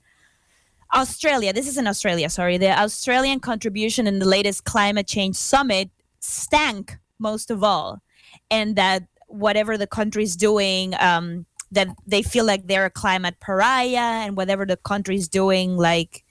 Australia, 0.93 1.51
this 1.51 1.67
is 1.67 1.77
in 1.77 1.88
Australia, 1.88 2.29
sorry, 2.29 2.57
the 2.57 2.71
Australian 2.79 3.39
contribution 3.39 4.07
in 4.07 4.19
the 4.19 4.25
latest 4.25 4.63
climate 4.63 5.07
change 5.07 5.35
summit 5.35 5.89
stank 6.19 6.97
most 7.19 7.51
of 7.51 7.63
all, 7.63 8.01
and 8.49 8.75
that 8.75 9.03
whatever 9.27 9.77
the 9.77 9.88
country's 9.88 10.35
doing, 10.35 10.93
um, 10.99 11.45
that 11.71 11.89
they 12.05 12.21
feel 12.21 12.45
like 12.45 12.67
they're 12.67 12.85
a 12.85 12.89
climate 12.89 13.35
pariah, 13.41 14.23
and 14.25 14.38
whatever 14.38 14.65
the 14.65 14.77
country's 14.77 15.27
doing, 15.27 15.75
like 15.75 16.23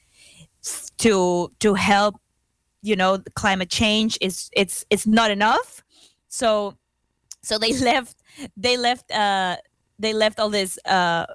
to 0.98 1.52
to 1.61 1.74
help, 1.74 2.16
you 2.87 2.97
know, 2.97 3.18
climate 3.34 3.68
change 3.70 4.16
is 4.20 4.49
it's 4.53 4.84
it's 4.91 5.07
not 5.07 5.30
enough. 5.30 5.82
So 6.28 6.76
so 7.43 7.59
they 7.59 7.72
left 7.91 8.16
they 8.57 8.76
left 8.76 9.11
uh 9.11 9.57
they 9.99 10.12
left 10.12 10.39
all 10.39 10.51
this 10.51 10.78
uh 10.87 11.26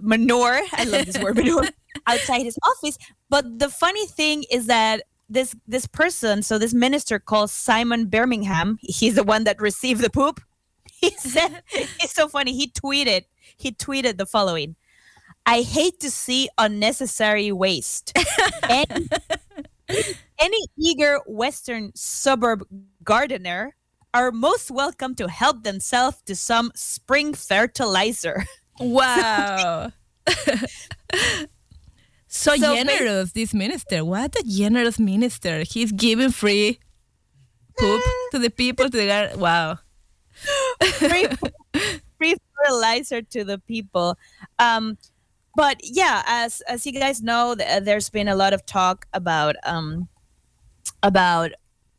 manure. 0.00 0.60
I 0.72 0.84
love 0.84 1.06
this 1.06 1.18
word 1.18 1.36
manure 1.36 1.68
outside 2.06 2.42
his 2.42 2.58
office. 2.64 2.98
But 3.30 3.58
the 3.58 3.68
funny 3.68 4.06
thing 4.06 4.44
is 4.50 4.66
that 4.66 5.02
this 5.28 5.54
this 5.66 5.86
person 5.86 6.42
so 6.42 6.58
this 6.58 6.74
minister 6.74 7.18
called 7.18 7.48
simon 7.48 8.04
birmingham 8.04 8.78
he's 8.82 9.14
the 9.14 9.22
one 9.22 9.44
that 9.44 9.60
received 9.60 10.02
the 10.02 10.10
poop. 10.10 10.40
He 10.92 11.10
said 11.10 11.62
it's 11.72 12.12
so 12.12 12.28
funny 12.28 12.52
he 12.52 12.68
tweeted 12.68 13.24
he 13.56 13.72
tweeted 13.72 14.18
the 14.18 14.26
following. 14.26 14.76
I 15.44 15.62
hate 15.62 15.98
to 16.00 16.10
see 16.10 16.48
unnecessary 16.58 17.50
waste. 17.50 18.16
Any, 18.68 19.08
any 20.38 20.58
eager 20.78 21.18
western 21.26 21.90
suburb 21.94 22.64
gardener 23.04 23.74
are 24.14 24.30
most 24.30 24.70
welcome 24.70 25.14
to 25.14 25.28
help 25.28 25.62
themselves 25.64 26.20
to 26.26 26.34
some 26.34 26.70
spring 26.74 27.34
fertilizer 27.34 28.44
Wow. 28.80 29.92
so, 32.26 32.56
So 32.56 32.56
generous, 32.56 33.32
this 33.32 33.52
minister. 33.54 34.04
What 34.04 34.34
a 34.36 34.42
generous 34.46 34.98
minister. 34.98 35.62
He's 35.62 35.92
giving 35.92 36.30
free 36.30 36.80
poop 37.78 38.02
to 38.32 38.38
the 38.38 38.50
people. 38.50 38.88
To 38.88 38.96
the 38.96 39.06
gar- 39.06 39.36
wow. 39.36 39.78
free, 40.80 41.26
free 42.18 42.34
fertilizer 42.56 43.22
to 43.22 43.44
the 43.44 43.58
people. 43.58 44.16
Um, 44.58 44.96
but 45.54 45.80
yeah, 45.82 46.22
as 46.26 46.60
as 46.62 46.86
you 46.86 46.92
guys 46.92 47.22
know, 47.22 47.54
th- 47.54 47.84
there's 47.84 48.08
been 48.08 48.28
a 48.28 48.36
lot 48.36 48.52
of 48.52 48.64
talk 48.64 49.06
about 49.12 49.56
um, 49.64 50.08
about 51.02 51.52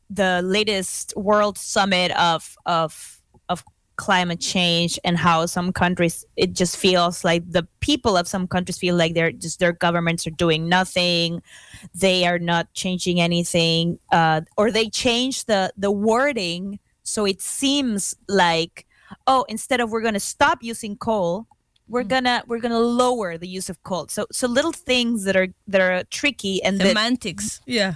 the 0.10 0.42
latest 0.44 1.14
World 1.16 1.58
Summit 1.58 2.12
of 2.18 2.56
of 2.66 3.22
of 3.50 3.64
climate 3.96 4.40
change 4.40 5.00
and 5.04 5.18
how 5.18 5.46
some 5.46 5.72
countries 5.72 6.26
it 6.36 6.54
just 6.54 6.78
feels 6.78 7.24
like 7.24 7.44
the 7.52 7.68
people 7.80 8.18
of 8.18 8.28
some 8.28 8.48
countries 8.48 8.78
feel 8.78 8.96
like 8.96 9.14
they're 9.14 9.32
just 9.32 9.60
their 9.60 9.74
governments 9.74 10.26
are 10.26 10.32
doing 10.32 10.68
nothing. 10.68 11.42
They 11.94 12.26
are 12.26 12.40
not 12.40 12.74
changing 12.74 13.22
anything 13.22 14.00
uh, 14.12 14.42
or 14.58 14.72
they 14.72 14.90
change 14.90 15.46
the 15.46 15.72
the 15.78 15.92
wording 15.92 16.80
so 17.04 17.26
it 17.26 17.42
seems 17.42 18.16
like 18.28 18.88
oh 19.28 19.46
instead 19.50 19.80
of 19.80 19.92
we're 19.92 20.02
going 20.02 20.14
to 20.14 20.20
stop 20.20 20.64
using 20.64 20.96
coal 20.98 21.46
we're 21.88 22.04
gonna 22.04 22.44
we're 22.48 22.60
gonna 22.60 22.80
lower 22.80 23.38
the 23.38 23.48
use 23.48 23.70
of 23.70 23.82
coal 23.84 24.08
so 24.08 24.26
so 24.32 24.48
little 24.48 24.72
things 24.72 25.24
that 25.26 25.36
are 25.36 25.48
that 25.68 25.82
are 25.82 26.04
tricky 26.06 26.64
and 26.64 26.80
that 26.80 26.88
Semantics. 26.88 27.62
Yeah. 27.66 27.96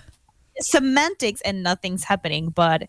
semantics 0.59 1.41
and 1.41 1.63
nothing's 1.63 2.03
happening 2.03 2.49
but 2.49 2.87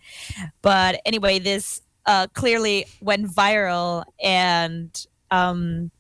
but 0.63 1.01
anyway 1.05 1.39
this 1.39 1.81
uh 2.07 2.27
clearly 2.35 2.87
went 3.01 3.27
viral 3.27 4.05
and 4.23 5.07
um 5.31 5.91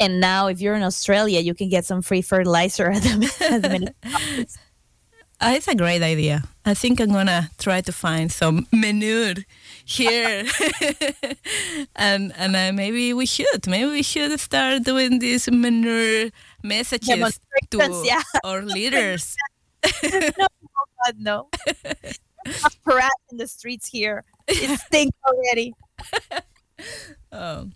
and 0.00 0.20
now 0.20 0.46
if 0.46 0.60
you're 0.60 0.74
in 0.74 0.82
australia 0.82 1.40
you 1.40 1.54
can 1.54 1.68
get 1.68 1.84
some 1.84 2.00
free 2.02 2.22
fertilizer 2.22 2.90
at 2.90 3.02
the, 3.02 3.94
at 4.12 4.48
it's 5.42 5.68
a 5.68 5.74
great 5.74 6.02
idea. 6.02 6.44
I 6.64 6.74
think 6.74 7.00
I'm 7.00 7.10
gonna 7.10 7.50
try 7.58 7.80
to 7.80 7.92
find 7.92 8.30
some 8.30 8.66
manure 8.72 9.34
here, 9.84 10.44
and 11.96 12.32
and 12.36 12.56
uh, 12.56 12.72
maybe 12.72 13.12
we 13.12 13.26
should 13.26 13.66
maybe 13.66 13.90
we 13.90 14.02
should 14.02 14.38
start 14.40 14.84
doing 14.84 15.18
these 15.18 15.50
manure 15.50 16.30
messages 16.62 17.40
to 17.70 18.02
yeah. 18.04 18.22
our 18.44 18.62
leaders. 18.62 19.36
no, 20.02 20.46
God, 21.04 21.16
no. 21.18 21.48
Parade 22.84 23.10
in 23.30 23.38
the 23.38 23.46
streets 23.46 23.88
here. 23.88 24.24
It 24.48 24.78
stinks 24.80 25.18
already. 25.26 25.74
Oh. 27.30 27.70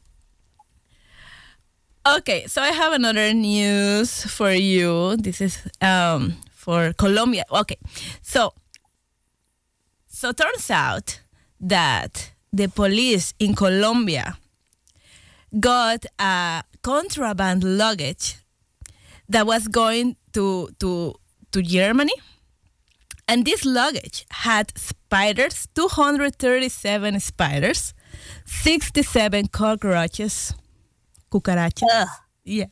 Okay, 2.07 2.47
so 2.47 2.61
I 2.61 2.73
have 2.73 2.93
another 2.93 3.33
news 3.33 4.25
for 4.25 4.51
you. 4.51 5.17
This 5.17 5.41
is 5.41 5.63
um, 5.81 6.37
for 6.51 6.93
Colombia. 6.93 7.45
Okay, 7.51 7.79
so 8.21 8.53
so 10.07 10.33
turns 10.33 10.71
out 10.71 11.21
that 11.61 12.33
the 12.53 12.69
police 12.69 13.35
in 13.39 13.55
Colombia 13.55 14.39
got 15.59 16.07
a 16.19 16.63
contraband 16.83 17.65
luggage 17.65 18.37
that 19.29 19.47
was 19.47 19.69
going 19.69 20.17
to 20.33 20.69
to 20.79 21.15
to 21.53 21.63
Germany. 21.63 22.15
And 23.29 23.45
this 23.45 23.65
luggage 23.65 24.25
had 24.31 24.73
spiders, 24.79 25.67
237 25.75 27.19
spiders, 27.19 27.93
67 28.45 29.49
cockroaches, 29.49 30.55
cucarachas. 31.33 31.83
Ugh. 31.93 32.09
Yeah. 32.45 32.67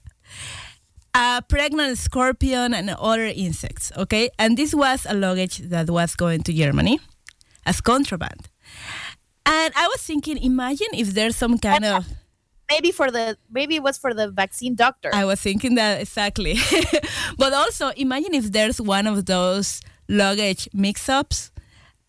A 1.12 1.42
pregnant 1.48 1.98
scorpion 1.98 2.72
and 2.72 2.90
other 2.90 3.24
insects, 3.24 3.90
okay? 3.96 4.30
And 4.38 4.56
this 4.56 4.74
was 4.74 5.06
a 5.06 5.14
luggage 5.14 5.58
that 5.58 5.90
was 5.90 6.14
going 6.14 6.42
to 6.44 6.52
Germany 6.52 7.00
as 7.66 7.80
contraband. 7.80 8.48
And 9.46 9.72
I 9.76 9.86
was 9.88 10.00
thinking, 10.02 10.38
imagine 10.38 10.88
if 10.94 11.14
there's 11.14 11.36
some 11.36 11.58
kind 11.58 11.84
of 11.84 12.06
Maybe 12.70 12.92
for 12.92 13.10
the 13.10 13.36
maybe 13.50 13.76
it 13.76 13.82
was 13.82 13.98
for 13.98 14.14
the 14.14 14.30
vaccine 14.30 14.74
doctor. 14.74 15.10
I 15.12 15.26
was 15.26 15.40
thinking 15.40 15.74
that 15.74 16.00
exactly. 16.00 16.56
but 17.36 17.52
also, 17.52 17.90
imagine 17.90 18.32
if 18.34 18.52
there's 18.52 18.80
one 18.80 19.06
of 19.06 19.26
those 19.26 19.82
luggage 20.08 20.68
mix 20.72 21.08
ups 21.08 21.50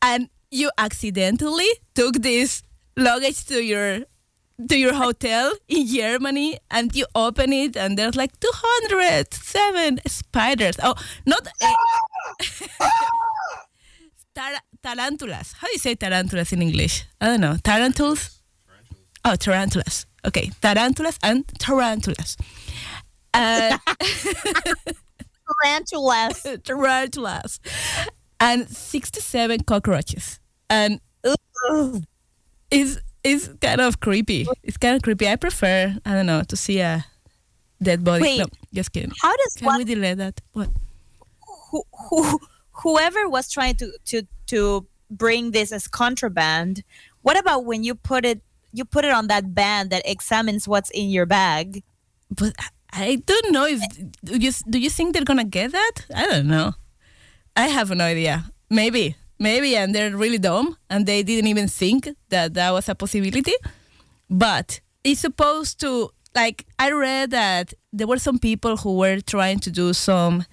and 0.01 0.29
you 0.51 0.71
accidentally 0.77 1.67
took 1.93 2.15
this 2.15 2.63
luggage 2.95 3.45
to 3.45 3.61
your 3.61 4.05
to 4.69 4.77
your 4.77 4.93
hotel 4.93 5.53
in 5.67 5.85
Germany 5.87 6.57
and 6.71 6.95
you 6.95 7.05
open 7.13 7.51
it 7.51 7.75
and 7.75 7.97
there's 7.97 8.15
like 8.15 8.31
207 8.39 9.99
spiders. 10.07 10.77
Oh, 10.81 10.95
not 11.25 11.45
uh, 11.61 11.73
tarantulas. 14.85 15.53
How 15.59 15.67
do 15.67 15.73
you 15.73 15.79
say 15.79 15.95
tarantulas 15.95 16.53
in 16.53 16.61
English? 16.61 17.05
I 17.19 17.25
don't 17.27 17.41
know. 17.41 17.57
Tarantulas? 17.63 18.41
Oh, 19.23 19.35
tarantulas. 19.35 20.05
Okay, 20.23 20.51
tarantulas 20.61 21.17
and 21.23 21.43
tarantulas. 21.59 22.37
Uh, 23.33 23.77
Tarantulas. 25.63 26.45
tarantulas 26.63 27.59
and 28.39 28.67
67 28.69 29.61
cockroaches 29.61 30.39
and 30.69 30.99
it's 32.71 32.99
it's 33.23 33.47
kind 33.61 33.79
of 33.81 33.99
creepy 33.99 34.47
it's 34.63 34.77
kind 34.77 34.95
of 34.95 35.01
creepy 35.01 35.27
i 35.27 35.35
prefer 35.35 35.95
i 36.05 36.13
don't 36.13 36.25
know 36.25 36.41
to 36.43 36.55
see 36.55 36.79
a 36.79 37.05
dead 37.81 38.03
body 38.03 38.23
Wait. 38.23 38.39
no 38.39 38.45
just 38.73 38.91
kidding 38.91 39.11
How 39.21 39.35
does 39.35 39.53
can 39.57 39.65
one 39.67 39.77
we 39.77 39.83
delay 39.83 40.15
that 40.15 40.41
what 40.53 40.69
who, 41.71 41.83
who, 42.09 42.39
whoever 42.83 43.27
was 43.29 43.49
trying 43.49 43.75
to, 43.75 43.91
to 44.05 44.23
to 44.47 44.85
bring 45.09 45.51
this 45.51 45.71
as 45.71 45.87
contraband 45.87 46.83
what 47.25 47.39
about 47.39 47.65
when 47.65 47.83
you 47.83 47.95
put 47.95 48.23
it 48.23 48.41
you 48.71 48.85
put 48.85 49.05
it 49.05 49.11
on 49.11 49.27
that 49.27 49.55
band 49.55 49.89
that 49.89 50.03
examines 50.05 50.67
what's 50.67 50.91
in 50.91 51.09
your 51.09 51.25
bag? 51.25 51.83
But 52.29 52.53
I- 52.93 53.21
don't 53.25 53.51
know 53.51 53.65
if 53.65 53.81
do 54.23 54.37
you 54.37 54.51
do 54.69 54.77
you 54.77 54.89
think 54.89 55.13
they're 55.13 55.25
gonna 55.25 55.43
get 55.43 55.71
that? 55.71 55.93
I 56.13 56.25
don't 56.27 56.47
know. 56.47 56.73
I 57.55 57.67
have 57.67 57.89
no 57.89 58.05
idea. 58.05 58.45
Maybe 58.69 59.15
maybe 59.39 59.75
and 59.75 59.93
they're 59.93 60.15
really 60.15 60.37
dumb 60.37 60.77
and 60.89 61.05
they 61.05 61.23
didn't 61.23 61.47
even 61.47 61.67
think 61.67 62.09
that 62.29 62.53
that 62.53 62.71
was 62.71 62.87
a 62.87 62.95
possibility. 62.95 63.55
But 64.29 64.79
it's 65.03 65.21
supposed 65.21 65.79
to 65.81 66.09
like 66.35 66.65
i 66.77 66.91
read 66.91 67.31
that 67.31 67.73
there 67.93 68.07
were 68.07 68.19
some 68.19 68.37
people 68.37 68.75
who 68.77 68.97
were 68.97 69.21
trying 69.21 69.59
to 69.59 69.71
do 69.71 69.93
some 69.93 70.43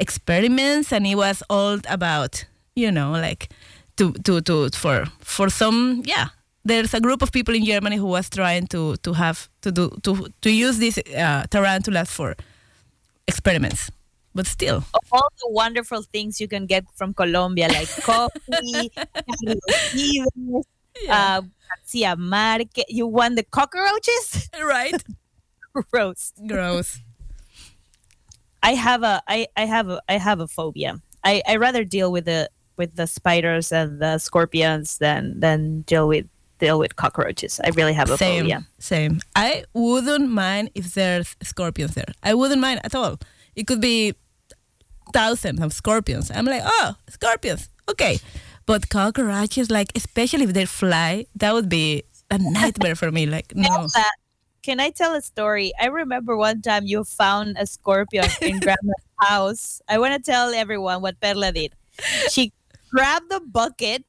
experiments 0.00 0.92
and 0.92 1.06
it 1.06 1.14
was 1.14 1.42
all 1.50 1.78
about 1.88 2.44
you 2.74 2.90
know 2.90 3.12
like 3.12 3.48
to 3.96 4.12
to 4.24 4.40
to 4.40 4.70
for 4.70 5.04
for 5.20 5.50
some 5.50 6.02
yeah 6.04 6.28
there's 6.64 6.94
a 6.94 7.00
group 7.00 7.22
of 7.22 7.30
people 7.32 7.54
in 7.54 7.64
germany 7.64 7.96
who 7.96 8.06
was 8.06 8.28
trying 8.30 8.66
to 8.66 8.96
to 8.96 9.12
have 9.12 9.48
to 9.60 9.70
do 9.70 9.90
to 10.02 10.28
to 10.40 10.50
use 10.50 10.78
these 10.78 10.98
uh, 11.16 11.44
tarantulas 11.50 12.10
for 12.10 12.34
experiments 13.28 13.90
but 14.34 14.46
still. 14.46 14.84
all 15.12 15.28
the 15.38 15.50
wonderful 15.50 16.02
things 16.02 16.40
you 16.40 16.48
can 16.48 16.66
get 16.66 16.84
from 16.94 17.14
Colombia, 17.14 17.68
like 17.68 17.88
coffee, 18.02 18.90
Vives, 19.92 20.66
uh, 21.08 21.42
You 22.88 23.06
want 23.06 23.36
the 23.36 23.42
cockroaches? 23.42 24.50
Right? 24.62 25.02
Gross. 25.92 26.32
Gross. 26.46 26.98
I 28.62 28.74
have 28.74 29.02
a 29.02 29.22
I, 29.28 29.46
I 29.56 29.64
have 29.66 29.88
a 29.88 30.00
I 30.08 30.18
have 30.18 30.40
a 30.40 30.46
phobia. 30.46 31.00
I, 31.24 31.42
I 31.46 31.56
rather 31.56 31.84
deal 31.84 32.12
with 32.12 32.24
the 32.24 32.50
with 32.76 32.96
the 32.96 33.06
spiders 33.06 33.72
and 33.72 34.00
the 34.00 34.18
scorpions 34.18 34.98
than 34.98 35.38
than 35.40 35.82
deal 35.82 36.08
with 36.08 36.26
deal 36.58 36.78
with 36.78 36.96
cockroaches. 36.96 37.60
I 37.64 37.70
really 37.70 37.94
have 37.94 38.10
a 38.10 38.16
Same. 38.16 38.42
phobia. 38.42 38.66
Same. 38.78 39.20
I 39.34 39.64
wouldn't 39.72 40.30
mind 40.30 40.70
if 40.74 40.94
there's 40.94 41.36
scorpions 41.42 41.94
there. 41.94 42.12
I 42.22 42.34
wouldn't 42.34 42.60
mind 42.60 42.80
at 42.84 42.94
all. 42.94 43.18
It 43.56 43.66
could 43.66 43.80
be 43.80 44.14
thousands 45.12 45.60
of 45.60 45.72
scorpions. 45.72 46.30
I'm 46.30 46.44
like, 46.44 46.62
oh, 46.64 46.94
scorpions. 47.08 47.68
Okay. 47.88 48.18
But 48.66 48.88
cockroaches, 48.88 49.70
like, 49.70 49.88
especially 49.96 50.44
if 50.44 50.52
they 50.52 50.66
fly, 50.66 51.26
that 51.36 51.52
would 51.54 51.68
be 51.68 52.04
a 52.30 52.38
nightmare 52.38 52.94
for 52.94 53.10
me. 53.10 53.26
Like, 53.26 53.52
no. 53.56 53.88
Can 54.70 54.78
I 54.78 54.90
tell 54.90 55.16
a 55.16 55.20
story? 55.20 55.72
I 55.82 55.86
remember 55.86 56.36
one 56.36 56.62
time 56.62 56.86
you 56.86 57.02
found 57.02 57.56
a 57.58 57.66
scorpion 57.66 58.26
in 58.40 58.60
grandma's 58.64 59.02
house. 59.18 59.82
I 59.88 59.98
want 59.98 60.14
to 60.14 60.22
tell 60.22 60.54
everyone 60.54 61.02
what 61.02 61.18
Perla 61.18 61.50
did. 61.50 61.74
She 62.30 62.52
grabbed 62.88 63.30
the 63.30 63.40
bucket, 63.40 64.04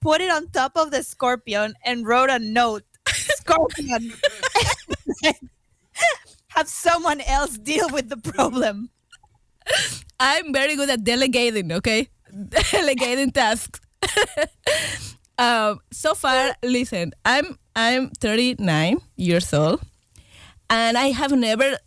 put 0.00 0.22
it 0.22 0.30
on 0.30 0.48
top 0.48 0.78
of 0.80 0.92
the 0.92 1.02
scorpion, 1.02 1.74
and 1.84 2.06
wrote 2.06 2.30
a 2.30 2.38
note. 2.38 2.84
Scorpion. 3.36 4.14
Have 6.56 6.68
someone 6.68 7.20
else 7.20 7.58
deal 7.58 7.90
with 7.90 8.08
the 8.08 8.16
problem. 8.16 8.88
I'm 10.18 10.54
very 10.54 10.74
good 10.74 10.88
at 10.88 11.04
delegating, 11.04 11.70
okay? 11.70 12.08
delegating 12.72 13.30
tasks. 13.30 13.78
um, 15.36 15.80
so 15.92 16.14
far, 16.14 16.56
listen, 16.62 17.12
I'm 17.26 17.58
I'm 17.76 18.08
39 18.08 18.98
years 19.14 19.52
old, 19.52 19.82
and 20.70 20.96
I 20.98 21.08
have 21.10 21.32
never 21.32 21.78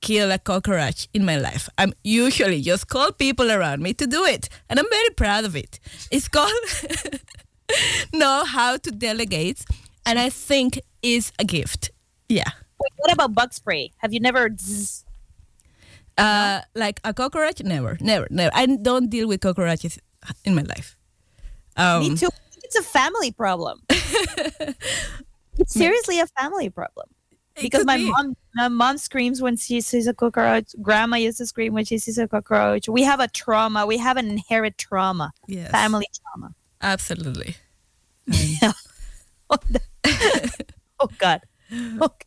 killed 0.00 0.32
a 0.32 0.38
cockroach 0.38 1.08
in 1.14 1.24
my 1.24 1.36
life. 1.36 1.68
I'm 1.78 1.92
usually 2.02 2.60
just 2.60 2.88
call 2.88 3.12
people 3.12 3.50
around 3.52 3.82
me 3.82 3.94
to 3.94 4.06
do 4.06 4.24
it, 4.24 4.48
and 4.68 4.78
I'm 4.80 4.88
very 4.90 5.10
proud 5.10 5.44
of 5.44 5.54
it. 5.56 5.78
It's 6.10 6.28
called 6.28 6.52
know 8.12 8.44
how 8.44 8.76
to 8.76 8.90
delegate, 8.90 9.64
and 10.06 10.18
I 10.18 10.28
think 10.30 10.80
is 11.02 11.32
a 11.38 11.44
gift. 11.44 11.90
Yeah. 12.28 12.50
Wait, 12.80 12.92
what 12.96 13.12
about 13.12 13.34
bug 13.34 13.52
spray? 13.52 13.92
Have 13.98 14.12
you 14.12 14.20
never? 14.20 14.48
zzz- 14.58 15.04
Uh, 16.18 16.60
like 16.74 17.00
a 17.04 17.12
cockroach? 17.14 17.62
Never, 17.64 17.96
never, 18.00 18.26
never. 18.30 18.50
I 18.54 18.66
don't 18.66 19.08
deal 19.08 19.26
with 19.28 19.40
cockroaches 19.40 19.98
in 20.44 20.54
my 20.54 20.62
life. 20.62 20.96
Um, 21.76 22.00
Me 22.02 22.16
too. 22.16 22.28
It's 22.64 22.76
a 22.76 22.82
family 22.82 23.32
problem. 23.32 23.80
it's 23.90 25.72
seriously 25.74 26.20
a 26.20 26.26
family 26.26 26.68
problem. 26.70 27.06
It 27.56 27.62
because 27.62 27.84
my 27.84 27.96
be. 27.96 28.10
mom 28.10 28.36
my 28.54 28.68
mom 28.68 28.98
screams 28.98 29.40
when 29.42 29.56
she 29.56 29.80
sees 29.80 30.06
a 30.06 30.14
cockroach 30.14 30.74
grandma 30.82 31.16
used 31.16 31.38
to 31.38 31.46
scream 31.46 31.72
when 31.74 31.84
she 31.84 31.98
sees 31.98 32.18
a 32.18 32.26
cockroach 32.28 32.88
we 32.88 33.02
have 33.02 33.20
a 33.20 33.28
trauma 33.28 33.86
we 33.86 33.98
have 33.98 34.16
an 34.16 34.28
inherent 34.30 34.76
trauma 34.78 35.32
Yes. 35.46 35.70
family 35.70 36.06
trauma 36.34 36.54
Absolutely. 36.80 37.56
oh, 38.62 38.72
oh 41.00 41.08
god 41.18 41.40
okay. 42.00 42.26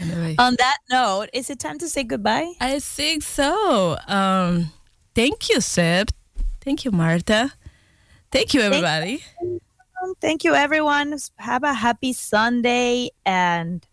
Anyway. 0.00 0.34
on 0.38 0.56
that 0.58 0.78
note 0.90 1.28
is 1.32 1.48
it 1.50 1.60
time 1.60 1.78
to 1.78 1.88
say 1.88 2.02
goodbye 2.02 2.52
I 2.60 2.80
think 2.80 3.22
so. 3.22 3.96
Um, 4.08 4.72
thank 5.14 5.48
you, 5.48 5.60
Seb. 5.60 6.10
Thank 6.60 6.84
you, 6.84 6.90
Marta. 6.90 7.52
Thank 8.32 8.54
you, 8.54 8.60
everybody. 8.62 9.22
Um, 9.40 9.60
thank 10.20 10.44
you 10.44 10.54
everyone 10.54 11.16
have 11.36 11.62
a 11.62 11.72
happy 11.72 12.12
sunday 12.12 13.08
and 13.24 13.86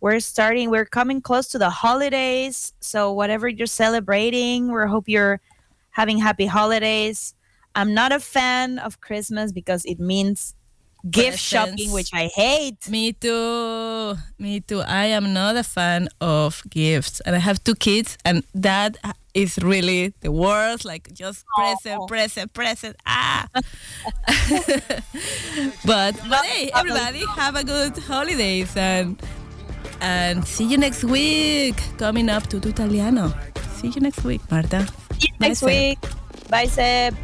we're 0.00 0.20
starting 0.20 0.70
we're 0.70 0.84
coming 0.84 1.20
close 1.20 1.48
to 1.48 1.58
the 1.58 1.70
holidays 1.70 2.72
so 2.80 3.12
whatever 3.12 3.48
you're 3.48 3.66
celebrating 3.66 4.72
we 4.72 4.82
hope 4.86 5.08
you're 5.08 5.40
having 5.90 6.18
happy 6.18 6.46
holidays 6.46 7.34
i'm 7.74 7.94
not 7.94 8.12
a 8.12 8.18
fan 8.18 8.78
of 8.80 9.00
christmas 9.00 9.52
because 9.52 9.84
it 9.84 10.00
means 10.00 10.54
gift 11.10 11.38
shopping 11.38 11.92
which 11.92 12.10
i 12.12 12.26
hate 12.26 12.88
Me 12.88 13.12
too. 13.12 14.16
Me 14.38 14.60
too. 14.60 14.80
I 14.82 15.06
am 15.06 15.32
not 15.32 15.56
a 15.56 15.64
fan 15.64 16.08
of 16.20 16.62
gifts, 16.70 17.20
and 17.20 17.34
I 17.34 17.40
have 17.40 17.62
two 17.64 17.74
kids, 17.74 18.16
and 18.24 18.44
that 18.54 18.96
is 19.34 19.58
really 19.58 20.12
the 20.20 20.30
worst. 20.30 20.84
Like 20.84 21.12
just 21.12 21.44
present, 21.56 22.00
Oh. 22.00 22.06
present, 22.06 22.52
present. 22.52 22.96
Ah. 23.06 23.46
but 25.84 26.14
but 26.28 26.44
hey, 26.44 26.70
everybody, 26.74 27.24
have 27.36 27.56
a 27.56 27.64
good 27.64 27.96
holidays, 27.98 28.76
and 28.76 29.20
and 30.00 30.46
see 30.46 30.64
you 30.64 30.78
next 30.78 31.04
week. 31.04 31.76
Coming 31.98 32.28
up 32.28 32.46
to 32.48 32.58
Tutaliano. 32.60 33.32
See 33.80 33.88
you 33.88 34.00
next 34.00 34.22
week, 34.24 34.40
Marta. 34.50 34.86
See 35.18 35.28
you 35.28 35.38
Bye, 35.38 35.48
next 35.48 35.60
Seb. 35.60 35.68
week 35.68 35.98
bye 36.50 36.66
seb 36.66 37.14